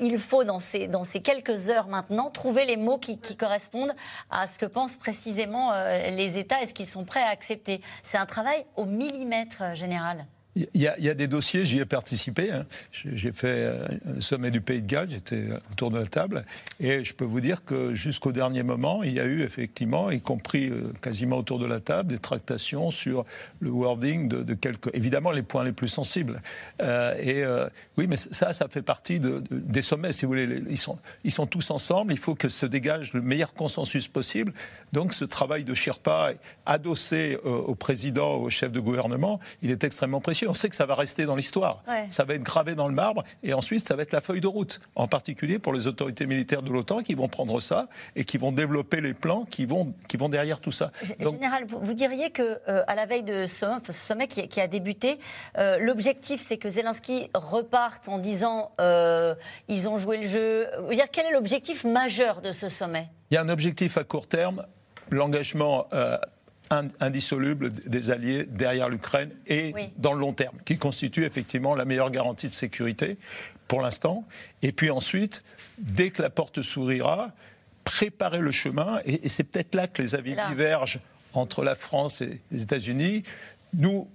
il 0.00 0.18
faut 0.18 0.44
dans 0.44 0.57
dans 0.88 1.04
ces 1.04 1.20
quelques 1.20 1.70
heures 1.70 1.88
maintenant, 1.88 2.30
trouver 2.30 2.64
les 2.64 2.76
mots 2.76 2.98
qui, 2.98 3.18
correspondent 3.36 3.94
à 4.30 4.46
ce 4.46 4.58
que 4.58 4.66
pensent 4.66 4.96
précisément 4.96 5.72
euh, 5.72 6.10
les 6.10 6.38
États 6.38 6.62
et 6.62 6.66
ce 6.66 6.74
qu'ils 6.74 6.88
sont 6.88 7.04
prêts 7.04 7.22
à 7.22 7.28
accepter. 7.28 7.80
C'est 8.02 8.18
un 8.18 8.26
travail 8.26 8.64
au 8.76 8.84
millimètre 8.84 9.62
euh, 9.62 9.74
général. 9.74 10.26
Il 10.74 10.80
y, 10.80 10.88
a, 10.88 11.14
des 11.14 11.28
dossiers, 11.28 11.64
j'y 11.64 11.78
ai 11.78 11.84
participé. 11.84 12.50
Hein. 12.50 12.66
J'ai 12.90 13.30
fait 13.30 13.46
euh, 13.48 13.86
le 14.16 14.20
sommet 14.20 14.50
du 14.50 14.60
Pays 14.60 14.82
de 14.82 14.86
Galles, 14.86 15.10
j'étais 15.10 15.44
autour 15.70 15.90
de 15.90 15.98
la 15.98 16.06
table. 16.06 16.44
Et 16.80 17.04
je 17.04 17.14
peux 17.14 17.24
vous 17.24 17.40
dire 17.40 17.64
que 17.64 17.94
jusqu'au 17.94 18.32
dernier 18.32 18.64
moment, 18.64 19.04
il 19.04 19.12
y 19.12 19.20
a 19.20 19.24
eu 19.24 19.42
effectivement, 19.42 20.10
y 20.10 20.20
compris 20.20 20.68
euh, 20.68 20.92
quasiment 21.00 21.38
autour 21.38 21.60
de 21.60 21.66
la 21.66 21.78
table, 21.78 22.08
des 22.08 22.18
tractations 22.18 22.90
sur 22.90 23.24
le 23.60 23.70
wording 23.70 24.28
de, 24.28 24.54
quelques. 24.54 24.92
Évidemment, 24.94 25.30
les 25.30 25.42
points 25.42 25.62
les 25.62 25.72
plus 25.72 25.88
sensibles. 25.88 26.42
Euh, 26.82 27.14
et 27.18 27.44
oui, 27.96 28.06
mais 28.08 28.16
ça, 28.16 28.52
ça 28.52 28.66
fait 28.68 28.82
partie 28.82 29.20
de, 29.20 29.42
des 29.50 29.82
sommets, 29.82 30.12
si 30.12 30.24
vous 30.24 30.32
voulez. 30.32 30.62
Ils 30.68 30.76
sont, 30.76 30.98
ils 31.22 31.30
sont 31.30 31.46
tous 31.46 31.70
ensemble. 31.70 32.12
Il 32.12 32.18
faut 32.18 32.34
que 32.34 32.48
se 32.48 32.66
dégage 32.66 33.12
le 33.12 33.22
meilleur 33.22 33.54
consensus 33.54 34.08
possible. 34.08 34.52
Donc, 34.92 35.14
ce 35.14 35.24
travail 35.24 35.64
de 35.64 35.74
Sherpa, 35.74 36.32
adossé 36.66 37.38
au 37.44 37.74
président, 37.74 38.36
au 38.36 38.50
chef 38.50 38.72
de 38.72 38.80
gouvernement, 38.80 39.40
il 39.62 39.70
est 39.70 39.84
extrêmement 39.84 40.20
précieux 40.20 40.47
on 40.48 40.54
sait 40.54 40.68
que 40.68 40.76
ça 40.76 40.86
va 40.86 40.94
rester 40.94 41.26
dans 41.26 41.36
l'histoire. 41.36 41.82
Ça 42.08 42.24
va 42.24 42.34
être 42.34 42.42
gravé 42.42 42.74
dans 42.74 42.88
le 42.88 42.94
marbre 42.94 43.24
et 43.42 43.54
ensuite 43.54 43.86
ça 43.86 43.94
va 43.96 44.02
être 44.02 44.12
la 44.12 44.20
feuille 44.20 44.40
de 44.40 44.46
route, 44.46 44.80
en 44.94 45.08
particulier 45.08 45.58
pour 45.58 45.72
les 45.72 45.86
autorités 45.86 46.26
militaires 46.26 46.62
de 46.62 46.70
l'OTAN 46.70 47.02
qui 47.02 47.14
vont 47.14 47.28
prendre 47.28 47.60
ça 47.60 47.88
et 48.16 48.24
qui 48.24 48.38
vont 48.38 48.52
développer 48.52 49.00
les 49.00 49.14
plans 49.14 49.44
qui 49.44 49.66
vont, 49.66 49.94
qui 50.08 50.16
vont 50.16 50.28
derrière 50.28 50.60
tout 50.60 50.70
ça. 50.70 50.92
Général, 51.18 51.64
vous, 51.66 51.94
diriez 51.94 52.30
que 52.30 52.58
euh, 52.68 52.82
à 52.86 52.94
la 52.94 53.06
veille 53.06 53.22
de 53.22 53.46
ce 53.46 53.66
sommet, 53.92 54.26
qui, 54.26 54.60
a 54.60 54.66
débuté, 54.66 55.18
euh, 55.56 55.78
l'objectif 55.78 56.40
c'est 56.40 56.58
que 56.58 56.68
Zelensky 56.68 57.30
reparte 57.34 58.08
en 58.08 58.18
disant 58.18 58.72
euh, 58.80 59.34
ils 59.68 59.88
ont 59.88 59.98
joué 59.98 60.18
le 60.18 60.28
jeu. 60.28 60.66
Dire, 60.90 61.10
quel 61.10 61.26
est 61.26 61.32
l'objectif 61.32 61.84
majeur 61.84 62.40
de 62.40 62.52
ce 62.52 62.68
sommet? 62.68 63.08
Il 63.30 63.34
y 63.34 63.36
a 63.36 63.42
un 63.42 63.48
objectif 63.48 63.98
à 63.98 64.04
court 64.04 64.26
terme, 64.26 64.64
l'engagement 65.10 65.88
indissoluble 66.70 67.72
des 67.72 68.10
alliés 68.10 68.44
derrière 68.44 68.88
l'Ukraine 68.88 69.30
et 69.46 69.72
dans 69.96 70.12
le 70.12 70.20
long 70.20 70.32
terme, 70.32 70.56
qui 70.64 70.78
constitue 70.78 71.24
effectivement 71.24 71.74
la 71.74 71.84
meilleure 71.84 72.10
garantie 72.10 72.48
de 72.48 72.54
sécurité 72.54 73.16
pour 73.68 73.80
l'instant. 73.80 74.24
Et 74.62 74.72
puis 74.72 74.90
ensuite, 74.90 75.44
dès 75.78 76.10
que 76.10 76.22
la 76.22 76.30
porte 76.30 76.62
s'ouvrira, 76.62 77.32
préparer 77.84 78.40
le 78.40 78.50
chemin, 78.50 79.00
et, 79.06 79.28
c'est 79.28 79.44
peut-être 79.44 79.74
là 79.74 79.86
que 79.86 80.02
les 80.02 80.14
avis 80.14 80.36
divergent 80.48 81.00
entre 81.32 81.62
la 81.62 81.74
France 81.74 82.20
et 82.20 82.40
les 82.50 82.62
États-Unis. 82.62 83.22
Nous, 83.74 84.08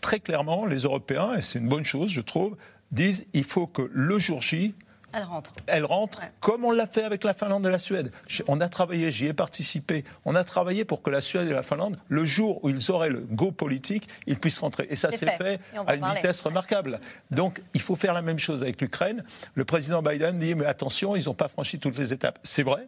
très 0.00 0.20
clairement, 0.20 0.66
les 0.66 0.82
Européens, 0.82 1.34
et 1.34 1.42
c'est 1.42 1.58
une 1.58 1.68
bonne 1.68 1.84
chose, 1.84 2.10
je 2.10 2.20
trouve, 2.20 2.56
disent 2.92 3.26
il 3.32 3.44
faut 3.44 3.66
que 3.66 3.90
le 3.92 4.18
jour 4.18 4.42
J, 4.42 4.74
elle 5.14 5.24
rentre. 5.24 5.52
Elle 5.66 5.84
rentre, 5.84 6.20
comme 6.40 6.64
on 6.64 6.70
l'a 6.70 6.86
fait 6.86 7.04
avec 7.04 7.24
la 7.24 7.34
Finlande 7.34 7.66
et 7.66 7.70
la 7.70 7.78
Suède. 7.78 8.12
On 8.48 8.60
a 8.60 8.68
travaillé, 8.68 9.12
j'y 9.12 9.26
ai 9.26 9.32
participé, 9.32 10.04
on 10.24 10.34
a 10.34 10.44
travaillé 10.44 10.84
pour 10.84 11.02
que 11.02 11.10
la 11.10 11.20
Suède 11.20 11.48
et 11.48 11.52
la 11.52 11.62
Finlande, 11.62 11.96
le 12.08 12.24
jour 12.24 12.62
où 12.64 12.68
ils 12.68 12.90
auraient 12.90 13.10
le 13.10 13.20
go 13.20 13.52
politique, 13.52 14.08
ils 14.26 14.38
puissent 14.38 14.58
rentrer. 14.58 14.86
Et 14.90 14.96
ça 14.96 15.10
s'est 15.10 15.36
fait, 15.36 15.60
à 15.86 15.94
une 15.94 16.06
vitesse 16.14 16.40
remarquable. 16.42 17.00
Donc 17.30 17.62
il 17.74 17.80
faut 17.80 17.96
faire 17.96 18.14
la 18.14 18.22
même 18.22 18.38
chose 18.38 18.62
avec 18.62 18.80
l'Ukraine. 18.80 19.24
Le 19.54 19.64
président 19.64 20.02
Biden 20.02 20.38
dit, 20.38 20.54
mais 20.54 20.66
attention, 20.66 21.16
ils 21.16 21.26
n'ont 21.26 21.34
pas 21.34 21.48
franchi 21.48 21.78
toutes 21.78 21.98
les 21.98 22.12
étapes. 22.12 22.38
C'est 22.42 22.62
vrai, 22.62 22.86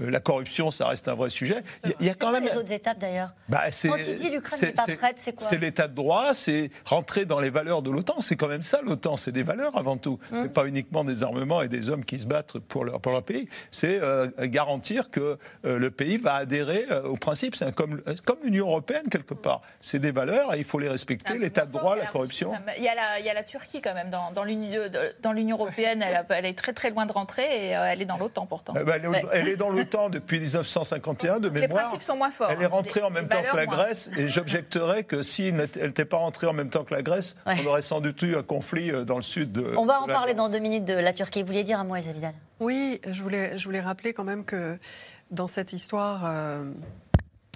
la 0.00 0.20
corruption, 0.20 0.70
ça 0.70 0.88
reste 0.88 1.08
un 1.08 1.14
vrai 1.14 1.30
sujet. 1.30 1.62
Il 2.00 2.06
y 2.06 2.10
a, 2.10 2.14
quand 2.14 2.32
même 2.32 2.44
les 2.44 2.56
autres 2.56 2.72
étapes 2.72 2.98
d'ailleurs. 2.98 3.32
Bah, 3.48 3.64
Quand 3.82 3.96
il 3.96 4.14
dit 4.14 4.30
l'Ukraine 4.30 4.60
n'est 4.62 4.72
pas 4.72 4.84
prête, 4.84 5.16
c'est 5.22 5.32
quoi 5.32 5.46
C'est 5.46 5.58
l'état 5.58 5.88
de 5.88 5.94
droit, 5.94 6.34
c'est 6.34 6.70
rentrer 6.84 7.24
dans 7.24 7.40
les 7.40 7.50
valeurs 7.50 7.82
de 7.82 7.90
l'OTAN. 7.90 8.20
C'est 8.20 8.36
quand 8.36 8.48
même 8.48 8.62
ça 8.62 8.80
l'OTAN, 8.82 9.16
c'est 9.16 9.32
des 9.32 9.42
valeurs 9.42 9.76
avant 9.76 9.96
tout. 9.96 10.18
Ce 10.30 10.34
hum. 10.34 10.42
C'est 10.44 10.52
pas 10.52 10.66
uniquement 10.66 11.04
des 11.04 11.22
armements 11.22 11.62
et 11.62 11.68
des 11.68 11.90
hommes 11.90 12.04
qui 12.04 12.18
se 12.18 12.26
battent 12.26 12.58
pour 12.58 12.84
leur, 12.84 13.00
pour 13.00 13.12
leur 13.12 13.22
pays. 13.22 13.48
C'est 13.70 14.00
euh, 14.00 14.28
garantir 14.40 15.10
que 15.10 15.38
euh, 15.64 15.78
le 15.78 15.90
pays 15.90 16.16
va 16.16 16.34
adhérer 16.34 16.86
aux 17.04 17.16
principes. 17.16 17.54
C'est 17.54 17.74
comme, 17.74 18.02
comme 18.24 18.38
l'Union 18.42 18.68
européenne 18.68 19.08
quelque 19.10 19.34
part. 19.34 19.60
C'est 19.80 19.98
des 19.98 20.12
valeurs 20.12 20.54
et 20.54 20.58
il 20.58 20.64
faut 20.64 20.78
les 20.78 20.88
respecter. 20.88 21.38
L'état 21.38 21.66
de 21.66 21.72
droit, 21.72 21.96
la 21.96 22.06
corruption. 22.06 22.52
Il 22.76 22.84
y, 22.84 22.88
a 22.88 22.94
la, 22.94 23.20
il 23.20 23.26
y 23.26 23.28
a 23.28 23.34
la 23.34 23.42
Turquie 23.42 23.80
quand 23.80 23.94
même 23.94 24.10
dans, 24.10 24.32
dans 24.32 24.44
l'Union 24.44 25.56
européenne. 25.56 26.02
Elle, 26.02 26.24
elle, 26.28 26.46
est 26.46 26.58
très 26.58 26.72
très 26.72 26.90
loin 26.90 27.06
de 27.06 27.12
rentrer 27.12 27.42
et 27.42 27.68
elle 27.70 28.02
est 28.02 28.06
dans 28.06 28.18
l'OTAN 28.18 28.46
pourtant. 28.46 28.74
Eh 28.78 28.84
ben, 28.84 29.00
elle, 29.32 29.48
est 29.48 29.56
dans 29.56 29.70
l'OTAN 29.70 29.89
depuis 30.10 30.40
1951 30.40 31.40
de 31.40 31.48
mémoire. 31.48 31.68
Les 31.68 31.68
principes 31.68 32.02
sont 32.02 32.16
moins 32.16 32.30
forts. 32.30 32.50
Elle 32.50 32.62
est 32.62 32.66
rentrée 32.66 33.02
en 33.02 33.10
même 33.10 33.28
temps 33.28 33.42
que 33.42 33.56
la 33.56 33.66
Grèce 33.66 34.10
et 34.18 34.28
j'objecterais 34.28 35.04
que 35.04 35.22
si 35.22 35.46
elle 35.46 35.56
n'était 35.56 36.04
pas 36.04 36.18
rentrée 36.18 36.46
en 36.46 36.52
même 36.52 36.70
temps 36.70 36.84
que 36.84 36.94
la 36.94 37.02
Grèce, 37.02 37.36
on 37.46 37.66
aurait 37.66 37.82
sans 37.82 38.00
doute 38.00 38.22
eu 38.22 38.36
un 38.36 38.42
conflit 38.42 38.90
euh, 38.90 39.04
dans 39.04 39.16
le 39.16 39.22
sud 39.22 39.52
de. 39.52 39.74
On 39.76 39.86
va 39.86 40.00
en 40.00 40.06
parler 40.06 40.34
dans 40.34 40.48
deux 40.48 40.58
minutes 40.58 40.84
de 40.84 40.94
la 40.94 41.12
Turquie. 41.12 41.42
Vous 41.42 41.48
vouliez 41.48 41.64
dire 41.64 41.78
un 41.78 41.84
mot, 41.84 41.96
Elsa 41.96 42.12
Vidal 42.12 42.34
Oui, 42.60 43.00
je 43.06 43.22
voulais, 43.22 43.58
je 43.58 43.64
voulais 43.64 43.80
rappeler 43.80 44.12
quand 44.12 44.24
même 44.24 44.44
que 44.44 44.78
dans 45.30 45.46
cette 45.46 45.72
histoire, 45.72 46.24
euh, 46.24 46.70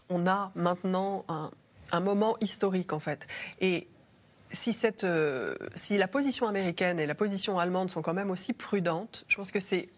on 0.08 0.26
a 0.26 0.52
maintenant 0.54 1.24
un, 1.28 1.50
un 1.92 2.00
moment 2.00 2.36
historique 2.40 2.92
en 2.92 3.00
fait. 3.00 3.26
Et 3.60 3.88
si, 4.54 4.72
cette, 4.72 5.04
euh, 5.04 5.54
si, 5.74 5.98
la 5.98 6.08
position 6.08 6.48
américaine 6.48 6.98
et 6.98 7.06
la 7.06 7.14
position 7.14 7.58
allemande 7.58 7.90
sont 7.90 8.02
quand 8.02 8.14
même 8.14 8.30
aussi 8.30 8.52
prudentes, 8.52 9.24
je 9.28 9.36
pense 9.36 9.50
que 9.50 9.60
c'est 9.60 9.88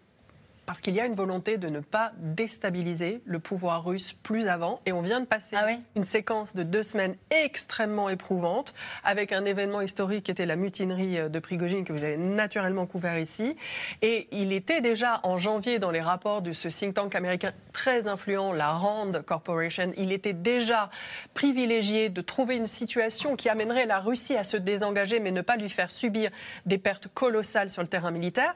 parce 0.67 0.81
qu'il 0.81 0.93
y 0.93 0.99
a 0.99 1.05
une 1.05 1.15
volonté 1.15 1.57
de 1.57 1.69
ne 1.69 1.79
pas 1.79 2.11
déstabiliser 2.17 3.21
le 3.23 3.39
pouvoir 3.39 3.85
russe 3.85 4.13
plus 4.21 4.49
avant. 4.49 4.81
Et 4.85 4.91
on 4.91 5.01
vient 5.01 5.21
de 5.21 5.25
passer 5.25 5.55
ah 5.57 5.65
une 5.95 6.03
séquence 6.03 6.55
de 6.55 6.63
deux 6.63 6.83
semaines 6.83 7.15
extrêmement 7.31 8.09
éprouvante 8.09 8.73
avec 9.05 9.31
un 9.31 9.45
événement 9.45 9.79
historique 9.79 10.25
qui 10.25 10.31
était 10.31 10.45
la 10.45 10.57
mutinerie 10.57 11.19
euh, 11.19 11.29
de 11.29 11.39
Prigogine 11.39 11.85
que 11.85 11.93
vous 11.93 12.03
avez 12.03 12.17
naturellement 12.17 12.85
couvert 12.85 13.17
ici. 13.17 13.55
Et 14.01 14.27
il 14.33 14.51
était 14.51 14.81
déjà 14.81 15.21
en 15.23 15.37
janvier 15.37 15.79
dans 15.79 15.89
les 15.89 16.01
rapports 16.01 16.41
de 16.41 16.51
ce 16.51 16.67
think 16.67 16.95
tank 16.95 17.15
américain 17.15 17.53
très 17.71 18.09
influent, 18.09 18.51
la 18.51 18.73
Rand 18.73 19.13
Corporation, 19.25 19.93
il 19.95 20.11
était 20.11 20.33
déjà 20.33 20.89
privilégié 21.33 22.09
de 22.09 22.19
trouver 22.19 22.57
une 22.57 22.67
situation 22.67 23.37
qui 23.37 23.47
amènerait 23.47 23.85
la 23.85 23.99
Russie 23.99 24.35
à 24.35 24.43
se 24.43 24.57
désengager 24.57 25.21
mais 25.21 25.31
ne 25.31 25.41
pas 25.41 25.55
lui 25.55 25.69
faire 25.69 25.91
subir 25.91 26.29
des 26.65 26.77
pertes 26.77 27.07
colossales 27.07 27.69
sur 27.69 27.81
le 27.81 27.87
terrain 27.87 28.11
militaire. 28.11 28.53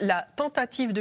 La 0.00 0.26
tentative 0.36 0.92
de 0.92 1.00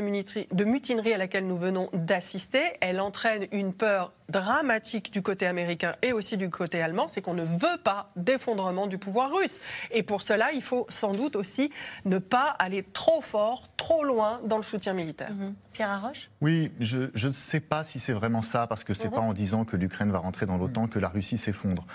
de 0.54 0.64
mutinerie 0.64 1.14
à 1.14 1.18
laquelle 1.18 1.48
nous 1.48 1.58
venons 1.58 1.90
d'assister, 1.94 2.62
elle 2.82 3.00
entraîne 3.00 3.48
une 3.52 3.74
peur 3.74 4.12
dramatique 4.30 5.12
du 5.12 5.22
côté 5.22 5.46
américain 5.46 5.96
et 6.02 6.14
aussi 6.14 6.38
du 6.38 6.50
côté 6.50 6.82
allemand, 6.82 7.08
c'est 7.08 7.22
qu'on 7.22 7.34
ne 7.34 7.44
veut 7.44 7.78
pas 7.84 8.12
d'effondrement 8.16 8.88
du 8.88 8.98
pouvoir 8.98 9.32
russe. 9.34 9.60
Et 9.92 10.04
pour 10.04 10.22
cela, 10.22 10.52
il 10.54 10.62
faut 10.62 10.86
sans 10.90 11.12
doute 11.12 11.36
aussi 11.36 11.72
ne 12.06 12.18
pas 12.18 12.56
aller 12.60 12.84
trop 12.84 13.22
fort, 13.22 13.70
trop 13.78 14.04
loin 14.04 14.40
dans 14.46 14.58
le 14.58 14.64
soutien 14.64 14.94
militaire. 14.94 15.32
Mhm. 15.32 15.56
Pierre 15.74 15.92
Arroche 15.92 16.30
Oui, 16.42 16.72
je 16.80 17.28
ne 17.28 17.32
sais 17.32 17.60
pas 17.60 17.84
si 17.84 18.00
c'est 18.00 18.14
vraiment 18.14 18.42
ça, 18.42 18.68
parce 18.68 18.84
que 18.84 18.94
c'est 18.94 19.04
n'est 19.04 19.10
mhm. 19.10 19.16
pas 19.16 19.22
en 19.22 19.34
disant 19.34 19.66
que 19.66 19.76
l'Ukraine 19.76 20.12
va 20.12 20.20
rentrer 20.20 20.46
dans 20.46 20.58
l'OTAN 20.58 20.88
que 20.88 21.00
la 21.00 21.10
Russie 21.10 21.38
s'effondre. 21.38 21.86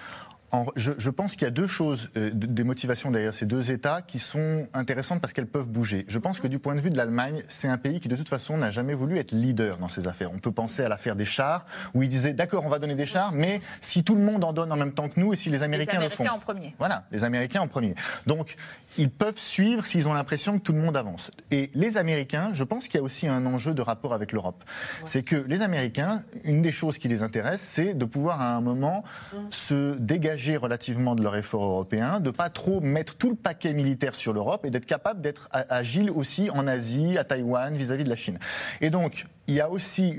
Je, 0.76 1.10
pense 1.10 1.32
qu'il 1.32 1.42
y 1.42 1.46
a 1.46 1.50
deux 1.50 1.66
choses, 1.66 2.08
euh, 2.16 2.30
des 2.32 2.64
motivations 2.64 3.10
derrière 3.10 3.34
ces 3.34 3.44
deux 3.44 3.70
États 3.70 4.00
qui 4.00 4.18
sont 4.18 4.66
intéressantes 4.72 5.20
parce 5.20 5.32
qu'elles 5.32 5.46
peuvent 5.46 5.68
bouger. 5.68 6.06
Je 6.08 6.18
pense 6.18 6.40
que 6.40 6.46
du 6.46 6.58
point 6.58 6.74
de 6.74 6.80
vue 6.80 6.90
de 6.90 6.96
l'Allemagne, 6.96 7.42
c'est 7.48 7.68
un 7.68 7.76
pays 7.76 8.00
qui 8.00 8.08
de 8.08 8.16
toute 8.16 8.28
façon 8.28 8.56
n'a 8.56 8.70
jamais 8.70 8.94
voulu 8.94 9.18
être 9.18 9.32
leader 9.32 9.76
dans 9.78 9.88
ces 9.88 10.08
affaires. 10.08 10.30
On 10.32 10.38
peut 10.38 10.52
penser 10.52 10.82
à 10.82 10.88
l'affaire 10.88 11.16
des 11.16 11.26
chars, 11.26 11.66
où 11.92 12.02
il 12.02 12.08
disait 12.08 12.32
d'accord, 12.32 12.64
on 12.64 12.70
va 12.70 12.78
donner 12.78 12.94
des 12.94 13.04
chars, 13.04 13.32
mais 13.32 13.60
si 13.82 14.04
tout 14.04 14.14
le 14.14 14.22
monde 14.22 14.42
en 14.42 14.54
donne 14.54 14.72
en 14.72 14.76
même 14.76 14.92
temps 14.92 15.08
que 15.08 15.20
nous 15.20 15.34
et 15.34 15.36
si 15.36 15.50
les 15.50 15.62
Américains, 15.62 16.00
le 16.00 16.08
font. 16.08 16.26
en 16.26 16.38
premier. 16.38 16.74
Voilà, 16.78 17.04
les 17.12 17.24
Américains 17.24 17.60
en 17.60 17.68
premier. 17.68 17.94
Donc, 18.26 18.56
ils 18.96 19.10
peuvent 19.10 19.38
suivre 19.38 19.84
s'ils 19.84 20.08
ont 20.08 20.14
l'impression 20.14 20.58
que 20.58 20.62
tout 20.62 20.72
le 20.72 20.80
monde 20.80 20.96
avance. 20.96 21.30
Et 21.50 21.70
les 21.74 21.98
Américains, 21.98 22.50
je 22.54 22.64
pense 22.64 22.88
qu'il 22.88 22.96
y 22.96 23.00
a 23.00 23.02
aussi 23.02 23.28
un 23.28 23.44
enjeu 23.44 23.74
de 23.74 23.82
rapport 23.82 24.14
avec 24.14 24.32
l'Europe. 24.32 24.64
C'est 25.04 25.22
que 25.22 25.36
les 25.36 25.60
Américains, 25.60 26.22
une 26.44 26.62
des 26.62 26.72
choses 26.72 26.96
qui 26.96 27.08
les 27.08 27.22
intéresse, 27.22 27.60
c'est 27.60 27.92
de 27.92 28.04
pouvoir 28.06 28.40
à 28.40 28.54
un 28.54 28.62
moment 28.62 29.04
mmh. 29.32 29.36
se 29.50 29.94
dégager 29.96 30.37
relativement 30.56 31.14
de 31.14 31.22
leur 31.22 31.36
effort 31.36 31.62
européen, 31.62 32.20
de 32.20 32.30
pas 32.30 32.48
trop 32.48 32.80
mettre 32.80 33.16
tout 33.16 33.30
le 33.30 33.36
paquet 33.36 33.72
militaire 33.72 34.14
sur 34.14 34.32
l'Europe 34.32 34.64
et 34.64 34.70
d'être 34.70 34.86
capable 34.86 35.20
d'être 35.20 35.48
agile 35.52 36.10
aussi 36.10 36.50
en 36.50 36.66
Asie, 36.66 37.18
à 37.18 37.24
Taïwan, 37.24 37.74
vis-à-vis 37.76 38.04
de 38.04 38.10
la 38.10 38.16
Chine. 38.16 38.38
Et 38.80 38.90
donc, 38.90 39.26
il 39.46 39.54
y 39.54 39.60
a 39.60 39.70
aussi 39.70 40.14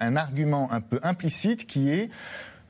un 0.00 0.16
argument 0.16 0.70
un 0.72 0.80
peu 0.80 0.98
implicite 1.02 1.66
qui 1.66 1.90
est 1.90 2.10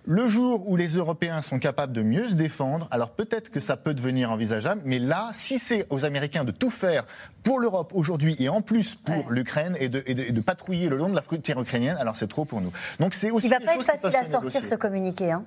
le 0.05 0.27
jour 0.27 0.69
où 0.69 0.77
les 0.77 0.97
Européens 0.97 1.43
sont 1.43 1.59
capables 1.59 1.93
de 1.93 2.03
mieux 2.03 2.29
se 2.29 2.35
défendre, 2.35 2.89
alors 2.91 3.11
peut-être 3.11 3.51
que 3.51 3.61
ça 3.61 3.77
peut 3.77 3.95
devenir 3.95 4.31
envisageable, 4.31 4.83
mais 4.85 4.99
là, 4.99 5.31
si 5.33 5.59
c'est 5.59 5.87
aux 5.91 6.05
Américains 6.05 6.45
de 6.45 6.51
tout 6.51 6.71
faire 6.71 7.05
pour 7.43 7.61
l'Europe 7.61 7.93
aujourd'hui 7.95 8.37
et 8.39 8.49
en 8.49 8.63
plus 8.63 8.95
pour 8.95 9.31
l'Ukraine 9.31 9.77
et 9.79 9.89
de, 9.89 10.03
et, 10.07 10.15
de, 10.15 10.41
patrouiller 10.41 10.89
le 10.89 10.97
long 10.97 11.09
de 11.09 11.15
la 11.15 11.23
frontière 11.23 11.61
ukrainienne, 11.61 11.97
alors 11.99 12.17
c'est 12.17 12.27
trop 12.27 12.45
pour 12.45 12.61
nous. 12.61 12.73
Donc 12.99 13.15
c'est 13.15 13.31
aussi. 13.31 13.47
Il 13.47 13.51
va 13.51 13.61
pas 13.61 13.75
être 13.75 13.85
facile 13.85 14.17
à 14.17 14.25
sortir 14.25 14.65
ce 14.65 14.75
communiqué, 14.75 15.31
hein 15.31 15.45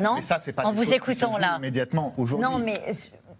Non. 0.00 0.16
Mais 0.16 0.22
ça, 0.22 0.38
c'est 0.42 0.52
pas 0.52 0.64
en 0.64 0.72
vous 0.72 0.92
écoutant 0.92 1.38
là. 1.38 1.56
Immédiatement 1.58 2.12
aujourd'hui. 2.16 2.46
Non, 2.46 2.58
mais 2.58 2.80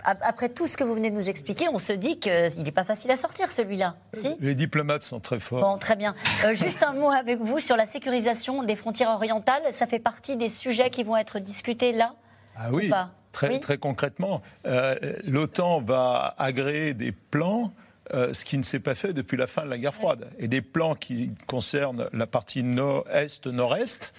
après 0.05 0.49
tout 0.49 0.67
ce 0.67 0.77
que 0.77 0.85
vous 0.85 0.95
venez 0.95 1.11
de 1.11 1.15
nous 1.15 1.29
expliquer, 1.29 1.69
on 1.69 1.79
se 1.79 1.93
dit 1.93 2.19
qu'il 2.19 2.63
n'est 2.63 2.73
pas 2.73 2.85
facile 2.85 3.11
à 3.11 3.17
sortir 3.17 3.51
celui-là. 3.51 3.97
Si? 4.13 4.35
Les 4.41 4.55
diplomates 4.55 5.03
sont 5.03 5.21
très 5.21 5.41
forts. 5.41 5.61
Bon, 5.61 5.79
très 5.79 5.97
bien. 5.97 6.15
Euh, 6.45 6.55
juste 6.55 6.83
un 6.83 6.93
mot 6.93 7.11
avec 7.11 7.41
vous 7.41 7.59
sur 7.61 7.77
la 7.77 7.87
sécurisation 7.87 8.63
des 8.63 8.77
frontières 8.77 9.11
orientales. 9.11 9.63
Ça 9.73 9.87
fait 9.87 9.99
partie 9.99 10.37
des 10.37 10.49
sujets 10.49 10.91
qui 10.91 11.03
vont 11.03 11.17
être 11.17 11.39
discutés 11.39 11.93
là 11.93 12.15
Ah 12.57 12.69
oui, 12.71 12.91
très, 13.33 13.59
très 13.61 13.79
concrètement. 13.79 14.43
Euh, 14.67 14.95
L'OTAN 15.27 15.81
va 15.81 16.35
agréer 16.39 16.95
des 16.95 17.13
plans. 17.13 17.73
Euh, 18.13 18.35
ce 18.35 18.45
qui 18.45 18.59
ne 18.59 18.63
s'est 18.63 18.81
pas 18.81 18.95
fait 18.95 19.15
depuis 19.15 19.39
la 19.39 19.47
fin 19.47 19.65
de 19.65 19.71
la 19.71 19.79
guerre 19.79 19.95
froide. 19.95 20.29
Et 20.39 20.47
des 20.47 20.61
plans 20.61 20.95
qui 20.95 21.35
concernent 21.47 22.11
la 22.13 22.27
partie 22.27 22.63
nord-est, 22.63 23.47
nord-est, 23.47 24.13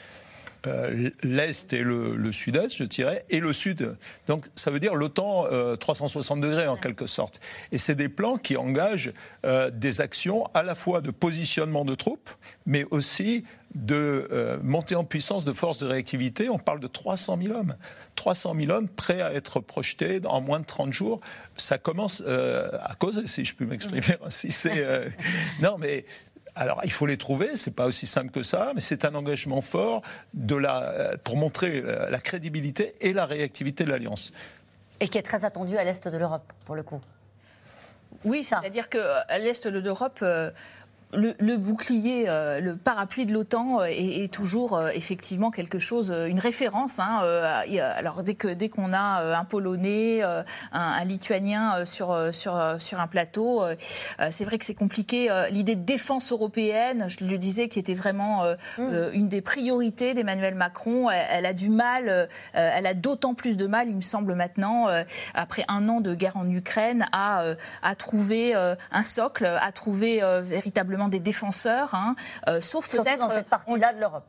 euh, 0.67 1.09
l'Est 1.23 1.73
et 1.73 1.83
le, 1.83 2.31
Sud-Est, 2.31 2.75
je 2.75 2.83
dirais, 2.83 3.25
et 3.29 3.39
le 3.39 3.53
Sud. 3.53 3.95
Donc 4.27 4.45
ça 4.55 4.71
veut 4.71 4.79
dire 4.79 4.95
l'OTAN 4.95 5.45
360 5.79 6.37
euh, 6.37 6.47
degrés 6.47 6.67
en 6.67 6.77
quelque 6.77 7.07
sorte. 7.07 7.39
Et 7.71 7.77
c'est 7.77 7.95
des 7.95 8.09
plans 8.09 8.37
qui 8.37 8.57
engagent 8.57 9.13
euh, 9.45 9.69
des 9.69 10.01
actions 10.01 10.45
à 10.53 10.63
la 10.63 10.75
fois 10.75 11.01
de 11.01 11.11
positionnement 11.11 11.85
de 11.85 11.95
troupes, 11.95 12.29
mais 12.65 12.85
aussi 12.91 13.43
de 13.73 14.57
montée 14.63 14.95
en 14.95 15.03
puissance 15.03 15.43
de 15.43 15.51
forces 15.51 15.79
de 15.79 15.87
réactivité. 15.87 16.47
On 16.47 16.57
parle 16.57 16.79
de 16.79 16.87
300 16.87 17.37
000 17.43 17.59
hommes. 17.59 17.75
300 18.15 18.55
000 18.57 18.71
hommes 18.71 18.87
prêts 18.87 19.21
à 19.21 19.33
être 19.33 19.59
projetés 19.59 20.21
en 20.23 20.39
moins 20.39 20.61
de 20.61 20.65
30 20.65 20.93
jours. 20.93 21.19
Ça 21.57 21.77
commence 21.77 22.21
à 22.25 22.95
causer, 22.97 23.27
si 23.27 23.43
je 23.43 23.53
puis 23.53 23.65
m'exprimer 23.65 24.01
ainsi. 24.25 24.55
non, 25.61 25.75
mais 25.77 26.05
alors, 26.55 26.79
il 26.85 26.91
faut 26.91 27.05
les 27.05 27.17
trouver, 27.17 27.57
c'est 27.57 27.75
pas 27.75 27.85
aussi 27.85 28.07
simple 28.07 28.31
que 28.31 28.41
ça, 28.41 28.71
mais 28.73 28.79
c'est 28.79 29.03
un 29.03 29.13
engagement 29.13 29.61
fort 29.61 30.01
de 30.33 30.55
la, 30.55 30.83
euh, 30.83 31.17
pour 31.21 31.35
montrer 31.35 31.81
euh, 31.83 32.09
la 32.09 32.19
crédibilité 32.19 32.95
et 33.01 33.11
la 33.11 33.25
réactivité 33.25 33.83
de 33.83 33.89
l'Alliance. 33.89 34.31
Et 35.01 35.09
qui 35.09 35.17
est 35.17 35.23
très 35.23 35.43
attendu 35.43 35.77
à 35.77 35.83
l'Est 35.83 36.07
de 36.07 36.17
l'Europe, 36.17 36.53
pour 36.65 36.75
le 36.75 36.83
coup. 36.83 37.01
Oui, 38.23 38.45
c'est-à-dire 38.45 38.87
qu'à 38.87 39.37
l'Est 39.37 39.67
de 39.67 39.79
l'Europe, 39.79 40.23
le, 41.15 41.57
bouclier, 41.57 42.25
euh, 42.27 42.59
le 42.59 42.75
parapluie 42.75 43.25
de 43.25 43.33
l'OTAN 43.33 43.81
euh, 43.81 43.85
est, 43.89 44.31
toujours 44.31 44.75
euh, 44.75 44.89
effectivement 44.93 45.51
quelque 45.51 45.79
chose, 45.79 46.11
une 46.11 46.39
référence. 46.39 46.99
Hein, 46.99 47.21
alors 47.97 48.23
dès 48.23 48.35
que 48.35 48.47
dès 48.47 48.69
qu'on 48.69 48.93
a 48.93 49.37
un 49.37 49.45
Polonais, 49.45 50.21
un, 50.71 51.05
Lituanien 51.05 51.85
sur 51.85 52.17
sur 52.33 52.59
sur 52.79 52.99
un 52.99 53.07
plateau, 53.07 53.63
c'est 54.29 54.45
vrai 54.45 54.57
que 54.57 54.65
c'est 54.65 54.73
compliqué. 54.73 55.29
L'idée 55.51 55.75
de 55.75 55.83
défense 55.83 56.31
européenne, 56.31 57.05
je 57.07 57.25
le 57.25 57.37
disais, 57.37 57.69
qui 57.69 57.79
était 57.79 57.93
vraiment 57.93 58.43
mm. 58.77 59.09
une 59.13 59.29
des 59.29 59.41
priorités 59.41 60.13
d'Emmanuel 60.13 60.55
Macron, 60.55 61.09
elle, 61.09 61.45
a 61.45 61.53
du 61.53 61.69
mal, 61.69 62.27
elle 62.53 62.85
a 62.85 62.93
d'autant 62.93 63.33
plus 63.33 63.57
de 63.57 63.67
mal, 63.67 63.89
il 63.89 63.95
me 63.95 64.01
semble 64.01 64.35
maintenant, 64.35 64.87
après 65.33 65.65
un 65.67 65.87
an 65.89 66.01
de 66.01 66.15
guerre 66.15 66.37
en 66.37 66.49
Ukraine, 66.49 67.05
à 67.11 67.43
à 67.81 67.95
trouver 67.95 68.55
un 68.55 69.03
socle, 69.03 69.45
à 69.45 69.71
trouver 69.71 70.21
véritablement 70.41 71.04
des 71.07 71.19
défenseurs, 71.19 71.95
hein, 71.95 72.15
euh, 72.47 72.61
sauf 72.61 72.89
peut-être 72.89 73.19
dans 73.19 73.29
cette 73.29 73.47
partie-là 73.47 73.93
de 73.93 73.99
l'Europe. 73.99 74.25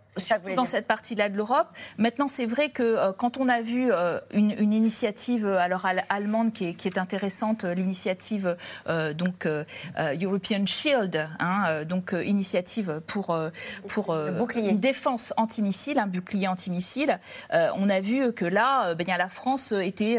dans 0.56 0.64
cette 0.64 0.86
partie-là 0.86 1.28
de 1.28 1.36
l'Europe. 1.36 1.68
Maintenant, 1.98 2.28
c'est 2.28 2.46
vrai 2.46 2.70
que 2.70 2.82
euh, 2.82 3.12
quand 3.12 3.36
on 3.36 3.48
a 3.48 3.60
vu 3.60 3.90
euh, 3.92 4.20
une, 4.32 4.72
initiative 4.72 5.46
alors 5.46 5.86
allemande 6.08 6.52
qui 6.52 6.68
est, 6.68 6.74
qui 6.74 6.88
est 6.88 6.98
intéressante, 6.98 7.64
l'initiative 7.64 8.56
donc 9.16 9.48
European 9.96 10.66
Shield, 10.66 11.28
hein, 11.38 11.84
donc 11.84 12.14
initiative 12.24 13.00
pour 13.06 13.36
pour 13.88 14.14
une 14.56 14.78
défense 14.78 15.32
antimissile, 15.36 15.98
un 15.98 16.06
bouclier 16.06 16.48
antimissile. 16.48 17.18
on 17.52 17.88
a 17.88 18.00
vu 18.00 18.32
que 18.32 18.44
là, 18.44 18.94
ben, 18.94 19.06
la 19.06 19.28
France 19.28 19.72
était 19.72 20.18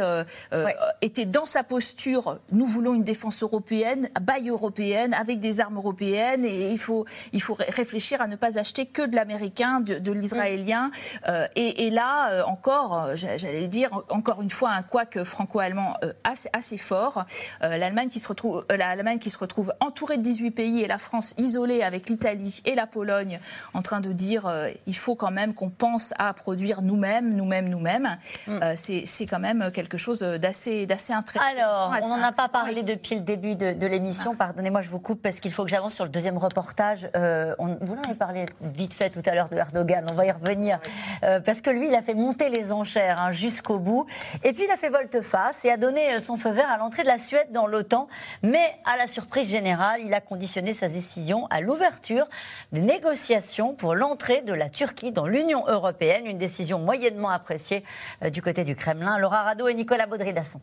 était 1.01 1.25
dans 1.25 1.45
sa 1.45 1.63
posture. 1.63 2.39
Nous 2.51 2.65
voulons 2.65 2.93
une 2.93 3.03
défense 3.03 3.43
européenne, 3.43 4.09
baille 4.21 4.49
européenne, 4.49 5.13
avec 5.13 5.39
des 5.39 5.61
armes 5.61 5.77
européennes 5.77 6.36
et 6.45 6.71
il 6.71 6.79
faut, 6.79 7.05
il 7.33 7.41
faut 7.41 7.55
réfléchir 7.55 8.21
à 8.21 8.27
ne 8.27 8.35
pas 8.35 8.57
acheter 8.59 8.85
que 8.85 9.01
de 9.05 9.15
l'américain, 9.15 9.81
de, 9.81 10.11
l'israélien. 10.11 10.91
Euh, 11.27 11.47
et, 11.55 11.89
là, 11.89 12.31
euh, 12.31 12.43
encore, 12.43 13.03
euh, 13.03 13.15
j'allais 13.15 13.67
dire, 13.67 13.89
encore 14.09 14.41
une 14.41 14.49
fois, 14.49 14.71
un 14.71 14.81
couac 14.81 15.23
franco-allemand 15.23 15.97
assez, 16.23 16.49
assez, 16.53 16.77
fort. 16.77 17.25
L'Allemagne 17.61 18.09
qui, 18.09 18.19
se 18.19 18.27
retrouve, 18.27 18.65
l'Allemagne 18.69 19.19
qui 19.19 19.29
se 19.29 19.37
retrouve 19.37 19.73
entourée 19.79 20.17
de 20.17 20.21
18 20.21 20.51
pays 20.51 20.81
et 20.81 20.87
la 20.87 20.97
France 20.97 21.33
isolée 21.37 21.81
avec 21.81 22.09
l'Italie 22.09 22.61
et 22.65 22.75
la 22.75 22.87
Pologne 22.87 23.39
en 23.73 23.81
train 23.81 23.99
de 23.99 24.11
dire 24.11 24.51
il 24.85 24.95
faut 24.95 25.15
quand 25.15 25.31
même 25.31 25.53
qu'on 25.53 25.69
pense 25.69 26.13
à 26.19 26.33
produire 26.33 26.81
nous-mêmes, 26.81 27.33
nous-mêmes, 27.33 27.69
nous-mêmes. 27.69 28.17
Mm. 28.47 28.59
c'est 28.75 29.25
quand 29.25 29.39
même 29.39 29.71
quelque 29.71 29.97
chose 29.97 30.19
d'assez, 30.19 30.85
d'assez 30.85 31.13
intéressant. 31.13 31.49
Alors, 31.51 31.93
on 32.03 32.17
n'en 32.17 32.23
a 32.23 32.31
pas 32.31 32.47
parlé 32.47 32.83
depuis 32.83 33.15
le 33.15 33.21
début 33.21 33.55
de, 33.55 33.73
de 33.73 33.87
l'émission. 33.87 34.35
Pardonnez-moi, 34.35 34.81
je 34.81 34.89
vous 34.89 34.99
coupe 34.99 35.21
parce 35.21 35.39
qu'il 35.39 35.51
faut 35.51 35.63
que 35.63 35.69
j'avance 35.69 35.93
sur 35.93 36.05
le 36.05 36.11
deuxième 36.11 36.26
reportage. 36.35 37.09
Euh, 37.15 37.55
on, 37.59 37.77
vous 37.79 37.93
en 37.93 38.03
avez 38.03 38.15
parlé 38.15 38.45
vite 38.61 38.93
fait 38.93 39.09
tout 39.09 39.21
à 39.25 39.33
l'heure 39.33 39.47
de 39.47 39.55
Erdogan, 39.55 40.05
on 40.09 40.13
va 40.13 40.25
y 40.25 40.31
revenir. 40.31 40.79
Euh, 41.23 41.39
parce 41.39 41.61
que 41.61 41.69
lui, 41.69 41.87
il 41.87 41.95
a 41.95 42.01
fait 42.01 42.13
monter 42.13 42.49
les 42.49 42.73
enchères 42.73 43.21
hein, 43.21 43.31
jusqu'au 43.31 43.79
bout. 43.79 44.05
Et 44.43 44.51
puis, 44.51 44.65
il 44.65 44.71
a 44.71 44.75
fait 44.75 44.89
volte-face 44.89 45.63
et 45.63 45.69
a 45.69 45.77
donné 45.77 46.15
euh, 46.15 46.19
son 46.19 46.35
feu 46.35 46.49
vert 46.49 46.69
à 46.69 46.77
l'entrée 46.77 47.03
de 47.03 47.07
la 47.07 47.17
Suède 47.17 47.47
dans 47.51 47.67
l'OTAN. 47.67 48.09
Mais 48.43 48.75
à 48.83 48.97
la 48.97 49.07
surprise 49.07 49.49
générale, 49.49 50.01
il 50.03 50.13
a 50.13 50.19
conditionné 50.19 50.73
sa 50.73 50.89
décision 50.89 51.47
à 51.49 51.61
l'ouverture 51.61 52.27
des 52.73 52.81
négociations 52.81 53.73
pour 53.73 53.95
l'entrée 53.95 54.41
de 54.41 54.53
la 54.53 54.69
Turquie 54.69 55.13
dans 55.13 55.27
l'Union 55.27 55.63
européenne. 55.67 56.25
Une 56.25 56.37
décision 56.37 56.79
moyennement 56.79 57.29
appréciée 57.29 57.85
du 58.31 58.41
côté 58.41 58.65
du 58.65 58.75
Kremlin. 58.75 59.17
Laura 59.17 59.43
Rado 59.43 59.67
et 59.67 59.73
Nicolas 59.73 60.07
Baudry-Dasson. 60.07 60.59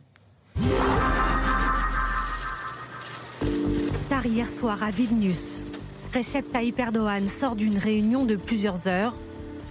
Tard 4.25 4.33
hier 4.33 4.49
soir 4.49 4.83
à 4.83 4.91
Vilnius, 4.91 5.64
Recep 6.14 6.51
Tayyip 6.51 6.79
Erdogan 6.79 7.29
sort 7.29 7.57
d'une 7.57 7.77
réunion 7.77 8.25
de 8.25 8.37
plusieurs 8.37 8.89
heures. 8.89 9.14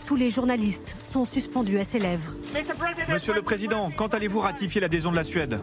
Tous 0.06 0.16
les 0.16 0.30
journalistes 0.30 0.96
sont 1.02 1.26
suspendus 1.26 1.80
à 1.80 1.84
ses 1.84 1.98
lèvres. 1.98 2.36
Monsieur 3.10 3.34
le 3.34 3.42
Président, 3.42 3.90
quand 3.96 4.14
allez-vous 4.14 4.42
ratifier 4.42 4.80
l'adhésion 4.80 5.10
de 5.10 5.16
la 5.16 5.24
Suède? 5.24 5.60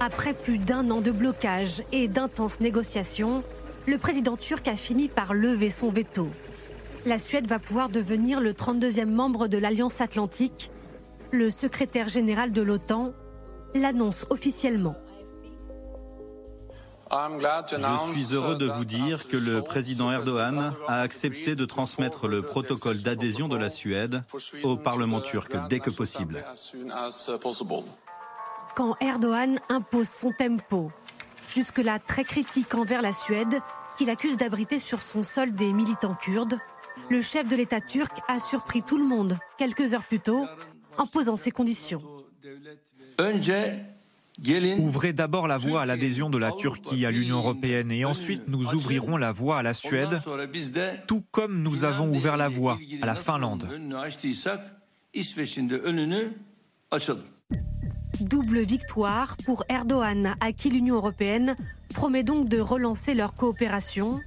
Après 0.00 0.34
plus 0.34 0.58
d'un 0.58 0.90
an 0.90 1.00
de 1.00 1.12
blocage 1.12 1.84
et 1.92 2.08
d'intenses 2.08 2.58
négociations, 2.58 3.44
le 3.86 3.98
président 3.98 4.36
turc 4.36 4.66
a 4.66 4.76
fini 4.76 5.06
par 5.06 5.34
lever 5.34 5.70
son 5.70 5.88
veto. 5.88 6.26
La 7.06 7.18
Suède 7.18 7.46
va 7.46 7.60
pouvoir 7.60 7.90
devenir 7.90 8.40
le 8.40 8.54
32e 8.54 9.06
membre 9.06 9.46
de 9.46 9.58
l'Alliance 9.58 10.00
atlantique. 10.00 10.72
Le 11.30 11.48
secrétaire 11.48 12.08
général 12.08 12.50
de 12.50 12.62
l'OTAN 12.62 13.12
l'annonce 13.74 14.26
officiellement. 14.30 14.96
Je 17.12 18.12
suis 18.12 18.34
heureux 18.34 18.54
de 18.56 18.66
vous 18.66 18.86
dire 18.86 19.28
que 19.28 19.36
le 19.36 19.60
président 19.60 20.10
Erdogan 20.10 20.74
a 20.88 21.00
accepté 21.00 21.54
de 21.54 21.64
transmettre 21.66 22.26
le 22.26 22.40
protocole 22.40 22.98
d'adhésion 22.98 23.48
de 23.48 23.56
la 23.56 23.68
Suède 23.68 24.24
au 24.62 24.76
Parlement 24.76 25.20
turc 25.20 25.52
dès 25.68 25.80
que 25.80 25.90
possible. 25.90 26.42
Quand 28.74 28.96
Erdogan 29.00 29.58
impose 29.68 30.08
son 30.08 30.32
tempo, 30.32 30.90
jusque-là 31.50 31.98
très 31.98 32.24
critique 32.24 32.74
envers 32.74 33.02
la 33.02 33.12
Suède, 33.12 33.60
qu'il 33.98 34.08
accuse 34.08 34.38
d'abriter 34.38 34.78
sur 34.78 35.02
son 35.02 35.22
sol 35.22 35.52
des 35.52 35.70
militants 35.70 36.14
kurdes, 36.14 36.58
le 37.10 37.20
chef 37.20 37.46
de 37.46 37.56
l'État 37.56 37.82
turc 37.82 38.12
a 38.28 38.40
surpris 38.40 38.82
tout 38.82 38.96
le 38.96 39.04
monde 39.04 39.38
quelques 39.58 39.92
heures 39.92 40.04
plus 40.04 40.20
tôt 40.20 40.46
en 40.96 41.06
posant 41.06 41.36
ses 41.36 41.50
conditions. 41.50 42.02
Ouvrez 44.78 45.12
d'abord 45.12 45.46
la 45.46 45.58
voie 45.58 45.82
à 45.82 45.86
l'adhésion 45.86 46.28
de 46.28 46.38
la 46.38 46.52
Turquie 46.52 47.06
à 47.06 47.10
l'Union 47.10 47.38
européenne 47.38 47.92
et 47.92 48.04
ensuite 48.04 48.48
nous 48.48 48.74
ouvrirons 48.74 49.16
la 49.16 49.30
voie 49.30 49.58
à 49.58 49.62
la 49.62 49.74
Suède, 49.74 50.18
tout 51.06 51.22
comme 51.30 51.62
nous 51.62 51.84
avons 51.84 52.10
ouvert 52.10 52.36
la 52.36 52.48
voie 52.48 52.78
à 53.00 53.06
la 53.06 53.14
Finlande. 53.14 53.68
Double 58.20 58.60
victoire 58.60 59.36
pour 59.44 59.64
Erdogan, 59.68 60.34
à 60.40 60.52
qui 60.52 60.70
l'Union 60.70 60.96
européenne 60.96 61.56
promet 61.94 62.22
donc 62.22 62.48
de 62.48 62.58
relancer 62.58 63.14
leur 63.14 63.34
coopération 63.34 64.20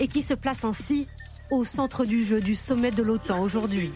et 0.00 0.08
qui 0.08 0.22
se 0.22 0.34
place 0.34 0.64
ainsi 0.64 1.06
au 1.50 1.64
centre 1.64 2.04
du 2.04 2.24
jeu 2.24 2.40
du 2.40 2.54
sommet 2.54 2.90
de 2.90 3.02
l'OTAN 3.02 3.40
aujourd'hui. 3.40 3.90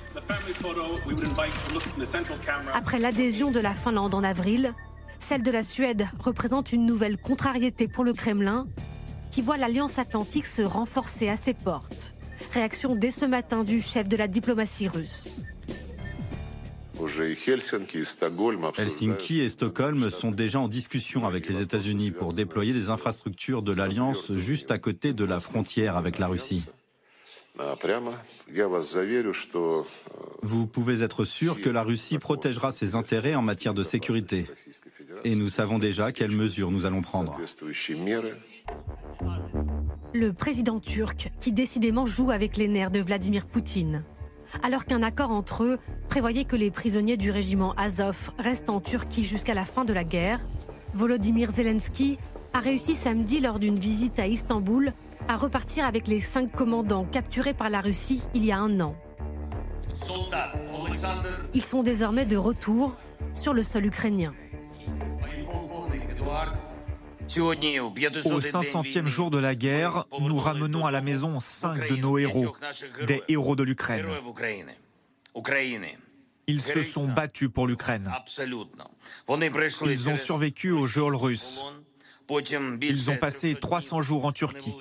Après 2.75 2.99
l'adhésion 2.99 3.51
de 3.51 3.61
la 3.61 3.75
Finlande 3.75 4.15
en 4.15 4.23
avril, 4.23 4.75
celle 5.19 5.43
de 5.43 5.51
la 5.51 5.63
Suède 5.63 6.07
représente 6.19 6.73
une 6.73 6.87
nouvelle 6.87 7.19
contrariété 7.19 7.89
pour 7.89 8.05
le 8.05 8.13
Kremlin, 8.13 8.67
qui 9.31 9.43
voit 9.43 9.57
l'Alliance 9.57 9.99
atlantique 9.99 10.47
se 10.47 10.63
renforcer 10.63 11.29
à 11.29 11.37
ses 11.37 11.55
portes. 11.55 12.15
Réaction 12.53 12.95
dès 12.95 13.11
ce 13.11 13.25
matin 13.25 13.65
du 13.65 13.81
chef 13.81 14.09
de 14.09 14.17
la 14.17 14.29
diplomatie 14.29 14.89
russe. 14.89 15.43
Helsinki 18.77 19.41
et 19.41 19.49
Stockholm 19.49 20.11
sont 20.11 20.31
déjà 20.31 20.59
en 20.59 20.69
discussion 20.69 21.27
avec 21.27 21.49
les 21.49 21.61
États-Unis 21.61 22.11
pour 22.11 22.33
déployer 22.33 22.73
des 22.73 22.91
infrastructures 22.91 23.63
de 23.63 23.73
l'Alliance 23.73 24.35
juste 24.35 24.71
à 24.71 24.79
côté 24.79 25.13
de 25.13 25.25
la 25.25 25.39
frontière 25.41 25.97
avec 25.97 26.19
la 26.19 26.27
Russie. 26.27 26.67
Vous 30.43 30.67
pouvez 30.67 31.03
être 31.03 31.25
sûr 31.25 31.61
que 31.61 31.69
la 31.69 31.83
Russie 31.83 32.19
protégera 32.19 32.71
ses 32.71 32.95
intérêts 32.95 33.35
en 33.35 33.43
matière 33.43 33.75
de 33.75 33.83
sécurité. 33.83 34.47
Et 35.25 35.35
nous 35.35 35.49
savons 35.49 35.79
déjà 35.79 36.13
quelles 36.13 36.31
mesures 36.31 36.71
nous 36.71 36.87
allons 36.87 37.03
prendre. 37.03 37.39
Le 40.15 40.33
président 40.33 40.81
turc, 40.81 41.31
qui 41.41 41.53
décidément 41.53 42.07
joue 42.07 42.31
avec 42.31 42.57
les 42.57 42.69
nerfs 42.69 42.91
de 42.91 43.01
Vladimir 43.01 43.47
Poutine. 43.47 44.05
Alors 44.63 44.87
qu'un 44.87 45.03
accord 45.03 45.31
entre 45.31 45.65
eux 45.65 45.79
prévoyait 46.09 46.45
que 46.45 46.57
les 46.57 46.71
prisonniers 46.71 47.17
du 47.17 47.31
régiment 47.31 47.75
Azov 47.75 48.31
restent 48.39 48.71
en 48.71 48.81
Turquie 48.81 49.25
jusqu'à 49.25 49.55
la 49.55 49.65
fin 49.65 49.85
de 49.85 49.93
la 49.93 50.05
guerre, 50.05 50.41
Volodymyr 50.95 51.51
Zelensky 51.51 52.19
a 52.55 52.61
réussi 52.61 52.95
samedi 52.95 53.41
lors 53.41 53.59
d'une 53.59 53.79
visite 53.79 54.19
à 54.19 54.27
Istanbul 54.27 54.93
à 55.29 55.37
repartir 55.37 55.85
avec 55.85 56.09
les 56.09 56.21
cinq 56.21 56.51
commandants 56.53 57.05
capturés 57.05 57.53
par 57.53 57.69
la 57.69 57.83
Russie 57.83 58.23
il 58.35 58.45
y 58.45 58.53
a 58.53 58.59
un 58.59 58.81
an. 58.81 58.97
Ils 61.55 61.63
sont 61.63 61.83
désormais 61.83 62.25
de 62.25 62.37
retour 62.37 62.97
sur 63.35 63.53
le 63.53 63.63
sol 63.63 63.87
ukrainien. 63.87 64.33
Au 67.37 68.41
500e 68.41 69.07
jour 69.07 69.31
de 69.31 69.39
la 69.39 69.55
guerre, 69.55 70.07
nous 70.21 70.39
ramenons 70.39 70.87
à 70.87 70.91
la 70.91 71.01
maison 71.01 71.41
cinq 71.41 71.89
de 71.89 71.97
nos 71.97 72.19
héros, 72.19 72.57
des 73.07 73.23
héros 73.29 73.57
de 73.57 73.63
l'Ukraine. 73.63 74.07
Ils 76.47 76.63
se 76.63 76.83
sont 76.83 77.09
battus 77.09 77.51
pour 77.53 77.67
l'Ukraine. 77.67 78.11
Ils 79.85 80.09
ont 80.09 80.17
survécu 80.17 80.71
au 80.71 80.87
geôle 80.87 81.15
russe. 81.15 81.65
Ils 82.81 83.11
ont 83.11 83.17
passé 83.17 83.55
300 83.55 84.01
jours 84.01 84.25
en 84.25 84.33
Turquie. 84.33 84.75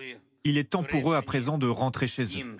Il 0.45 0.57
est 0.57 0.69
temps 0.69 0.83
pour 0.83 1.11
eux 1.11 1.15
à 1.15 1.21
présent 1.21 1.57
de 1.57 1.67
rentrer 1.67 2.07
chez 2.07 2.23
eux. 2.23 2.57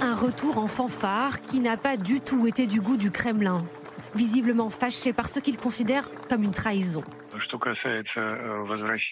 Un 0.00 0.14
retour 0.14 0.58
en 0.58 0.68
fanfare 0.68 1.42
qui 1.42 1.58
n'a 1.58 1.76
pas 1.76 1.96
du 1.96 2.20
tout 2.20 2.46
été 2.46 2.68
du 2.68 2.80
goût 2.80 2.96
du 2.96 3.10
Kremlin, 3.10 3.64
visiblement 4.14 4.70
fâché 4.70 5.12
par 5.12 5.28
ce 5.28 5.40
qu'il 5.40 5.56
considère 5.56 6.08
comme 6.28 6.42
une 6.42 6.52
trahison. 6.52 7.02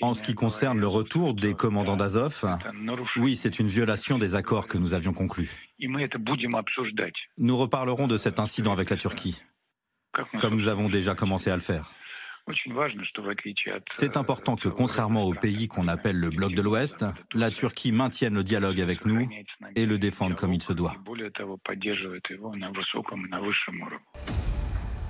En 0.00 0.14
ce 0.14 0.22
qui 0.22 0.34
concerne 0.34 0.78
le 0.78 0.86
retour 0.86 1.34
des 1.34 1.54
commandants 1.54 1.96
d'Azov, 1.96 2.44
oui, 3.16 3.36
c'est 3.36 3.58
une 3.58 3.68
violation 3.68 4.18
des 4.18 4.34
accords 4.34 4.68
que 4.68 4.78
nous 4.78 4.94
avions 4.94 5.12
conclus. 5.12 5.50
Nous 7.38 7.56
reparlerons 7.56 8.06
de 8.06 8.16
cet 8.16 8.40
incident 8.40 8.72
avec 8.72 8.90
la 8.90 8.96
Turquie, 8.96 9.42
comme 10.40 10.56
nous 10.56 10.68
avons 10.68 10.88
déjà 10.88 11.14
commencé 11.14 11.50
à 11.50 11.54
le 11.54 11.62
faire. 11.62 11.90
C'est 13.92 14.16
important 14.16 14.56
que, 14.56 14.68
contrairement 14.68 15.24
aux 15.24 15.34
pays 15.34 15.68
qu'on 15.68 15.86
appelle 15.86 16.16
le 16.16 16.30
bloc 16.30 16.54
de 16.54 16.62
l'Ouest, 16.62 17.04
la 17.34 17.50
Turquie 17.50 17.92
maintienne 17.92 18.34
le 18.34 18.42
dialogue 18.42 18.80
avec 18.80 19.04
nous 19.04 19.28
et 19.76 19.86
le 19.86 19.98
défende 19.98 20.34
comme 20.34 20.54
il 20.54 20.62
se 20.62 20.72
doit. 20.72 20.94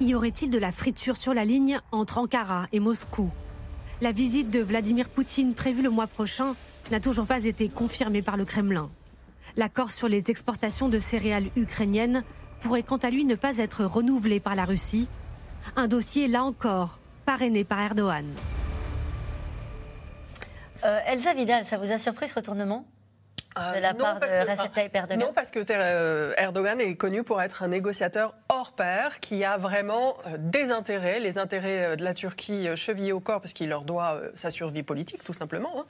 Y 0.01 0.15
aurait-il 0.15 0.51
de 0.51 0.59
la 0.59 0.71
friture 0.71 1.17
sur 1.17 1.35
la 1.35 1.45
ligne 1.45 1.81
entre 1.91 2.19
Ankara 2.19 2.69
et 2.73 2.79
Moscou? 2.79 3.31
La 4.01 4.13
visite 4.13 4.49
de 4.49 4.61
Vladimir 4.61 5.09
Poutine 5.09 5.55
prévue 5.55 5.83
le 5.83 5.91
mois 5.91 6.07
prochain 6.07 6.55
n'a 6.93 7.01
toujours 7.01 7.27
pas 7.27 7.45
été 7.45 7.69
confirmée 7.69 8.23
par 8.23 8.37
le 8.37 8.45
Kremlin. 8.45 8.91
L'accord 9.57 9.91
sur 9.91 10.09
les 10.09 10.31
exportations 10.31 10.89
de 10.89 11.01
céréales 11.01 11.51
ukrainiennes 11.57 12.23
pourrait 12.61 12.85
quant 12.85 12.99
à 12.99 13.11
lui 13.11 13.25
ne 13.25 13.35
pas 13.35 13.59
être 13.59 13.85
renouvelé 13.85 14.39
par 14.39 14.55
la 14.55 14.65
Russie. 14.65 15.09
Un 15.75 15.89
dossier, 15.89 16.29
là 16.29 16.45
encore, 16.45 17.01
parrainé 17.27 17.65
par 17.65 17.81
Erdogan. 17.81 18.27
Euh, 20.85 21.01
Elsa 21.07 21.35
Vidal, 21.35 21.65
ça 21.65 21.77
vous 21.77 21.91
a 21.91 21.99
surpris 21.99 22.29
ce 22.29 22.37
retournement? 22.37 22.87
Euh, 23.57 23.77
de 23.77 23.81
la 23.81 23.95
part 23.95 24.21
de 24.21 24.27
Recep 24.27 24.73
Tayyip 24.73 24.95
Erdogan 24.95 25.19
Non, 25.19 25.33
parce 25.35 25.51
que 25.51 25.61
euh, 25.71 26.33
Erdogan 26.37 26.81
est 26.81 26.95
connu 26.97 27.23
pour 27.25 27.41
être 27.43 27.63
un 27.63 27.69
négociateur 27.69 28.35
hors 28.49 28.73
pair 28.73 29.21
qui 29.21 29.45
a 29.45 29.57
vraiment 29.57 30.17
euh, 30.27 30.37
des 30.39 30.71
intérêts, 30.71 31.19
les 31.19 31.39
intérêts 31.39 31.97
de 31.97 32.05
la 32.05 32.15
Turquie 32.15 32.69
chevillés 32.77 33.13
au 33.13 33.21
corps 33.21 33.41
parce 33.41 33.53
qu'il 33.53 33.69
leur 33.69 33.83
doit 33.83 34.21
sa 34.35 34.51
survie 34.51 34.83
politique, 34.83 35.25
tout 35.25 35.33
simplement. 35.33 35.73
Hein. 35.81 35.87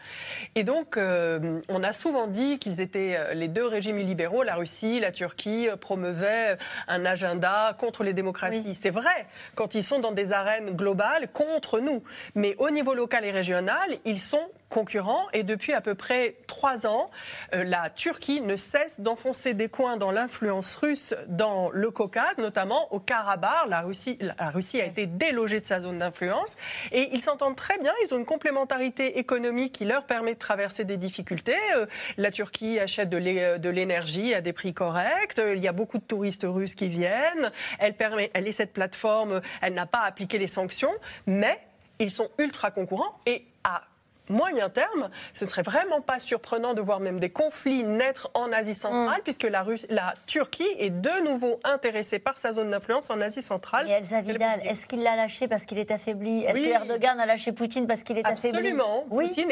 Et 0.55 0.65
donc, 0.65 0.99
on 0.99 1.83
a 1.83 1.93
souvent 1.93 2.27
dit 2.27 2.59
qu'ils 2.59 2.81
étaient 2.81 3.35
les 3.35 3.49
deux 3.49 3.67
régimes 3.67 3.99
illibéraux, 3.99 4.43
la 4.43 4.55
Russie, 4.55 5.01
la 5.01 5.13
Turquie, 5.13 5.69
promeuvaient 5.81 6.57
un 6.87 7.05
agenda 7.05 7.75
contre 7.79 8.03
les 8.03 8.13
démocraties. 8.13 8.75
C'est 8.75 8.91
vrai, 8.91 9.27
quand 9.55 9.75
ils 9.75 9.83
sont 9.83 9.99
dans 9.99 10.13
des 10.13 10.33
arènes 10.33 10.71
globales 10.71 11.29
contre 11.33 11.81
nous. 11.81 12.03
Mais 12.35 12.55
au 12.59 12.71
niveau 12.71 12.95
local 12.95 13.25
et 13.25 13.31
régional, 13.31 13.91
ils 14.05 14.21
sont 14.21 14.49
concurrents. 14.69 15.27
Et 15.33 15.43
depuis 15.43 15.73
à 15.73 15.81
peu 15.81 15.95
près 15.95 16.37
trois 16.47 16.87
ans, 16.87 17.11
euh, 17.55 17.65
la 17.65 17.91
Turquie 17.91 18.41
ne 18.41 18.57
cesse 18.57 19.01
d'enfoncer 19.01 19.55
des 19.55 19.69
coins 19.69 19.97
dans 19.97 20.11
l'influence 20.11 20.75
russe 20.75 21.15
dans 21.27 21.71
le 21.71 21.91
Caucase, 21.91 22.39
notamment 22.39 22.93
au 22.93 23.01
Karabakh. 23.01 23.69
La 23.69 23.81
Russie, 23.81 24.19
la 24.21 24.51
Russie 24.51 24.81
a 24.81 24.85
été 24.85 25.07
délogée 25.07 25.61
de 25.61 25.67
sa 25.67 25.81
zone 25.81 25.99
d'influence. 25.99 26.57
Et 26.93 27.11
ils 27.13 27.21
s'entendent 27.21 27.57
très 27.57 27.79
bien. 27.79 27.93
Ils 28.05 28.15
ont 28.15 28.19
une 28.19 28.27
complémentarité 28.27 29.19
économique 29.19 29.73
qui 29.73 29.85
leur 29.85 30.05
permet 30.05 30.35
de 30.35 30.39
traverser 30.39 30.85
des 30.85 30.97
difficultés. 30.97 31.57
Euh, 31.77 31.87
la 32.17 32.31
Turquie 32.31 32.79
achète 32.79 33.11
de 33.11 33.69
l'énergie 33.69 34.35
à 34.35 34.41
des 34.41 34.53
prix 34.53 34.75
corrects. 34.75 35.39
Il 35.39 35.63
y 35.63 35.69
a 35.69 35.73
beaucoup 35.73 35.99
de 35.99 36.05
touristes 36.05 36.47
russes 36.47 36.75
qui 36.75 36.89
viennent. 36.89 37.53
Elle, 37.79 37.95
permet, 37.95 38.31
elle 38.35 38.47
est 38.47 38.53
cette 38.53 38.73
plateforme. 38.73 39.41
Elle 39.63 39.75
n'a 39.75 39.87
pas 39.87 40.03
appliqué 40.03 40.39
les 40.39 40.47
sanctions. 40.47 40.93
Mais 41.27 41.59
ils 41.99 42.11
sont 42.11 42.31
ultra 42.39 42.71
concurrents. 42.71 43.19
Et 43.27 43.47
à 43.65 43.83
moyen 44.29 44.69
terme, 44.69 45.11
ce 45.33 45.47
serait 45.47 45.63
vraiment 45.63 46.01
pas 46.01 46.19
surprenant 46.19 46.75
de 46.75 46.81
voir 46.81 47.01
même 47.01 47.21
des 47.21 47.31
conflits 47.31 47.85
naître 47.85 48.31
en 48.35 48.53
Asie 48.53 48.75
centrale, 48.75 49.21
mm. 49.21 49.23
puisque 49.25 49.45
la, 49.45 49.65
la, 49.89 50.15
Turquie 50.27 50.69
est 50.79 50.91
de 50.91 51.25
nouveau 51.25 51.61
intéressée 51.65 52.19
par 52.19 52.37
sa 52.37 52.53
zone 52.53 52.71
d'influence 52.71 53.11
en 53.11 53.21
Asie 53.21 53.43
centrale. 53.43 53.89
Et 53.89 53.93
Elsa 53.93 54.21
Vidal, 54.21 54.61
est-ce 54.65 54.87
qu'il 54.87 55.03
l'a 55.03 55.17
lâché 55.17 55.49
parce 55.49 55.65
qu'il 55.65 55.79
est 55.79 55.91
affaibli? 55.91 56.45
Est-ce 56.45 56.59
que 56.59 56.69
Erdogan 56.69 57.21
a 57.21 57.27
lâché 57.27 57.53
Poutine 57.53 57.87
parce 57.87 58.03
qu'il 58.03 58.19
est 58.19 58.27
affaibli? 58.27 58.59
Absolument. 58.59 59.05
Poutine 59.09 59.49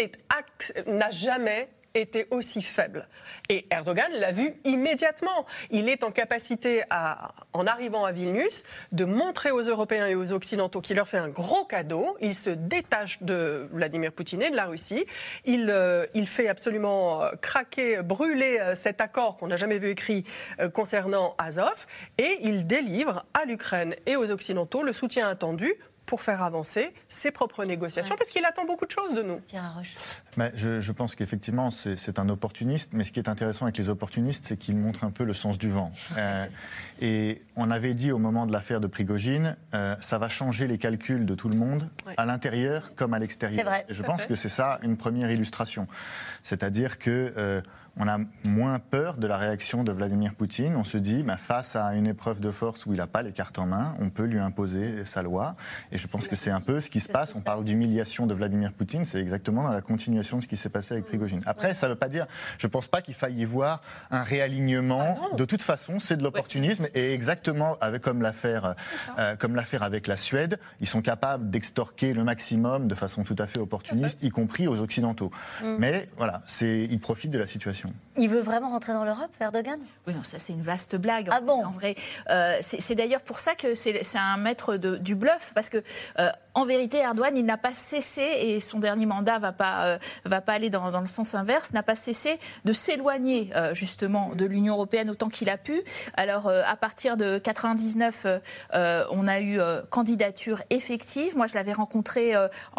n'a 0.87 1.11
jamais 1.11 1.69
était 1.97 2.29
aussi 2.31 2.63
faible. 2.63 3.09
Et 3.49 3.67
Erdogan 3.71 4.11
l'a 4.13 4.33
vu 4.33 4.55
immédiatement. 4.65 5.47
Il 5.71 5.89
est 5.89 6.05
en 6.05 6.11
capacité, 6.11 6.83
en 7.53 7.67
arrivant 7.67 8.05
à 8.05 8.13
Vilnius, 8.13 8.65
de 8.93 9.05
montrer 9.05 9.51
aux 9.51 9.63
Européens 9.63 10.07
et 10.07 10.15
aux 10.15 10.33
Occidentaux 10.33 10.81
qu'il 10.81 10.97
leur 10.97 11.09
fait 11.09 11.19
un 11.19 11.29
gros 11.29 11.65
cadeau. 11.65 12.17
Il 12.21 12.35
se 12.35 12.51
détache 12.51 13.23
de 13.23 13.69
Vladimir 13.73 14.13
Poutine 14.13 14.43
et 14.43 14.51
de 14.51 14.57
la 14.57 14.67
Russie. 14.67 15.05
Il, 15.45 15.71
euh, 15.71 16.07
fait 16.27 16.49
absolument 16.49 17.23
euh, 17.23 17.31
craquer, 17.41 18.03
brûler 18.03 18.59
euh, 18.61 18.75
cet 18.75 19.01
accord 19.01 19.37
qu'on 19.37 19.47
n'a 19.47 19.57
jamais 19.57 19.79
vu 19.79 19.89
écrit 19.91 20.25
concernant 20.75 21.35
Azov. 21.39 21.87
Et 22.19 22.39
il 22.43 22.67
délivre 22.67 23.25
à 23.33 23.45
l'Ukraine 23.45 23.95
et 24.07 24.17
aux 24.17 24.31
Occidentaux 24.31 24.83
le 24.83 24.93
soutien 24.93 25.29
attendu 25.29 25.73
pour 26.07 26.23
faire 26.23 26.43
avancer 26.43 26.93
ses 27.09 27.31
propres 27.31 27.65
négociations, 27.65 28.15
parce 28.17 28.31
qu'il 28.31 28.45
attend 28.45 28.65
beaucoup 28.65 28.87
de 28.87 28.91
choses 28.91 29.15
de 29.15 29.23
nous. 29.23 29.41
Mais 30.37 30.53
je, 30.55 30.81
je 30.81 30.93
pense 30.93 31.15
qu'effectivement, 31.15 31.71
c'est 31.71 32.19
un 32.19 32.29
opportuniste, 32.29 32.93
mais 32.93 33.05
ce 33.05 33.13
qui 33.13 33.19
est 33.19 33.29
intéressant 33.29 33.67
avec 33.67 33.77
les 33.77 33.89
opportunistes, 33.89 34.45
c'est 34.47 34.57
qu'ils 34.57 34.77
montrent 34.77 35.05
un 35.05 35.11
peu 35.11 35.25
le 35.25 35.35
sens 35.35 35.59
du 35.59 35.69
vent. 35.69 35.93
Euh, 36.17 36.47
et 37.01 37.43
on 37.57 37.71
avait 37.71 37.93
dit 37.93 38.11
au 38.11 38.19
moment 38.19 38.47
de 38.47 38.53
l'affaire 38.53 38.81
de 38.81 38.87
Prigogine, 38.87 39.57
euh, 39.75 39.97
ça 40.01 40.17
va 40.17 40.31
changer 40.31 40.67
les 40.67 40.79
calculs 40.79 41.27
de 41.27 41.35
tout 41.35 41.51
le 41.51 41.57
monde, 41.57 41.91
à 42.17 42.25
l'intérieur 42.25 42.95
comme 42.95 43.13
à 43.13 43.19
l'extérieur. 43.19 43.71
Et 43.89 43.93
je 43.93 44.03
pense 44.03 44.25
que 44.25 44.35
c'est 44.35 44.49
ça 44.49 44.79
une 44.83 44.97
première 44.97 45.31
illustration. 45.31 45.89
C'est-à-dire 46.43 46.99
que... 46.99 47.35
Euh, 47.37 47.61
on 47.97 48.09
a 48.09 48.19
moins 48.45 48.79
peur 48.79 49.17
de 49.17 49.27
la 49.27 49.37
réaction 49.37 49.85
de 49.85 49.93
Vladimir 49.93 50.35
Poutine. 50.35 50.77
On 50.77 50.85
se 50.85 50.99
dit, 50.99 51.23
bah, 51.23 51.37
face 51.37 51.77
à 51.77 51.95
une 51.95 52.07
épreuve 52.07 52.41
de 52.41 52.51
force 52.51 52.87
où 52.87 52.93
il 52.93 52.99
n'a 52.99 53.07
pas 53.07 53.23
les 53.23 53.33
cartes 53.33 53.59
en 53.59 53.67
main, 53.67 53.95
on 54.01 54.11
peut 54.11 54.25
lui 54.25 54.39
imposer 54.39 55.05
sa 55.05 55.23
loi. 55.23 55.57
Et 55.93 55.99
je 55.99 56.07
pense 56.07 56.29
que 56.29 56.37
c'est 56.37 56.51
un 56.51 56.61
peu 56.61 56.81
ce 56.81 56.91
qui 56.91 57.01
se 57.01 57.09
passe. 57.09 57.35
On 57.35 57.41
parle 57.41 57.65
d'humiliation 57.65 58.27
de 58.27 58.35
Vladimir 58.35 58.73
Poutine, 58.73 59.05
c'est 59.05 59.21
exactement 59.21 59.63
dans 59.63 59.73
la 59.73 59.81
continuation 59.81 60.39
de 60.39 60.43
ce 60.43 60.49
qui 60.49 60.57
s'est 60.57 60.69
passé 60.69 60.95
avec 60.95 61.07
Prigogine. 61.07 61.43
Après, 61.47 61.75
ça 61.75 61.87
ne 61.87 61.93
veut 61.93 61.99
pas 61.99 62.09
dire, 62.09 62.27
je 62.59 62.67
ne 62.67 62.71
pense 62.71 62.89
pas 62.89 63.03
qu'il 63.03 63.15
faille 63.15 63.35
y 63.35 63.45
voir 63.45 63.83
un 64.11 64.23
réalignement. 64.23 65.19
Ah 65.33 65.37
de 65.37 65.45
toute 65.45 65.63
façon, 65.63 65.99
c'est 65.99 66.17
de 66.17 66.23
l'opportunisme. 66.23 66.87
et 66.95 67.15
exactement 67.15 67.77
avec, 67.81 68.03
comme 68.03 68.23
l'affaire 68.23 68.75
euh, 69.19 69.37
comme 69.37 69.55
l'affaire 69.55 69.83
avec 69.83 70.07
la 70.07 70.17
Suède, 70.17 70.59
ils 70.81 70.87
sont 70.87 71.03
capables 71.03 71.51
d'extorquer 71.51 72.13
le 72.15 72.25
maximum 72.25 72.89
de 72.89 72.95
façon 72.95 73.25
tout 73.25 73.37
à 73.39 73.47
fait 73.47 73.59
opportuniste, 73.59 74.23
y 74.23 74.31
compris 74.31 74.67
aux 74.67 74.79
Occidentaux. 74.79 75.31
Mm. 75.63 75.77
Mais 75.79 76.09
voilà, 76.17 76.43
ils 76.61 77.01
profitent 77.01 77.31
de 77.31 77.39
la 77.39 77.47
situation. 77.47 77.86
Il 78.17 78.29
veut 78.29 78.41
vraiment 78.41 78.71
rentrer 78.71 78.93
dans 78.93 79.05
l'Europe, 79.05 79.31
Erdogan? 79.41 79.79
Oui, 80.07 80.15
non, 80.15 80.23
ça 80.23 80.39
c'est 80.39 80.53
une 80.53 80.63
vaste 80.63 80.97
blague. 80.97 81.29
Ah 81.31 81.41
bon? 81.41 81.65
En 81.65 81.71
vrai, 81.71 81.95
euh, 82.31 82.57
c'est 82.61 82.95
d'ailleurs 82.95 83.21
pour 83.21 83.39
ça 83.39 83.55
que 83.55 83.75
c'est 83.75 84.01
un 84.15 84.37
maître 84.37 84.77
de, 84.77 84.97
du 84.97 85.15
bluff, 85.15 85.53
parce 85.55 85.69
que 85.71 85.83
euh, 86.19 86.31
en 86.57 86.65
vérité, 86.65 86.99
Erdogan, 86.99 87.37
il 87.37 87.45
n'a 87.45 87.57
pas 87.57 87.75
cessé, 87.75 88.23
et 88.23 88.61
son 88.61 88.79
dernier 88.79 89.07
mandat 89.07 89.39
va 89.39 89.53
pas 89.53 89.87
euh, 89.87 89.99
va 90.25 90.41
pas 90.41 90.55
aller 90.55 90.71
dans, 90.71 91.01
le 91.01 91.07
sens 91.07 91.35
inverse, 91.35 91.73
n'a 91.73 91.83
pas 91.83 91.95
cessé 91.95 92.39
de 92.65 92.73
s'éloigner 92.73 93.51
justement 93.73 94.35
de 94.35 94.45
l'Union 94.45 94.75
européenne 94.75 95.11
autant 95.11 95.29
qu'il 95.29 95.49
a 95.51 95.57
pu. 95.57 95.83
Alors 96.15 96.49
à 96.49 96.77
partir 96.77 97.17
de 97.17 97.39
99, 97.39 98.27
on 98.73 99.27
a 99.29 99.41
eu 99.41 99.59
candidature 99.91 100.63
effective. 100.71 101.37
Moi, 101.37 101.47
je 101.47 101.55
l'avais 101.55 101.73
rencontré 101.73 102.35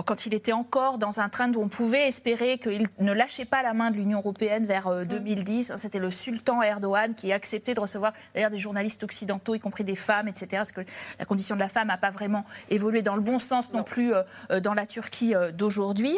quand 0.05 0.25
il 0.25 0.33
était 0.33 0.53
encore 0.53 0.97
dans 0.97 1.19
un 1.19 1.29
train 1.29 1.51
où 1.53 1.61
on 1.61 1.69
pouvait 1.69 2.07
espérer 2.07 2.57
qu'il 2.57 2.83
ne 2.99 3.13
lâchait 3.13 3.45
pas 3.45 3.61
la 3.61 3.73
main 3.73 3.91
de 3.91 3.97
l'Union 3.97 4.19
européenne 4.19 4.65
vers 4.65 5.05
2010. 5.05 5.71
Euh, 5.71 5.73
C'était 5.77 5.99
le 5.99 6.11
sultan 6.11 6.61
Erdogan 6.61 7.13
qui 7.13 7.31
a 7.31 7.35
accepté 7.35 7.73
de 7.73 7.79
recevoir 7.79 8.13
d'ailleurs 8.33 8.49
des 8.49 8.57
journalistes 8.57 9.03
occidentaux, 9.03 9.55
y 9.55 9.59
compris 9.59 9.83
des 9.83 9.95
femmes, 9.95 10.27
etc. 10.27 10.47
Parce 10.53 10.71
que 10.71 10.81
la 11.19 11.25
condition 11.25 11.55
de 11.55 11.59
la 11.59 11.69
femme 11.69 11.87
n'a 11.87 11.97
pas 11.97 12.09
vraiment 12.09 12.45
évolué 12.69 13.01
dans 13.01 13.15
le 13.15 13.21
bon 13.21 13.39
sens 13.39 13.66
non, 13.73 13.83
plus 13.83 14.13
euh, 14.13 14.23
euh, 14.51 14.59
dans 14.59 14.73
la 14.73 14.85
Turquie 14.85 15.33
d'aujourd'hui. 15.53 16.17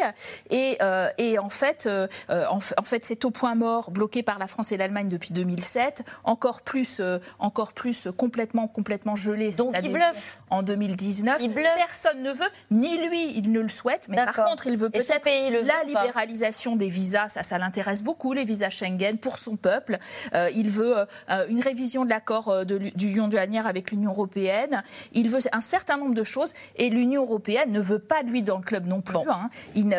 Et, 0.50 0.78
et, 1.18 1.40
en 1.40 1.50
fait, 1.50 1.90
en, 2.30 2.60
fait, 2.60 3.06
c'est 3.06 3.26
au 3.26 3.32
point 3.32 3.56
mort, 3.56 3.92
bloqué 3.92 4.24
par 4.24 4.40
la 4.40 4.48
France 4.48 4.72
et 4.72 4.78
l'Allemagne 4.78 5.10
depuis 5.10 5.32
2007, 5.34 6.04
encore 6.24 6.62
plus, 6.62 7.02
encore 7.40 7.74
plus 7.74 8.08
complètement, 8.18 8.68
complètement 8.68 9.16
gelé. 9.16 9.50
Donc 9.58 9.76
il 9.82 9.92
bluffe. 9.92 10.40
En 10.50 10.64
2019, 10.64 11.44
personne 11.78 12.24
ne 12.24 12.32
veut, 12.32 12.50
ni 12.72 12.98
lui, 13.08 13.38
il 13.38 13.52
ne 13.52 13.60
le 13.60 13.68
souhaite, 13.68 14.08
mais 14.10 14.18
par 14.26 14.46
contre, 14.46 14.68
il 14.68 14.78
veut 14.78 14.90
peut-être 14.90 15.30
la 15.64 15.84
libéralisation 15.84 16.76
des 16.76 16.88
visas. 16.88 17.30
Ça, 17.30 17.44
ça 17.44 17.58
l'intéresse 17.58 18.04
beaucoup 18.04 18.34
les 18.34 18.46
visas 18.46 18.70
Schengen 18.70 19.18
pour 19.18 19.38
son 19.38 19.56
peuple. 19.56 19.98
Euh, 20.34 20.50
il 20.56 20.70
veut 20.70 20.98
euh, 20.98 21.48
une 21.50 21.62
révision 21.62 22.06
de 22.06 22.10
l'accord 22.10 22.50
euh, 22.50 22.64
du 22.64 23.08
Lyon 23.08 23.28
douanière 23.28 23.68
avec 23.68 23.92
l'Union 23.92 24.12
européenne. 24.12 24.84
Il 25.14 25.30
veut 25.30 25.40
un 25.52 25.62
certain 25.62 25.98
nombre 25.98 26.16
de 26.16 26.24
choses 26.24 26.54
et 26.76 26.90
l'Union 26.90 27.24
européenne 27.24 27.39
ne 27.68 27.80
veut 27.80 28.00
pas 28.00 28.24
de 28.24 28.30
lui 28.30 28.44
dans 28.44 28.58
le 28.58 28.64
club 28.64 28.86
non 28.86 29.02
plus. 29.02 29.18
Hein. 29.30 29.50
Il, 29.76 29.96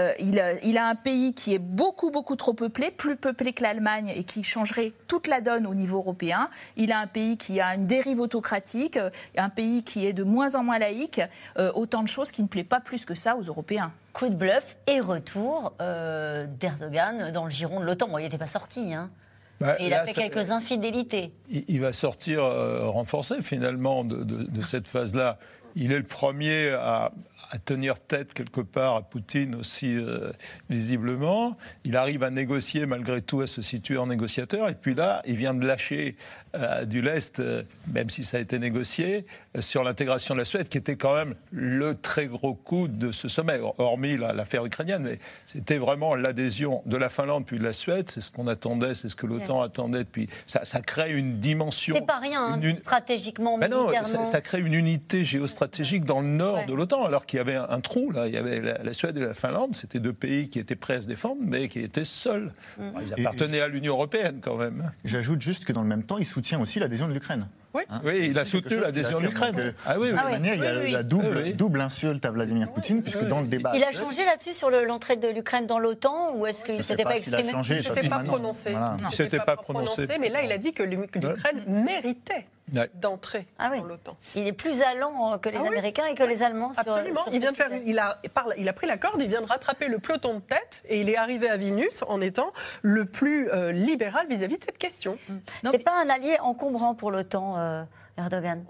il, 0.62 0.78
a 0.78 0.86
un 0.86 0.95
pays 0.95 1.34
qui 1.34 1.55
est 1.55 1.59
beaucoup 1.59 2.11
beaucoup 2.11 2.36
trop 2.36 2.53
peuplé, 2.53 2.91
plus 2.91 3.16
peuplé 3.16 3.53
que 3.53 3.62
l'Allemagne 3.62 4.12
et 4.14 4.24
qui 4.24 4.43
changerait 4.43 4.93
toute 5.09 5.26
la 5.26 5.41
donne 5.41 5.66
au 5.66 5.74
niveau 5.74 5.99
européen. 5.99 6.49
Il 6.76 6.93
a 6.93 6.99
un 6.99 7.07
pays 7.07 7.36
qui 7.36 7.61
a 7.61 7.74
une 7.74 7.86
dérive 7.86 8.20
autocratique, 8.20 8.99
un 9.36 9.49
pays 9.49 9.82
qui 9.82 10.07
est 10.07 10.12
de 10.12 10.24
moins 10.24 10.55
en 10.55 10.62
moins 10.62 10.78
laïque. 10.78 11.20
autant 11.74 12.03
de 12.03 12.09
choses 12.09 12.32
qui 12.32 12.43
ne 12.43 12.49
plaît 12.49 12.64
pas 12.64 12.80
plus 12.80 13.05
que 13.05 13.14
ça 13.14 13.36
aux 13.36 13.43
Européens 13.43 13.93
coup 14.12 14.28
de 14.28 14.34
bluff 14.34 14.76
et 14.86 15.01
retour 15.01 15.72
euh, 15.80 16.43
d'Erdogan 16.59 17.30
dans 17.32 17.45
le 17.45 17.51
giron 17.51 17.80
de 17.80 17.84
l'OTAN. 17.84 18.09
Bon, 18.09 18.18
il 18.18 18.22
n'était 18.22 18.38
pas 18.38 18.47
sorti, 18.47 18.95
hein. 18.95 19.11
Bah, 19.61 19.76
il 19.78 19.93
a 19.93 20.07
fait 20.07 20.14
quelques 20.14 20.53
infidélités. 20.53 21.32
Il, 21.51 21.80
va 21.82 21.93
sortir 21.93 22.43
euh, 22.43 22.88
renforcé 22.88 23.43
finalement 23.43 24.05
de, 24.05 24.62
cette 24.62 24.88
phase-là. 24.88 25.38
Il 25.76 25.93
est 25.93 25.99
le 25.99 26.05
premier 26.05 26.70
à, 26.70 27.12
tenir 27.59 27.98
tête 27.98 28.32
quelque 28.32 28.61
part 28.61 28.96
à 28.96 29.03
Poutine 29.03 29.57
aussi 29.57 29.96
euh, 29.96 30.32
visiblement. 30.68 31.57
Il 31.84 31.96
arrive 31.96 32.22
à 32.22 32.30
négocier 32.30 32.86
malgré 32.86 33.22
tout, 33.22 33.40
à 33.40 33.46
se 33.46 33.61
situer 33.62 33.98
en 33.98 34.07
négociateur. 34.07 34.68
Et 34.68 34.74
puis 34.74 34.94
là, 34.94 35.22
il 35.26 35.36
vient 35.36 35.55
de 35.55 35.66
lâcher 35.66 36.16
euh, 36.55 36.84
du 36.84 37.01
lest, 37.03 37.40
euh, 37.40 37.62
même 37.92 38.09
si 38.09 38.24
ça 38.24 38.36
a 38.36 38.40
été 38.40 38.59
négocié, 38.59 39.24
sur 39.59 39.82
l'intégration 39.82 40.34
de 40.34 40.40
la 40.40 40.44
Suède, 40.44 40.68
qui 40.68 40.78
était 40.78 40.96
quand 40.96 41.14
même 41.14 41.34
le 41.51 41.94
très 41.94 42.26
gros 42.26 42.55
coup 42.55 42.88
de 42.88 43.12
ce 43.12 43.28
sommet, 43.28 43.61
hormis 43.78 44.16
l'affaire 44.16 44.64
ukrainienne. 44.64 45.03
Mais 45.03 45.18
c'était 45.46 45.78
vraiment 45.78 46.14
l'adhésion 46.14 46.82
de 46.86 46.96
la 46.96 47.09
Finlande 47.09 47.46
puis 47.46 47.59
de 47.59 47.64
la 47.64 47.72
Suède. 47.72 48.11
C'est 48.11 48.20
ce 48.20 48.30
qu'on 48.30 48.46
attendait, 48.46 48.94
c'est 48.94 49.09
ce 49.09 49.16
que 49.16 49.26
l'OTAN 49.26 49.62
attendait 49.62 50.05
depuis. 50.05 50.28
Ça, 50.46 50.64
ça, 50.64 50.80
crée 50.80 51.12
une 51.12 51.38
dimension. 51.40 51.94
C'est 51.96 52.07
pas 52.07 52.18
rien, 52.18 52.44
hein, 52.44 52.74
stratégiquement, 52.80 53.57
mais 53.57 53.68
non, 53.68 53.90
ça, 54.05 54.40
crée 54.40 54.61
une 54.61 54.74
unité 54.74 55.24
géostratégique 55.24 56.05
dans 56.05 56.20
le 56.20 56.28
nord 56.28 56.66
de 56.66 56.74
l'OTAN, 56.74 57.05
alors 57.05 57.26
qu'il 57.26 57.39
y 57.41 57.57
avait 57.57 57.57
un, 57.57 57.80
trou. 57.80 58.11
Là. 58.11 58.26
Il 58.26 58.34
y 58.34 58.36
avait 58.36 58.61
la, 58.61 58.93
Suède 58.93 59.16
et 59.16 59.20
la 59.20 59.34
Finlande. 59.34 59.74
C'était 59.74 60.01
deux 60.01 60.12
pays 60.12 60.49
qui 60.49 60.59
étaient 60.59 60.76
prêts 60.76 60.95
à 60.95 61.01
se 61.01 61.07
défendre, 61.07 61.41
mais 61.41 61.68
qui 61.68 61.80
étaient 61.80 62.05
seuls. 62.05 62.53
Mm. 62.78 62.82
Ils 63.03 63.14
appartenaient 63.14 63.61
à 63.61 63.68
l'Union 63.68 63.95
européenne 63.95 64.41
quand 64.41 64.57
même. 64.57 64.93
J'ajoute 65.05 65.41
juste 65.41 65.64
que 65.64 65.72
dans 65.72 65.82
le 65.82 65.88
même 65.88 66.05
temps, 66.05 66.18
ils 66.18 66.26
soutient 66.26 66.61
aussi 66.61 66.78
l'adhésion 66.78 67.09
de 67.09 67.14
l'Ukraine. 67.14 67.49
Oui. 67.72 67.82
Hein 67.88 68.01
oui, 68.05 68.26
il 68.30 68.38
a 68.38 68.45
soutenu 68.45 68.78
l'adhésion 68.80 69.20
de 69.20 69.26
l'Ukraine. 69.26 69.74
Ah 69.86 69.99
oui, 69.99 70.11
ah 70.16 70.36
il 70.36 70.45
y 70.45 70.66
a 70.66 70.72
la 70.72 71.03
double, 71.03 71.53
double 71.53 71.80
insulte 71.80 72.24
à 72.24 72.30
Vladimir 72.32 72.72
Poutine, 72.72 73.03
puisque 73.03 73.24
dans 73.26 73.41
le 73.41 73.47
débat. 73.47 73.72
Il 73.76 73.84
a 73.84 73.93
changé 73.93 74.24
là-dessus 74.24 74.55
sur 74.55 74.70
l'entrée 74.70 75.16
de 75.16 75.28
l'Ukraine 75.28 75.66
dans 75.66 75.78
l'OTAN, 75.78 76.34
ou 76.36 76.47
est-ce 76.47 76.64
qu'il 76.64 76.78
ne 76.78 76.82
s'était 76.82 77.05
pas, 77.05 77.16
exprimé 77.16 77.53
Il 77.68 77.76
ne 77.76 77.80
s'était 77.80 78.09
pas 78.09 78.20
prononcé. 78.20 78.72
Il 78.72 79.07
ne 79.07 79.11
s'était 79.11 79.38
pas 79.38 79.57
prononcé, 79.57 80.07
mais 80.20 80.28
là, 80.28 80.43
il 80.43 80.53
a 80.53 80.59
dit 80.59 80.72
que 80.72 80.82
l'Ukraine 80.82 81.62
méritait 81.68 82.47
d'entrer 82.94 83.46
ah 83.58 83.70
dans 83.76 83.84
l'OTAN. 83.84 84.16
Il 84.34 84.46
est 84.46 84.52
plus 84.52 84.82
allant 84.82 85.38
que 85.38 85.48
les 85.48 85.58
ah 85.58 85.66
Américains 85.66 86.06
et 86.06 86.14
que 86.14 86.22
les 86.22 86.42
Allemands. 86.42 86.72
Absolument. 86.76 87.20
il, 87.32 87.40
vient 87.40 87.52
de 87.52 87.56
faire, 87.56 87.70
il, 87.84 87.98
a, 87.98 88.18
il 88.56 88.68
a 88.68 88.72
pris 88.72 88.86
la 88.86 88.96
corde, 88.96 89.20
il 89.20 89.28
vient 89.28 89.40
de 89.40 89.46
rattraper 89.46 89.88
le 89.88 89.98
peloton 89.98 90.34
de 90.34 90.40
tête 90.40 90.82
et 90.88 91.00
il 91.00 91.08
est 91.08 91.16
arrivé 91.16 91.48
à 91.48 91.56
Vilnius 91.56 92.04
en 92.08 92.20
étant 92.20 92.52
le 92.82 93.04
plus 93.04 93.50
euh, 93.50 93.72
libéral 93.72 94.26
vis-à-vis 94.28 94.58
de 94.58 94.64
cette 94.64 94.78
question. 94.78 95.18
Ce 95.64 95.70
n'est 95.70 95.78
pas 95.78 96.00
un 96.02 96.08
allié 96.08 96.36
encombrant 96.40 96.94
pour 96.94 97.10
l'OTAN. 97.10 97.58
Euh, 97.58 97.82
Erdogan 98.20 98.64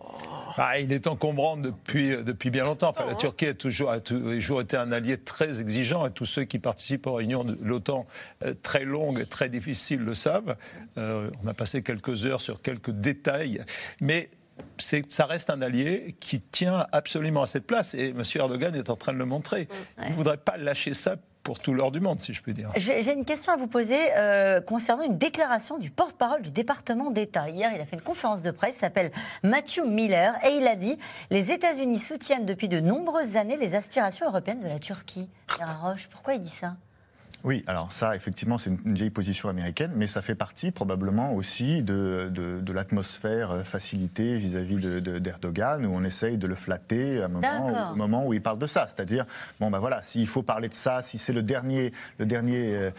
ah, 0.56 0.78
Il 0.78 0.92
est 0.92 1.06
encombrant 1.06 1.56
depuis, 1.56 2.16
depuis 2.24 2.50
bien 2.50 2.64
longtemps. 2.64 2.94
la 3.06 3.14
Turquie 3.14 3.46
a 3.46 3.54
toujours, 3.54 3.90
a 3.90 4.00
toujours 4.00 4.60
été 4.60 4.76
un 4.76 4.92
allié 4.92 5.16
très 5.16 5.60
exigeant 5.60 6.06
et 6.06 6.10
tous 6.10 6.26
ceux 6.26 6.44
qui 6.44 6.58
participent 6.58 7.06
aux 7.06 7.14
réunions 7.14 7.44
de 7.44 7.58
l'OTAN 7.62 8.06
euh, 8.44 8.54
très 8.62 8.84
longues 8.84 9.20
et 9.20 9.26
très 9.26 9.48
difficiles 9.48 10.00
le 10.00 10.14
savent. 10.14 10.56
Euh, 10.98 11.30
on 11.42 11.48
a 11.48 11.54
passé 11.54 11.82
quelques 11.82 12.24
heures 12.26 12.40
sur 12.40 12.62
quelques 12.62 12.90
détails. 12.90 13.64
Mais 14.00 14.30
ça 14.78 15.26
reste 15.26 15.50
un 15.50 15.62
allié 15.62 16.16
qui 16.20 16.40
tient 16.40 16.86
absolument 16.92 17.42
à 17.42 17.46
cette 17.46 17.66
place 17.66 17.94
et 17.94 18.10
M. 18.10 18.22
Erdogan 18.34 18.74
est 18.74 18.90
en 18.90 18.96
train 18.96 19.12
de 19.12 19.18
le 19.18 19.24
montrer. 19.24 19.68
Il 20.02 20.10
ne 20.10 20.14
voudrait 20.14 20.36
pas 20.36 20.56
lâcher 20.56 20.94
ça 20.94 21.16
pour 21.42 21.58
tout 21.58 21.72
l'or 21.72 21.90
du 21.90 22.00
monde, 22.00 22.20
si 22.20 22.32
je 22.32 22.42
puis 22.42 22.52
dire. 22.52 22.70
J'ai 22.76 23.12
une 23.12 23.24
question 23.24 23.52
à 23.52 23.56
vous 23.56 23.66
poser 23.66 23.98
euh, 24.16 24.60
concernant 24.60 25.02
une 25.02 25.18
déclaration 25.18 25.78
du 25.78 25.90
porte-parole 25.90 26.42
du 26.42 26.50
département 26.50 27.10
d'État. 27.10 27.48
Hier, 27.48 27.70
il 27.74 27.80
a 27.80 27.86
fait 27.86 27.96
une 27.96 28.02
conférence 28.02 28.42
de 28.42 28.50
presse, 28.50 28.76
s'appelle 28.76 29.10
Matthew 29.42 29.84
Miller, 29.86 30.34
et 30.44 30.56
il 30.56 30.66
a 30.66 30.76
dit 30.76 30.98
Les 31.30 31.52
États-Unis 31.52 31.98
soutiennent 31.98 32.46
depuis 32.46 32.68
de 32.68 32.80
nombreuses 32.80 33.36
années 33.36 33.56
les 33.56 33.74
aspirations 33.74 34.28
européennes 34.28 34.60
de 34.60 34.68
la 34.68 34.78
Turquie. 34.78 35.28
Roche, 35.82 36.08
pourquoi 36.10 36.34
il 36.34 36.40
dit 36.40 36.48
ça? 36.48 36.76
Oui, 37.42 37.64
alors 37.66 37.90
ça, 37.90 38.16
effectivement, 38.16 38.58
c'est 38.58 38.70
une, 38.70 38.94
vieille 38.94 39.10
position 39.10 39.48
américaine, 39.48 39.92
mais 39.96 40.06
ça 40.06 40.20
fait 40.20 40.34
partie 40.34 40.70
probablement 40.70 41.32
aussi 41.34 41.82
de, 41.82 42.30
de, 42.30 42.72
l'atmosphère 42.72 43.50
euh, 43.50 43.62
facilitée 43.64 44.36
vis-à-vis 44.36 44.76
d'Erdogan, 45.00 45.86
où 45.86 45.90
on 45.94 46.04
essaye 46.04 46.36
de 46.36 46.46
le 46.46 46.54
flatter 46.54 47.22
à 47.22 47.26
un 47.26 47.28
moment, 47.28 47.92
au 47.92 47.96
moment 47.96 48.26
où 48.26 48.34
il 48.34 48.42
parle 48.42 48.58
de 48.58 48.66
ça. 48.66 48.86
C'est-à-dire, 48.86 49.24
bon 49.58 49.70
ben 49.70 49.78
voilà, 49.78 50.02
s'il 50.02 50.26
faut 50.26 50.42
parler 50.42 50.68
de 50.68 50.74
ça, 50.74 51.00
si 51.02 51.16
c'est 51.16 51.32
le 51.32 51.42
dernier, 51.42 51.92
le 52.18 52.26
dernier, 52.26 52.74
euh, 52.74 52.90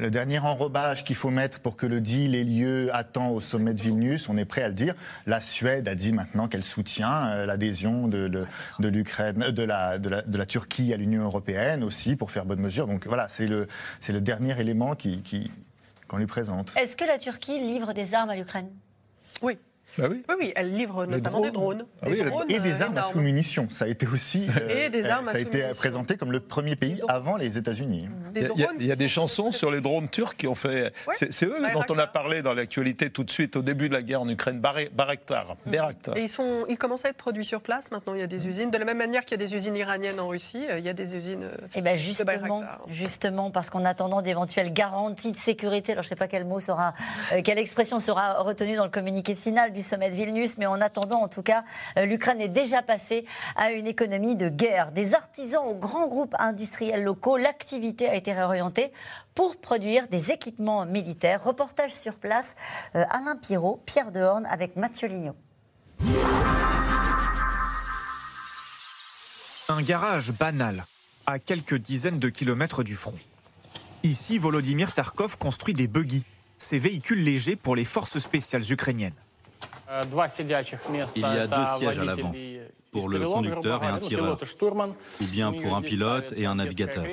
le 0.00 0.10
dernier 0.10 0.40
enrobage 0.40 1.04
qu'il 1.04 1.16
faut 1.16 1.30
mettre 1.30 1.60
pour 1.60 1.76
que 1.76 1.86
le 1.86 2.00
deal 2.00 2.34
ait 2.34 2.44
lieu 2.44 2.90
à 2.92 3.04
temps 3.04 3.30
au 3.30 3.40
sommet 3.40 3.74
de 3.74 3.80
Vilnius, 3.80 4.28
on 4.28 4.36
est 4.36 4.44
prêt 4.44 4.62
à 4.62 4.68
le 4.68 4.74
dire. 4.74 4.94
La 5.26 5.40
Suède 5.40 5.86
a 5.86 5.94
dit 5.94 6.12
maintenant 6.12 6.48
qu'elle 6.48 6.64
soutient 6.64 7.28
euh, 7.28 7.46
l'adhésion 7.46 8.08
de, 8.08 8.28
de 8.28 8.88
l'Ukraine, 8.88 9.38
de 9.38 9.62
la, 9.62 9.98
de 9.98 10.08
la, 10.08 10.22
de 10.22 10.36
la 10.36 10.46
Turquie 10.46 10.92
à 10.92 10.96
l'Union 10.96 11.22
européenne 11.22 11.84
aussi 11.84 12.16
pour 12.16 12.32
faire 12.32 12.44
bonne 12.44 12.60
mesure. 12.60 12.88
Donc 12.88 13.06
voilà, 13.06 13.28
c'est 13.28 13.46
le 13.46 13.68
c'est 14.00 14.12
le 14.12 14.20
dernier 14.20 14.58
élément 14.60 14.96
qu'on 16.08 16.16
lui 16.16 16.26
présente. 16.26 16.72
Est-ce 16.76 16.96
que 16.96 17.04
la 17.04 17.18
Turquie 17.18 17.58
livre 17.58 17.92
des 17.92 18.14
armes 18.14 18.30
à 18.30 18.36
l'Ukraine? 18.36 18.70
Oui. 19.42 19.58
Bah 19.98 20.06
oui. 20.10 20.22
oui. 20.38 20.52
elle 20.56 20.74
livre 20.74 21.06
notamment 21.06 21.40
des 21.40 21.50
drones. 21.50 21.84
Ah 22.02 22.08
et 22.48 22.60
des 22.60 22.82
armes 22.82 22.98
à 22.98 23.04
sous-munitions. 23.04 23.68
Ça 23.70 23.84
a 23.84 23.88
été 23.88 24.06
aussi. 24.06 24.48
et 24.68 24.90
des 24.90 25.06
armes 25.06 25.24
ça 25.24 25.36
a 25.36 25.40
été 25.40 25.62
présenté 25.76 26.16
comme 26.16 26.32
le 26.32 26.40
premier 26.40 26.76
pays 26.76 27.00
avant 27.08 27.36
les 27.36 27.58
États-Unis. 27.58 28.08
Il, 28.36 28.86
y 28.86 28.92
a 28.92 28.96
des 28.96 29.08
chansons 29.08 29.50
sur 29.50 29.70
les 29.70 29.80
drones 29.80 30.08
turcs 30.08 30.36
qui 30.36 30.46
ont 30.46 30.54
fait. 30.54 30.92
C'est 31.12 31.44
eux 31.44 31.56
dont 31.72 31.84
on 31.88 31.98
a 31.98 32.06
parlé 32.06 32.42
dans 32.42 32.54
l'actualité 32.54 33.10
tout 33.10 33.24
de 33.24 33.30
suite 33.30 33.56
au 33.56 33.62
début 33.62 33.88
de 33.88 33.94
la 33.94 34.02
guerre 34.02 34.22
en 34.22 34.28
Ukraine, 34.28 34.60
Barektar. 34.60 35.56
Et 36.16 36.22
ils, 36.22 36.28
sont, 36.28 36.64
ils 36.68 36.78
commencent 36.78 37.04
à 37.04 37.10
être 37.10 37.16
produits 37.16 37.44
sur 37.44 37.60
place. 37.60 37.90
Maintenant, 37.90 38.14
il 38.14 38.20
y 38.20 38.24
a 38.24 38.26
des 38.26 38.46
usines. 38.46 38.70
De 38.70 38.78
la 38.78 38.84
même 38.84 38.98
manière 38.98 39.24
qu'il 39.24 39.40
y 39.40 39.42
a 39.42 39.46
des 39.46 39.54
usines 39.54 39.76
iraniennes 39.76 40.20
en 40.20 40.28
Russie, 40.28 40.64
il 40.76 40.84
y 40.84 40.88
a 40.88 40.92
des 40.92 41.16
usines. 41.16 41.44
Et 41.44 41.78
eh 41.78 41.82
ben 41.82 41.96
justement, 41.96 42.62
justement, 42.88 43.50
parce 43.50 43.70
qu'en 43.70 43.84
attendant 43.84 44.22
d'éventuelles 44.22 44.72
garanties 44.72 45.32
de 45.32 45.36
sécurité, 45.36 45.92
alors 45.92 46.02
je 46.02 46.08
ne 46.08 46.10
sais 46.10 46.16
pas 46.16 46.28
quel 46.28 46.44
mot 46.44 46.60
sera, 46.60 46.94
euh, 47.32 47.42
quelle 47.42 47.58
expression 47.58 48.00
sera 48.00 48.42
retenue 48.42 48.76
dans 48.76 48.84
le 48.84 48.90
communiqué 48.90 49.34
final 49.34 49.72
du 49.72 49.82
sommet 49.84 50.10
de 50.10 50.16
Vilnius, 50.16 50.58
mais 50.58 50.66
en 50.66 50.80
attendant, 50.80 51.22
en 51.22 51.28
tout 51.28 51.42
cas, 51.42 51.64
euh, 51.96 52.06
l'Ukraine 52.06 52.40
est 52.40 52.48
déjà 52.48 52.82
passée 52.82 53.24
à 53.56 53.70
une 53.70 53.86
économie 53.86 54.34
de 54.34 54.48
guerre. 54.48 54.90
Des 54.92 55.14
artisans 55.14 55.64
aux 55.64 55.74
grands 55.74 56.08
groupes 56.08 56.34
industriels 56.38 57.04
locaux, 57.04 57.36
l'activité 57.36 58.08
a 58.08 58.14
été 58.14 58.32
réorientée 58.32 58.92
pour 59.34 59.56
produire 59.56 60.08
des 60.08 60.32
équipements 60.32 60.84
militaires. 60.86 61.42
Reportage 61.44 61.94
sur 61.94 62.14
place, 62.14 62.56
euh, 62.94 63.04
Alain 63.10 63.36
Pirot, 63.36 63.80
Pierre 63.86 64.10
Dehorne 64.10 64.46
avec 64.46 64.76
Mathieu 64.76 65.08
Lignot. 65.08 65.36
Un 69.68 69.80
garage 69.80 70.32
banal, 70.32 70.84
à 71.26 71.38
quelques 71.38 71.76
dizaines 71.76 72.18
de 72.18 72.28
kilomètres 72.28 72.82
du 72.82 72.96
front. 72.96 73.14
Ici, 74.02 74.36
Volodymyr 74.36 74.92
Tarkov 74.92 75.38
construit 75.38 75.72
des 75.72 75.86
buggy, 75.86 76.24
ces 76.58 76.78
véhicules 76.78 77.24
légers 77.24 77.56
pour 77.56 77.74
les 77.74 77.84
forces 77.84 78.18
spéciales 78.18 78.70
ukrainiennes. 78.70 79.14
Il 81.16 81.22
y 81.22 81.24
a 81.24 81.46
deux 81.46 81.66
sièges 81.78 81.98
à 81.98 82.04
l'avant, 82.04 82.32
pour 82.90 83.08
le 83.08 83.20
conducteur 83.20 83.82
et 83.84 83.86
un 83.86 83.98
tireur, 83.98 84.38
ou 85.20 85.24
bien 85.26 85.52
pour 85.52 85.74
un 85.76 85.82
pilote 85.82 86.32
et 86.36 86.46
un 86.46 86.54
navigateur. 86.56 87.04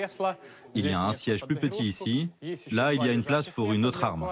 Il 0.73 0.89
y 0.89 0.93
a 0.93 1.01
un 1.01 1.13
siège 1.13 1.45
plus 1.45 1.55
petit 1.55 1.83
ici, 1.83 2.29
là 2.71 2.93
il 2.93 3.03
y 3.03 3.09
a 3.09 3.11
une 3.11 3.23
place 3.23 3.49
pour 3.49 3.73
une 3.73 3.85
autre 3.85 4.03
arme. 4.03 4.27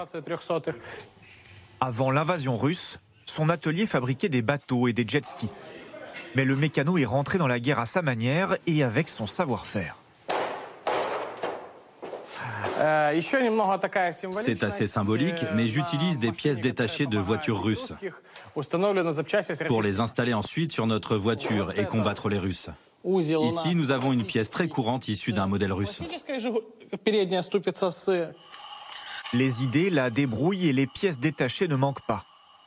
Avant 1.80 2.10
l'invasion 2.10 2.58
russe, 2.58 2.98
son 3.26 3.48
atelier 3.48 3.86
fabriquait 3.86 4.28
des 4.28 4.42
bateaux 4.42 4.88
et 4.88 4.92
des 4.92 5.06
jet 5.06 5.24
skis. 5.24 5.50
Mais 6.34 6.44
le 6.44 6.56
mécano 6.56 6.98
est 6.98 7.04
rentré 7.04 7.38
dans 7.38 7.46
la 7.46 7.60
guerre 7.60 7.78
à 7.78 7.86
sa 7.86 8.02
manière 8.02 8.56
et 8.66 8.82
avec 8.82 9.08
son 9.08 9.26
savoir-faire. 9.26 9.96
C'est 14.32 14.64
assez 14.64 14.86
symbolique, 14.86 15.44
mais 15.54 15.68
j'utilise 15.68 16.18
des 16.18 16.32
pièces 16.32 16.60
détachées 16.60 17.06
de 17.06 17.18
voitures 17.18 17.62
russes 17.62 17.92
pour 19.66 19.82
les 19.82 20.00
installer 20.00 20.34
ensuite 20.34 20.72
sur 20.72 20.86
notre 20.86 21.16
voiture 21.16 21.78
et 21.78 21.84
combattre 21.84 22.28
les 22.28 22.38
Russes. 22.38 22.70
Ici, 23.04 23.74
nous 23.74 23.90
avons 23.90 24.12
une 24.12 24.24
pièce 24.24 24.50
très 24.50 24.68
courante 24.68 25.08
issue 25.08 25.32
d'un 25.32 25.46
modèle 25.46 25.72
russe. 25.72 26.02
Les 29.32 29.62
idées, 29.62 29.90
la 29.90 30.10
débrouille 30.10 30.68
et 30.68 30.72
les 30.72 30.86
pièces 30.86 31.20
détachées 31.20 31.68
ne 31.68 31.76
manquent 31.76 32.06
pas. 32.06 32.24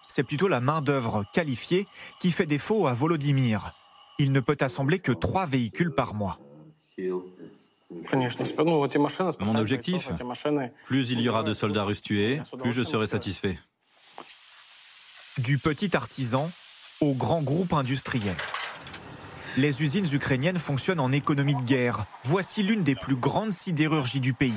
C'est 0.08 0.24
plutôt 0.24 0.48
la 0.48 0.62
main-d'œuvre 0.62 1.24
qualifiée 1.34 1.86
qui 2.20 2.32
fait 2.32 2.46
défaut 2.46 2.88
à 2.88 2.94
Volodymyr. 2.94 3.74
Il 4.20 4.32
ne 4.32 4.40
peut 4.40 4.58
assembler 4.62 5.00
que 5.00 5.12
trois 5.12 5.46
véhicules 5.46 5.92
par 5.92 6.14
mois. 6.14 6.40
Mon 9.46 9.56
objectif, 9.56 10.12
plus 10.86 11.10
il 11.12 11.22
y 11.22 11.30
aura 11.30 11.44
de 11.44 11.54
soldats 11.54 11.84
russes 11.84 12.02
tués, 12.02 12.42
plus 12.60 12.72
je 12.72 12.84
serai 12.84 13.08
satisfait. 13.08 13.58
Du 15.38 15.58
petit 15.58 15.96
artisan 15.96 16.52
au 17.02 17.14
grand 17.14 17.42
groupe 17.42 17.74
industriel. 17.74 18.36
Les 19.58 19.84
usines 19.84 20.08
ukrainiennes 20.12 20.58
fonctionnent 20.58 21.00
en 21.00 21.12
économie 21.12 21.54
de 21.54 21.62
guerre. 21.62 22.06
Voici 22.24 22.64
l'une 22.64 22.84
des 22.84 22.96
plus 22.96 23.16
grandes 23.16 23.52
sidérurgies 23.52 24.20
du 24.20 24.34
pays. 24.34 24.54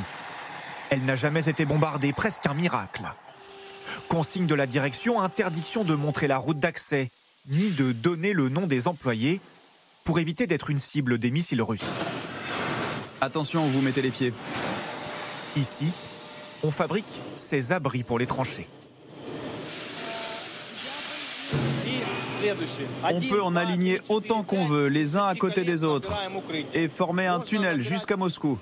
Elle 0.90 1.04
n'a 1.04 1.16
jamais 1.16 1.48
été 1.48 1.64
bombardée, 1.64 2.12
presque 2.12 2.46
un 2.46 2.54
miracle. 2.54 3.04
Consigne 4.08 4.46
de 4.46 4.54
la 4.54 4.66
direction, 4.66 5.20
interdiction 5.20 5.84
de 5.84 5.94
montrer 5.94 6.28
la 6.28 6.38
route 6.38 6.58
d'accès, 6.58 7.10
ni 7.48 7.70
de 7.70 7.92
donner 7.92 8.32
le 8.32 8.48
nom 8.48 8.66
des 8.66 8.88
employés, 8.88 9.40
pour 10.04 10.18
éviter 10.18 10.46
d'être 10.46 10.70
une 10.70 10.78
cible 10.78 11.18
des 11.18 11.30
missiles 11.30 11.62
russes. 11.62 11.82
Attention, 13.20 13.64
vous 13.64 13.80
mettez 13.80 14.02
les 14.02 14.10
pieds. 14.10 14.32
Ici, 15.56 15.90
on 16.62 16.70
fabrique 16.70 17.20
ces 17.36 17.72
abris 17.72 18.02
pour 18.02 18.18
les 18.18 18.26
tranchées. 18.26 18.68
On 23.02 23.20
peut 23.20 23.42
en 23.42 23.56
aligner 23.56 24.00
autant 24.08 24.42
qu'on 24.42 24.66
veut, 24.66 24.86
les 24.86 25.16
uns 25.16 25.26
à 25.26 25.34
côté 25.34 25.64
des 25.64 25.82
autres, 25.82 26.12
et 26.74 26.88
former 26.88 27.26
un 27.26 27.40
tunnel 27.40 27.82
jusqu'à 27.82 28.16
Moscou. 28.16 28.58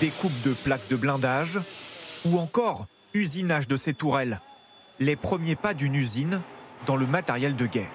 Découpe 0.00 0.42
de 0.44 0.52
plaques 0.52 0.88
de 0.88 0.96
blindage 0.96 1.60
ou 2.24 2.38
encore 2.38 2.86
usinage 3.12 3.68
de 3.68 3.76
ces 3.76 3.92
tourelles. 3.92 4.40
Les 4.98 5.16
premiers 5.16 5.56
pas 5.56 5.74
d'une 5.74 5.94
usine 5.94 6.40
dans 6.86 6.96
le 6.96 7.06
matériel 7.06 7.56
de 7.56 7.66
guerre. 7.66 7.90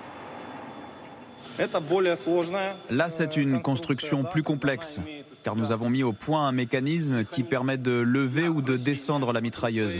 Là, 2.89 3.10
c'est 3.10 3.38
une 3.38 3.62
construction 3.62 4.24
plus 4.24 4.43
complexe, 4.43 5.00
car 5.43 5.56
nous 5.56 5.72
avons 5.72 5.89
mis 5.89 6.04
au 6.04 6.14
point 6.14 6.48
un 6.48 6.52
mécanisme 6.52 7.24
qui 7.24 7.43
permet 7.43 7.78
de 7.78 7.91
lever 7.91 8.48
ou 8.48 8.62
de 8.62 8.78
descendre 8.78 9.32
la 9.32 9.41
mitrailleuse. 9.41 10.00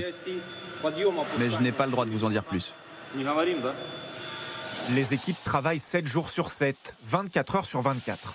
Mais 1.39 1.50
je 1.50 1.60
n'ai 1.60 1.72
pas 1.72 1.86
le 1.86 1.91
droit 1.91 2.06
de 2.06 2.12
vous 2.12 2.24
en 2.26 2.30
dire 2.30 2.43
plus. 2.43 2.74
Les 4.93 5.14
équipes 5.14 5.41
travaillent 5.43 5.80
7 5.80 6.06
jours 6.06 6.30
sur 6.30 6.50
7, 6.50 6.96
24 7.06 7.56
heures 7.56 7.66
sur 7.66 7.82
24. 7.82 8.34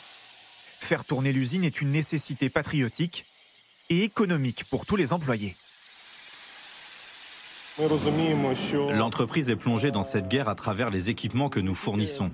Faire 0.81 1.05
tourner 1.05 1.33
l'usine 1.33 1.65
est 1.65 1.81
une 1.81 1.93
nécessité 1.93 2.49
patriotique 2.49 3.25
et 3.91 4.03
économique 4.03 4.65
pour 4.71 4.87
tous 4.87 4.97
les 4.97 5.13
employés. 5.13 5.55
L'entreprise 8.93 9.49
est 9.51 9.57
plongée 9.57 9.91
dans 9.91 10.03
cette 10.03 10.29
guerre 10.29 10.49
à 10.49 10.55
travers 10.55 10.91
les 10.91 11.11
équipements 11.11 11.49
que 11.49 11.61
nous 11.61 11.75
fournissons. 11.75 12.31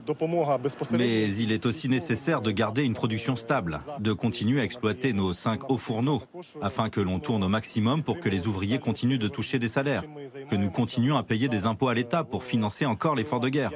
Mais 0.93 1.31
il 1.37 1.53
est 1.53 1.67
aussi 1.67 1.89
nécessaire 1.89 2.41
de 2.41 2.51
garder 2.51 2.85
une 2.85 2.95
production 2.95 3.37
stable, 3.37 3.81
de 4.01 4.13
continuer 4.13 4.61
à 4.61 4.65
exploiter 4.65 5.13
nos 5.13 5.35
cinq 5.35 5.71
hauts 5.71 5.77
fourneaux, 5.77 6.23
afin 6.63 6.89
que 6.89 7.01
l'on 7.01 7.19
tourne 7.19 7.45
au 7.45 7.49
maximum 7.49 8.03
pour 8.03 8.21
que 8.21 8.29
les 8.29 8.47
ouvriers 8.47 8.79
continuent 8.79 9.19
de 9.19 9.29
toucher 9.29 9.59
des 9.59 9.69
salaires, 9.69 10.05
que 10.49 10.57
nous 10.57 10.71
continuions 10.71 11.17
à 11.17 11.23
payer 11.23 11.49
des 11.49 11.67
impôts 11.67 11.89
à 11.89 11.95
l'État 11.95 12.25
pour 12.25 12.45
financer 12.45 12.87
encore 12.87 13.15
l'effort 13.15 13.41
de 13.41 13.49
guerre. 13.49 13.73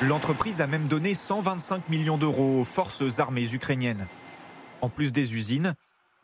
L'entreprise 0.00 0.60
a 0.60 0.66
même 0.66 0.88
donné 0.88 1.14
125 1.14 1.88
millions 1.88 2.18
d'euros 2.18 2.60
aux 2.60 2.64
forces 2.64 3.20
armées 3.20 3.52
ukrainiennes. 3.52 4.06
En 4.80 4.88
plus 4.88 5.12
des 5.12 5.34
usines, 5.34 5.74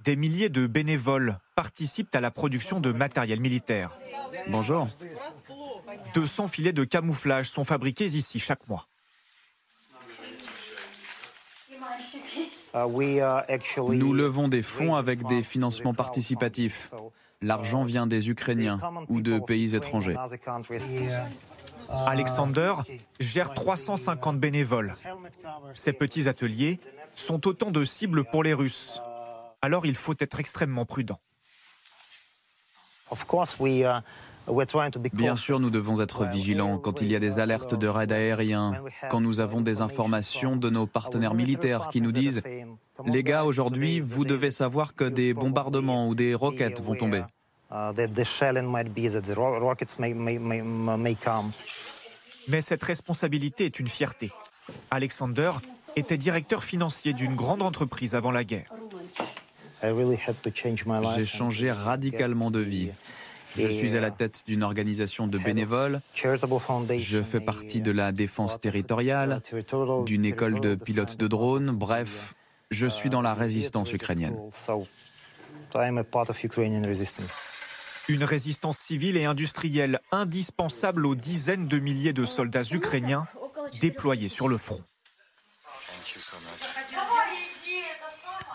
des 0.05 0.17
milliers 0.17 0.49
de 0.49 0.67
bénévoles 0.67 1.39
participent 1.55 2.15
à 2.15 2.21
la 2.21 2.31
production 2.31 2.81
de 2.81 2.93
matériel 2.93 3.41
militaire. 3.41 3.91
Bonjour. 4.49 4.89
200 6.15 6.49
filets 6.49 6.73
de 6.73 6.85
camouflage 6.85 7.51
sont 7.51 7.65
fabriqués 7.65 8.07
ici 8.07 8.39
chaque 8.39 8.67
mois. 8.69 8.87
Nous 12.75 14.13
levons 14.13 14.49
des 14.49 14.63
fonds 14.63 14.95
avec 14.95 15.27
des 15.27 15.43
financements 15.43 15.95
participatifs. 15.95 16.93
L'argent 17.41 17.85
vient 17.85 18.07
des 18.07 18.31
Ukrainiens 18.31 18.81
ou 19.09 19.21
de 19.21 19.39
pays 19.39 19.75
étrangers. 19.75 20.17
Alexander 22.07 22.75
gère 23.21 23.55
350 23.55 24.39
bénévoles. 24.39 24.97
Ces 25.75 25.93
petits 25.93 26.29
ateliers 26.29 26.81
sont 27.15 27.47
autant 27.47 27.71
de 27.71 27.85
cibles 27.85 28.25
pour 28.25 28.43
les 28.43 28.55
Russes 28.55 29.01
alors 29.63 29.87
il 29.87 29.95
faut 29.95 30.15
être 30.19 30.41
extrêmement 30.41 30.85
prudent. 30.85 31.19
Bien 35.13 35.37
sûr, 35.37 35.61
nous 35.61 35.71
devons 35.71 36.01
être 36.01 36.25
vigilants 36.25 36.79
quand 36.79 37.01
il 37.01 37.11
y 37.11 37.17
a 37.17 37.19
des 37.19 37.39
alertes 37.39 37.75
de 37.75 37.87
raids 37.87 38.13
aériens, 38.13 38.83
quand 39.11 39.21
nous 39.21 39.41
avons 39.41 39.61
des 39.61 39.83
informations 39.83 40.57
de 40.57 40.71
nos 40.71 40.87
partenaires 40.87 41.35
militaires 41.35 41.89
qui 41.91 42.01
nous 42.01 42.13
disent⁇ 42.13 42.41
Les 43.07 43.23
gars, 43.23 43.45
aujourd'hui, 43.45 44.01
vous 44.01 44.25
devez 44.25 44.51
savoir 44.51 44.95
que 44.95 45.05
des 45.05 45.35
bombardements 45.35 46.09
ou 46.09 46.15
des 46.15 46.35
roquettes 46.35 46.81
vont 46.81 46.95
tomber. 46.95 47.23
Mais 52.49 52.63
cette 52.63 52.83
responsabilité 52.83 53.67
est 53.67 53.79
une 53.79 53.89
fierté. 53.89 54.33
Alexander 54.91 55.53
était 55.97 56.17
directeur 56.17 56.65
financier 56.65 57.13
d'une 57.13 57.35
grande 57.35 57.63
entreprise 57.63 58.15
avant 58.15 58.31
la 58.31 58.45
guerre. 58.45 58.73
J'ai 59.83 61.25
changé 61.25 61.73
radicalement 61.73 62.51
de 62.51 62.61
vie. 62.61 62.91
Je 63.57 63.69
suis 63.69 63.97
à 63.97 64.01
la 64.01 64.11
tête 64.11 64.45
d'une 64.47 64.63
organisation 64.63 65.27
de 65.27 65.39
bénévoles. 65.39 66.01
Je 66.15 67.23
fais 67.23 67.41
partie 67.41 67.81
de 67.81 67.91
la 67.91 68.13
défense 68.13 68.61
territoriale, 68.61 69.41
d'une 70.05 70.25
école 70.25 70.61
de 70.61 70.75
pilotes 70.75 71.17
de 71.17 71.27
drones. 71.27 71.71
Bref, 71.71 72.35
je 72.71 72.87
suis 72.87 73.11
dans 73.11 73.23
la 73.23 73.35
résistance 73.35 73.93
ukrainienne. 73.93 74.37
Une 78.09 78.25
résistance 78.25 78.79
civile 78.79 79.17
et 79.17 79.25
industrielle 79.27 80.01
indispensable 80.13 81.05
aux 81.05 81.15
dizaines 81.15 81.69
de 81.69 81.79
milliers 81.79 82.15
de 82.15 82.25
soldats 82.25 82.63
ukrainiens 82.63 83.27
déployés 83.81 84.29
sur 84.29 84.49
le 84.49 84.57
front. 84.57 84.83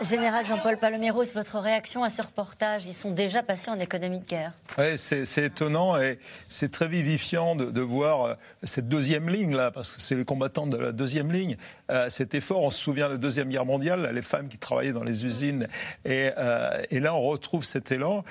Général 0.04 0.46
Jean-Paul 0.46 0.78
Paloméros, 0.78 1.24
votre 1.34 1.60
réaction 1.60 2.04
à 2.04 2.10
ce 2.10 2.22
reportage? 2.22 2.86
Ils 2.86 2.94
sont 2.94 3.12
déjà 3.12 3.42
passés 3.42 3.70
en 3.70 3.80
économie 3.80 4.20
de 4.20 4.26
guerre. 4.26 4.52
Oui, 4.78 4.98
c'est 4.98 5.44
étonnant 5.44 5.98
et 5.98 6.20
c'est 6.50 6.72
très 6.72 6.88
vivifiant 6.88 7.56
de, 7.56 7.82
voir 7.82 8.26
euh, 8.26 8.34
cette 8.64 8.90
deuxième 8.90 9.30
ligne 9.30 9.56
là, 9.56 9.72
parce 9.72 9.92
que 9.92 10.02
c'est 10.02 10.16
les 10.16 10.26
combattants 10.26 10.68
de 10.68 10.78
la 10.78 10.92
deuxième 10.92 11.32
ligne. 11.32 11.56
Euh, 11.90 12.10
cet 12.10 12.36
effort, 12.36 12.64
on 12.64 12.70
se 12.70 12.80
souvient 12.80 13.08
de 13.08 13.14
la 13.14 13.18
deuxième 13.18 13.50
guerre 13.50 13.66
mondiale, 13.66 14.10
les 14.14 14.22
femmes 14.22 14.50
qui 14.50 14.58
travaillaient 14.58 14.94
dans 14.94 15.04
les 15.04 15.26
usines, 15.26 15.68
et, 16.06 16.32
euh, 16.38 16.82
là 16.92 17.16
on 17.16 17.22
retrouve 17.22 17.64
cet 17.64 17.92
élan 17.92 18.24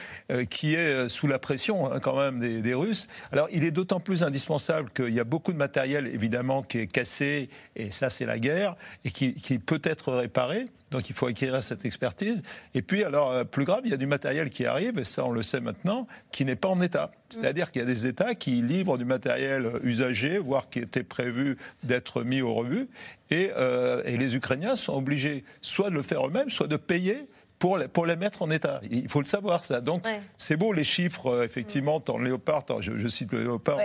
qui 0.48 0.74
est 0.74 1.08
sous 1.10 1.26
la 1.26 1.38
pression 1.38 1.92
hein, 1.92 2.00
quand 2.00 2.16
même 2.18 2.40
des, 2.40 2.74
Russes. 2.74 3.06
Alors 3.32 3.48
il 3.52 3.64
est 3.64 3.70
d'autant 3.70 4.00
plus 4.00 4.24
indispensable 4.24 4.90
qu'il 4.90 5.10
y 5.10 5.20
a 5.20 5.24
beaucoup 5.24 5.52
de 5.52 5.58
matériel 5.58 6.06
évidemment 6.06 6.62
qui 6.62 6.78
est 6.78 6.86
cassé, 6.86 7.50
et 7.76 7.90
ça 7.90 8.08
c'est 8.08 8.24
la 8.24 8.38
guerre, 8.38 8.76
et 9.04 9.10
qui 9.10 9.58
peut 9.58 9.82
être 9.84 10.12
réparé. 10.12 10.66
Donc 10.92 11.10
il 11.10 11.14
faut 11.14 11.26
acquérir 11.26 11.62
cette 11.62 11.84
expertise. 11.84 12.42
Et 12.74 12.82
puis, 12.82 13.02
alors, 13.02 13.32
euh, 13.32 13.44
plus 13.44 13.64
grave, 13.64 13.80
il 13.84 13.90
y 13.90 13.94
a 13.94 13.96
du 13.96 14.06
matériel 14.06 14.50
qui 14.50 14.66
arrive, 14.66 14.98
et 14.98 15.04
ça 15.04 15.24
on 15.24 15.32
le 15.32 15.42
sait 15.42 15.60
maintenant, 15.60 16.06
qui 16.30 16.44
n'est 16.44 16.56
pas 16.56 16.68
en 16.68 16.80
état. 16.80 17.10
C'est-à-dire 17.30 17.72
qu'il 17.72 17.80
y 17.80 17.84
a 17.84 17.88
des 17.88 18.06
États 18.06 18.34
qui 18.34 18.62
livrent 18.62 18.98
du 18.98 19.06
matériel 19.06 19.72
usagé, 19.82 20.38
voire 20.38 20.68
qui 20.68 20.80
était 20.80 21.02
prévu 21.02 21.56
d'être 21.82 22.22
mis 22.22 22.42
au 22.42 22.54
rebut. 22.54 22.88
Et, 23.30 23.50
euh, 23.56 24.02
et 24.04 24.18
les 24.18 24.36
Ukrainiens 24.36 24.76
sont 24.76 24.94
obligés 24.94 25.44
soit 25.62 25.88
de 25.88 25.94
le 25.94 26.02
faire 26.02 26.26
eux-mêmes, 26.26 26.50
soit 26.50 26.66
de 26.66 26.76
payer 26.76 27.26
pour 27.62 27.78
les, 27.78 27.88
pour 27.88 28.06
les 28.06 28.16
mettre 28.16 28.42
en 28.42 28.50
état. 28.50 28.80
Il 28.90 29.08
faut 29.08 29.20
le 29.20 29.26
savoir, 29.26 29.64
ça. 29.64 29.80
Donc, 29.80 30.04
c'est 30.36 30.56
beau, 30.56 30.72
les 30.72 30.84
chiffres, 30.84 31.28
euh, 31.28 31.44
effectivement, 31.44 32.00
tant 32.00 32.18
le 32.18 32.24
léopard, 32.24 32.64
je, 32.80 33.08
cite 33.08 33.32
le 33.32 33.44
léopard, 33.44 33.78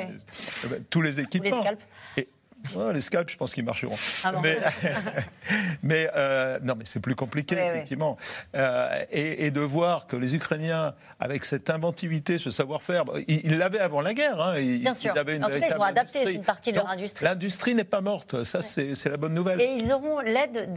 tous 0.90 1.02
les 1.02 1.20
équipements. 1.20 1.64
Les 2.18 2.28
les 2.94 3.02
scalps, 3.02 3.32
je 3.32 3.38
pense 3.38 3.54
qu'ils 3.54 3.64
marcheront. 3.64 3.96
Ah 4.24 4.34
mais, 5.84 6.10
euh, 6.16 6.60
non, 6.64 6.76
mais 6.76 6.86
c'est 6.86 7.00
plus 7.00 7.16
compliqué, 7.16 7.56
effectivement. 7.56 8.18
Euh, 8.56 9.06
et, 9.12 9.52
de 9.52 9.62
voir 9.62 10.08
que 10.08 10.16
les 10.16 10.36
Ukrainiens, 10.36 10.94
avec 11.20 11.46
cette 11.46 11.70
inventivité, 11.70 12.38
ce 12.38 12.50
savoir-faire, 12.50 13.06
ils 13.28 13.58
l'avaient 13.58 13.80
avant 13.80 14.02
la 14.02 14.14
guerre. 14.14 14.42
Hein, 14.42 14.56
Bien 14.60 14.94
sûr. 14.94 15.12
Ils 15.16 15.20
avaient 15.20 15.38
une 15.38 15.46
en 15.46 15.50
tout 15.50 15.60
cas, 15.60 15.68
ils 15.70 15.78
ont 15.78 15.84
adapté 15.84 16.34
une 16.34 16.44
partie 16.44 16.72
de 16.72 16.78
leur 16.78 16.90
industrie. 16.90 17.26
L'industrie 17.26 17.76
n'est 17.76 17.84
pas 17.84 18.02
morte. 18.02 18.44
Ça, 18.44 18.62
c'est 18.62 19.06
la 19.06 19.18
bonne 19.18 19.34
nouvelle. 19.34 19.62
Et 19.62 19.78
ils 19.80 19.92
auront 19.92 20.20
l'aide 20.20 20.74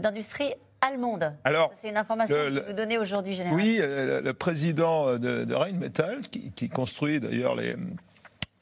d'industrie 0.00 0.54
allemande. 0.80 1.32
Alors, 1.44 1.72
c'est 1.80 1.88
une 1.88 1.96
information 1.96 2.34
que 2.34 2.66
vous 2.66 2.72
donnez 2.72 2.98
aujourd'hui, 2.98 3.34
Général. 3.34 3.54
Oui, 3.54 3.78
euh, 3.80 4.20
le, 4.20 4.34
président 4.34 5.16
de, 5.16 5.44
de 5.44 5.54
Rheinmetall, 5.54 6.22
qui, 6.22 6.50
qui 6.52 6.68
construit 6.68 7.20
d'ailleurs 7.20 7.54
les, 7.54 7.76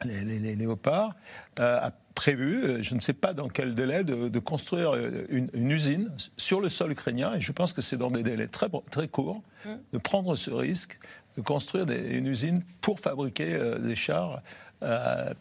les, 0.05 0.39
les, 0.39 0.55
léopards, 0.55 1.14
a 1.57 1.91
prévu, 2.14 2.62
euh, 2.62 2.82
je 2.82 2.94
ne 2.94 3.00
sais 3.00 3.12
pas 3.12 3.32
dans 3.32 3.48
quel 3.48 3.74
délai, 3.74 4.04
de, 4.04 4.38
construire 4.38 4.94
euh, 4.94 5.26
une, 5.28 5.70
usine 5.70 6.11
sur 6.36 6.61
le 6.61 6.68
sol 6.68 6.92
ukrainien, 6.92 7.34
et 7.34 7.40
je 7.40 7.52
pense 7.52 7.72
que 7.72 7.82
c'est 7.82 7.96
dans 7.96 8.11
des 8.11 8.22
délais 8.22 8.48
très, 8.48 8.68
très 8.90 9.08
courts, 9.08 9.42
mmh. 9.64 9.70
de 9.92 9.98
prendre 9.98 10.36
ce 10.36 10.50
risque, 10.50 10.98
de 11.36 11.42
construire 11.42 11.86
une 11.88 12.26
usine 12.26 12.62
pour 12.80 13.00
fabriquer 13.00 13.54
euh, 13.54 13.78
des 13.78 13.96
chars, 13.96 14.42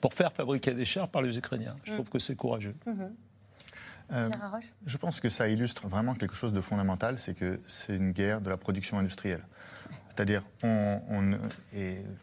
pour 0.01 0.13
faire 0.13 0.33
fabriquer 0.33 0.73
des 0.73 0.83
chars 0.83 1.07
par 1.07 1.21
les 1.21 1.37
Ukrainiens. 1.37 1.75
Je 1.85 1.91
mmh. 1.91 1.95
trouve 1.95 2.09
que 2.09 2.19
c'est 2.19 2.35
courageux. 2.35 2.75
Mmh. 2.85 4.29
je 4.85 4.97
pense 4.97 5.21
que 5.21 5.29
ça 5.29 5.47
illustre 5.47 5.87
vraiment 5.87 6.13
quelque 6.13 6.35
chose 6.35 6.51
de 6.51 6.61
fondamental, 6.61 7.17
c'est 7.17 7.35
que 7.35 7.59
c'est 7.65 7.95
une 7.95 8.11
guerre 8.11 8.41
de 8.41 8.49
la 8.49 8.57
production 8.57 8.99
industrielle. 8.99 9.45
C'est-à-dire, 10.19 10.43
on, 10.63 10.99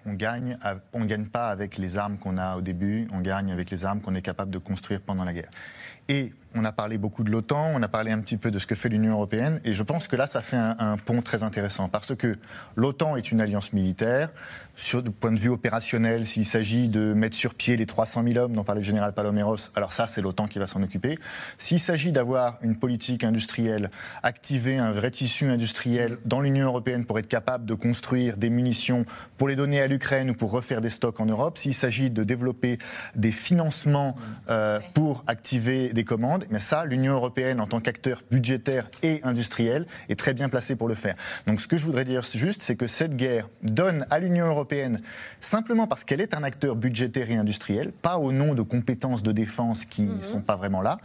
on, 0.05 0.13
gagne, 0.13 0.59
on 0.93 1.01
ne 1.01 1.07
gagne 1.07 1.25
pas 1.25 1.49
avec 1.49 1.79
les 1.79 1.97
armes 1.97 2.19
qu'on 2.19 2.37
a 2.37 2.59
au 2.59 2.61
début, 2.61 3.09
on 3.11 3.21
gagne 3.21 3.51
avec 3.51 3.71
les 3.71 3.87
armes 3.87 4.03
qu'on 4.03 4.15
est 4.15 4.21
capable 4.21 4.51
de 4.51 4.59
construire 4.59 5.01
pendant 5.01 5.25
la 5.25 5.33
guerre. 5.33 5.49
Et 6.09 6.35
on 6.55 6.65
a 6.65 6.73
parlé 6.73 6.99
beaucoup 6.99 7.25
de 7.25 7.31
l'OTAN, 7.31 7.73
on 7.75 7.83
a 7.83 7.89
parlé 7.89 8.13
un 8.13 8.21
petit 8.21 8.37
peu 8.37 8.51
de 8.51 8.59
ce 8.59 8.67
que 8.67 8.75
fait 8.75 8.89
l'Union 8.89 9.13
européenne, 9.13 9.61
et 9.65 9.73
je 9.73 9.83
pense 9.83 10.09
que 10.09 10.17
là, 10.17 10.27
ça 10.27 10.41
fait 10.41 10.57
un, 10.57 10.97
pont 10.97 11.21
très 11.21 11.43
intéressant, 11.43 11.89
parce 11.89 12.15
que 12.15 12.35
l'OTAN 12.77 13.17
est 13.17 13.31
une 13.31 13.41
alliance 13.41 13.73
militaire. 13.73 14.31
Sur 14.79 15.01
le 15.01 15.11
point 15.11 15.33
de 15.33 15.39
vue 15.39 15.49
opérationnel, 15.49 16.27
s'il 16.27 16.45
s'agit 16.45 16.89
de 16.89 17.15
mettre 17.15 17.35
sur 17.35 17.55
pied 17.55 17.77
les 17.77 17.87
300 17.87 18.23
000 18.29 18.37
hommes 18.37 18.53
dont 18.53 18.63
parlait 18.63 18.83
le 18.83 18.87
général 18.87 19.15
Paloméros, 19.15 19.71
alors 19.75 19.93
ça, 19.93 20.07
c'est 20.07 20.21
l'OTAN 20.21 20.47
qui 20.49 20.59
va 20.59 20.67
s'en 20.67 20.83
occuper. 20.83 21.19
S'il 21.57 21.81
s'agit 21.81 22.13
d'avoir 22.13 22.59
une 22.61 22.77
politique 22.77 23.25
industrielle, 23.25 23.91
activer 24.23 24.77
un 24.77 24.93
vrai 24.93 25.11
tissu 25.11 25.51
industriel 25.51 26.19
dans 26.27 26.41
l'Union 26.43 26.67
européenne 26.67 27.07
pour 27.07 27.19
être 27.19 27.29
capable 27.29 27.65
de 27.65 27.75
construire 27.87 28.37
des 28.37 28.51
munitions 28.51 29.05
pour 29.39 29.47
les 29.47 29.55
donner 29.55 29.81
à 29.81 29.87
l'Ukraine 29.87 30.31
ou 30.31 30.35
pour 30.35 30.51
refaire 30.51 30.81
des 30.81 30.89
stocks 30.89 31.21
en 31.21 31.27
Europe, 31.27 31.57
s'il 31.57 31.75
s'agit 31.75 32.11
de 32.11 32.25
développer 32.25 32.79
des 33.15 33.31
financements 33.31 34.17
euh, 34.51 34.81
pour 34.93 35.23
activer 35.29 35.93
des 35.93 36.03
commandes, 36.03 36.47
mais 36.51 36.59
ça, 36.59 36.85
l'Union 36.85 37.15
européenne, 37.15 37.61
en 37.61 37.69
tant 37.69 37.81
qu'acteur 37.81 38.25
budgétaire 38.31 38.91
et 39.05 39.21
industriel, 39.23 39.87
est 40.09 40.19
très 40.19 40.35
bien 40.35 40.49
placée 40.49 40.75
pour 40.75 40.89
le 40.89 40.97
faire. 40.97 41.15
Donc 41.47 41.61
ce 41.61 41.69
que 41.69 41.77
je 41.77 41.85
voudrais 41.85 42.05
dire 42.05 42.23
juste, 42.23 42.63
c'est 42.63 42.77
que 42.77 42.89
cette 42.89 43.15
guerre 43.15 43.49
donne 43.63 44.05
à 44.11 44.19
l'Union 44.19 44.47
européenne, 44.47 45.01
simplement 45.41 45.87
parce 45.87 46.03
qu'elle 46.03 46.21
est 46.21 46.35
un 46.35 46.43
acteur 46.43 46.75
budgétaire 46.75 47.31
et 47.31 47.37
industriel, 47.37 47.93
pas 47.93 48.19
au 48.19 48.33
nom 48.33 48.55
de 48.55 48.63
compétences 48.63 49.23
de 49.23 49.31
défense 49.31 49.85
qui 49.85 50.03
ne 50.03 50.15
mhm. 50.15 50.21
sont 50.21 50.41
pas 50.41 50.57
vraiment 50.57 50.83
là, 50.83 50.99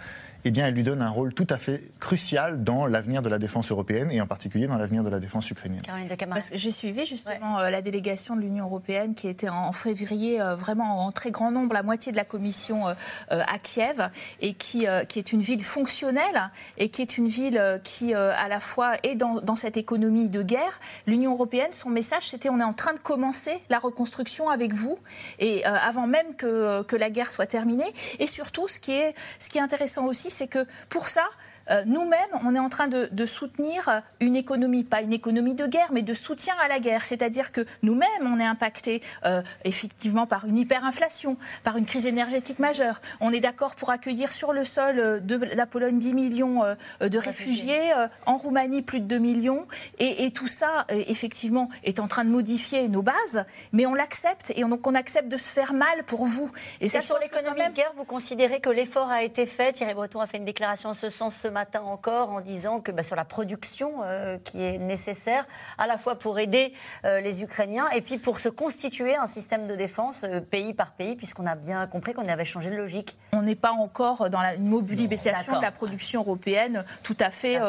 eh 0.43 0.51
bien, 0.51 0.67
elle 0.67 0.73
lui 0.73 0.83
donne 0.83 1.01
un 1.01 1.09
rôle 1.09 1.33
tout 1.33 1.47
à 1.49 1.57
fait 1.57 1.81
crucial 1.99 2.63
dans 2.63 2.87
l'avenir 2.87 3.21
de 3.21 3.29
la 3.29 3.39
défense 3.39 3.71
européenne 3.71 4.11
et 4.11 4.21
en 4.21 4.27
particulier 4.27 4.67
dans 4.67 4.77
l'avenir 4.77 5.03
de 5.03 5.09
la 5.09 5.19
défense 5.19 5.49
ukrainienne. 5.49 5.81
Parce 6.29 6.49
que 6.49 6.57
j'ai 6.57 6.71
suivi 6.71 7.05
justement 7.05 7.59
euh, 7.59 7.69
la 7.69 7.81
délégation 7.81 8.35
de 8.35 8.41
l'Union 8.41 8.65
européenne 8.65 9.13
qui 9.13 9.27
était 9.27 9.49
en 9.49 9.71
février 9.71 10.41
euh, 10.41 10.55
vraiment 10.55 11.05
en 11.05 11.11
très 11.11 11.31
grand 11.31 11.51
nombre, 11.51 11.73
la 11.73 11.83
moitié 11.83 12.11
de 12.11 12.17
la 12.17 12.25
commission 12.25 12.87
euh, 12.87 12.93
à 13.29 13.59
Kiev 13.59 14.09
et 14.39 14.53
qui, 14.53 14.87
qui 15.07 15.19
est 15.19 15.31
une 15.31 15.41
ville 15.41 15.63
fonctionnelle 15.63 16.51
et 16.77 16.89
qui 16.89 17.01
est 17.01 17.17
une 17.17 17.27
ville 17.27 17.79
qui 17.83 18.13
à 18.13 18.47
la 18.47 18.59
fois 18.59 18.93
est 19.03 19.15
dans, 19.15 19.41
dans 19.41 19.55
cette 19.55 19.77
économie 19.77 20.29
de 20.29 20.43
guerre. 20.43 20.79
L'Union 21.07 21.33
européenne, 21.33 21.71
son 21.71 21.89
message, 21.89 22.29
c'était 22.29 22.49
on 22.49 22.59
est 22.59 22.63
en 22.63 22.73
train 22.73 22.93
de 22.93 22.99
commencer 22.99 23.59
la 23.69 23.79
reconstruction 23.79 24.49
avec 24.49 24.73
vous 24.73 24.97
et 25.39 25.63
avant 25.65 26.07
même 26.07 26.35
que, 26.35 26.83
que 26.83 26.95
la 26.95 27.09
guerre 27.09 27.29
soit 27.29 27.45
terminée. 27.45 27.91
Et 28.19 28.27
surtout, 28.27 28.67
ce 28.67 28.79
qui 28.79 28.91
est, 28.91 29.13
ce 29.39 29.49
qui 29.49 29.57
est 29.57 29.61
intéressant 29.61 30.05
aussi, 30.05 30.30
c'est 30.31 30.47
que 30.47 30.65
pour 30.89 31.07
ça, 31.07 31.29
euh, 31.69 31.83
nous-mêmes, 31.85 32.19
on 32.43 32.55
est 32.55 32.59
en 32.59 32.69
train 32.69 32.87
de, 32.87 33.25
soutenir 33.25 34.01
une 34.19 34.35
économie, 34.35 34.83
pas 34.83 35.01
une 35.01 35.13
économie 35.13 35.55
de 35.55 35.67
guerre, 35.67 35.89
mais 35.93 36.01
de 36.01 36.13
soutien 36.13 36.55
à 36.61 36.67
la 36.67 36.79
guerre. 36.79 37.03
C'est-à-dire 37.03 37.51
que 37.51 37.65
nous-mêmes, 37.83 38.09
on 38.25 38.39
est 38.39 38.45
impacté 38.45 39.01
euh, 39.25 39.41
effectivement 39.63 40.25
par 40.25 40.45
une 40.45 40.57
hyperinflation, 40.57 41.37
par 41.63 41.77
une 41.77 41.85
crise 41.85 42.05
énergétique 42.05 42.59
majeure. 42.59 42.99
On 43.19 43.31
est 43.31 43.39
d'accord 43.39 43.75
pour 43.75 43.91
accueillir 43.91 44.31
sur 44.31 44.53
le 44.53 44.65
sol 44.65 44.99
euh, 44.99 45.19
de 45.19 45.35
la 45.35 45.65
Pologne 45.65 45.99
10 45.99 46.13
millions 46.13 46.61
de 46.99 47.17
réfugiés, 47.17 47.91
en 48.25 48.37
Roumanie 48.37 48.81
plus 48.81 48.99
de 48.99 49.05
2 49.05 49.17
millions. 49.19 49.67
Et, 49.99 50.31
tout 50.31 50.47
ça, 50.47 50.85
effectivement, 50.89 51.69
est 51.83 51.99
en 51.99 52.07
train 52.07 52.25
de 52.25 52.29
modifier 52.29 52.87
nos 52.87 53.01
bases, 53.01 53.45
mais 53.71 53.85
on 53.85 53.93
l'accepte 53.93 54.51
et 54.55 54.63
on, 54.63 54.69
donc 54.69 54.85
on 54.87 54.95
accepte 54.95 55.27
de 55.27 55.37
se 55.37 55.49
faire 55.49 55.73
mal 55.73 56.03
pour 56.05 56.25
vous. 56.25 56.51
Et, 56.79 56.87
ça, 56.87 57.01
sur 57.01 57.17
l'économie 57.19 57.67
de 57.67 57.73
guerre, 57.73 57.91
vous 57.95 58.05
considérez 58.05 58.59
que 58.59 58.69
l'effort 58.69 59.09
a 59.09 59.23
été 59.23 59.45
fait? 59.45 59.73
Thierry 59.73 59.93
Breton 59.93 60.21
a 60.21 60.27
fait 60.27 60.37
une 60.37 60.45
déclaration 60.45 60.89
en 60.89 60.93
ce 60.93 61.09
sens 61.09 61.35
ce 61.35 61.47
matin 61.51 61.81
encore 61.81 62.31
en 62.31 62.41
disant 62.41 62.79
que 62.79 62.91
bah, 62.91 63.03
sur 63.03 63.15
la 63.15 63.25
production 63.25 64.01
euh, 64.03 64.37
qui 64.43 64.63
est 64.63 64.77
nécessaire, 64.77 65.45
à 65.77 65.87
la 65.87 65.97
fois 65.97 66.15
pour 66.15 66.39
aider 66.39 66.73
euh, 67.05 67.21
les 67.21 67.43
Ukrainiens 67.43 67.89
et 67.89 68.01
puis 68.01 68.17
pour 68.17 68.39
se 68.39 68.49
constituer 68.49 69.15
un 69.15 69.27
système 69.27 69.67
de 69.67 69.75
défense 69.75 70.23
euh, 70.23 70.39
pays 70.39 70.73
par 70.73 70.93
pays, 70.93 71.15
puisqu'on 71.15 71.45
a 71.45 71.55
bien 71.55 71.85
compris 71.87 72.13
qu'on 72.13 72.27
avait 72.27 72.45
changé 72.45 72.69
de 72.69 72.75
logique. 72.75 73.17
On 73.33 73.41
n'est 73.41 73.55
pas 73.55 73.71
encore 73.71 74.29
dans 74.29 74.41
la 74.41 74.57
mobilisation 74.57 75.57
de 75.57 75.61
la 75.61 75.71
production 75.71 76.21
européenne 76.21 76.83
tout 77.03 77.17
à 77.19 77.31
fait 77.31 77.59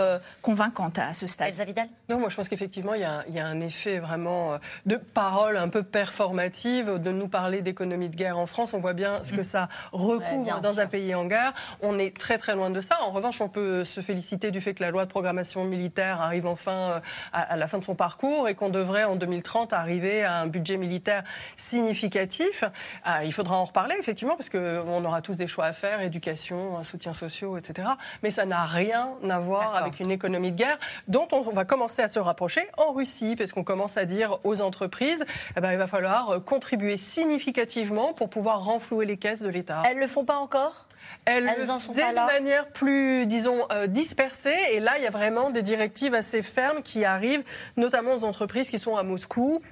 convaincante 0.40 0.98
à 0.98 1.12
ce 1.12 1.26
stade. 1.26 1.48
Elsa 1.48 1.64
Vidal? 1.64 1.88
Non, 2.08 2.18
moi 2.18 2.28
je 2.28 2.36
pense 2.36 2.48
qu'effectivement 2.48 2.94
il 2.94 3.00
y, 3.00 3.34
y, 3.34 3.40
a 3.40 3.46
un 3.46 3.60
effet 3.60 3.98
vraiment 3.98 4.58
de 4.86 4.96
parole 4.96 5.56
un 5.56 5.68
peu 5.68 5.82
performative, 5.82 6.98
de 6.98 7.10
nous 7.10 7.28
parler 7.28 7.62
d'économie 7.62 8.08
de 8.08 8.16
guerre 8.16 8.38
en 8.38 8.46
France. 8.46 8.74
On 8.74 8.80
voit 8.80 8.92
bien 8.92 9.22
ce 9.24 9.32
que 9.32 9.42
ça 9.42 9.68
recouvre 9.92 10.60
dans 10.60 10.80
un 10.80 10.86
pays 10.86 11.14
en 11.14 11.26
guerre. 11.26 11.54
On 11.80 11.98
est 11.98 12.16
très 12.16 12.38
très 12.38 12.54
loin 12.54 12.70
de 12.70 12.80
ça. 12.80 13.00
En 13.02 13.10
revanche, 13.10 13.40
on 13.40 13.48
peut 13.48 13.71
se 13.84 14.00
féliciter 14.00 14.50
du 14.50 14.60
fait 14.60 14.74
que 14.74 14.82
la 14.82 14.90
loi 14.90 15.04
de 15.04 15.10
programmation 15.10 15.64
militaire 15.64 16.20
arrive 16.20 16.46
enfin 16.46 16.72
euh, 16.72 17.00
à, 17.32 17.56
la 17.56 17.66
fin 17.66 17.78
de 17.78 17.84
son 17.84 17.94
parcours 17.94 18.48
et 18.48 18.54
qu'on 18.54 18.68
devrait 18.68 19.04
en 19.04 19.16
2030 19.16 19.72
arriver 19.72 20.24
à 20.24 20.40
un 20.40 20.46
budget 20.46 20.76
militaire 20.76 21.24
significatif. 21.56 22.64
Ah, 23.04 23.24
il 23.24 23.32
faudra 23.32 23.56
en 23.56 23.64
reparler 23.64 23.94
effectivement 23.98 24.36
parce 24.36 24.50
qu'on 24.50 25.04
aura 25.04 25.22
tous 25.22 25.34
des 25.34 25.46
choix 25.46 25.66
à 25.66 25.72
faire, 25.72 26.00
éducation, 26.00 26.82
soutien 26.84 27.14
sociaux, 27.14 27.56
etc. 27.56 27.88
Mais 28.22 28.30
ça 28.30 28.44
n'a 28.44 28.64
rien 28.64 29.10
à 29.28 29.38
voir 29.38 29.74
avec 29.76 30.00
une 30.00 30.10
économie 30.10 30.52
de 30.52 30.56
guerre 30.56 30.78
dont 31.08 31.28
on 31.32 31.40
va 31.40 31.64
commencer 31.64 32.02
à 32.02 32.08
se 32.08 32.18
rapprocher 32.18 32.68
en 32.76 32.92
Russie 32.92 33.36
parce 33.36 33.52
qu'on 33.52 33.64
commence 33.64 33.96
à 33.96 34.04
dire 34.04 34.38
aux 34.44 34.60
entreprises 34.60 35.24
eh 35.56 35.60
ben, 35.60 35.72
il 35.72 35.78
va 35.78 35.86
falloir 35.86 36.42
contribuer 36.44 36.96
significativement 36.96 38.12
pour 38.12 38.28
pouvoir 38.30 38.64
renflouer 38.64 39.06
les 39.06 39.16
caisses 39.16 39.40
de 39.40 39.48
l'État. 39.48 39.82
Elles 39.84 39.96
ne 39.96 40.02
le 40.02 40.08
font 40.08 40.24
pas 40.24 40.36
encore? 40.36 40.86
Elles, 41.24 41.52
elles 41.56 41.70
en 41.70 41.78
sont 41.78 41.92
de 41.92 42.26
manière 42.26 42.68
plus, 42.68 43.26
disons, 43.26 43.66
euh, 43.70 43.86
dispersée. 43.86 44.56
Et 44.72 44.80
là, 44.80 44.98
il 44.98 45.04
y 45.04 45.06
a 45.06 45.10
vraiment 45.10 45.50
des 45.50 45.62
directives 45.62 46.14
assez 46.14 46.42
fermes 46.42 46.82
qui 46.82 47.04
arrivent, 47.04 47.44
notamment 47.76 48.14
aux 48.14 48.24
entreprises 48.24 48.70
qui 48.70 48.78
sont 48.78 48.96
à 48.96 49.02
Moscou, 49.02 49.62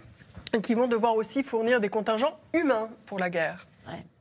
et 0.53 0.61
qui 0.61 0.75
vont 0.75 0.87
devoir 0.87 1.17
aussi 1.17 1.43
fournir 1.43 1.81
des 1.81 1.89
contingents 1.89 2.39
humains 2.53 2.89
pour 3.07 3.19
la 3.19 3.31
guerre, 3.31 3.67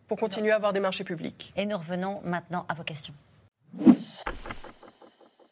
pour 0.08 0.18
continuer 0.18 0.52
à 0.52 0.56
avoir 0.56 0.74
des 0.74 0.80
marchés 0.80 1.04
publics. 1.04 1.54
Et 1.56 1.66
nous 1.66 1.78
revenons 1.78 2.22
maintenant 2.24 2.66
à 2.68 2.74
vos 2.74 2.84
questions. 2.84 3.14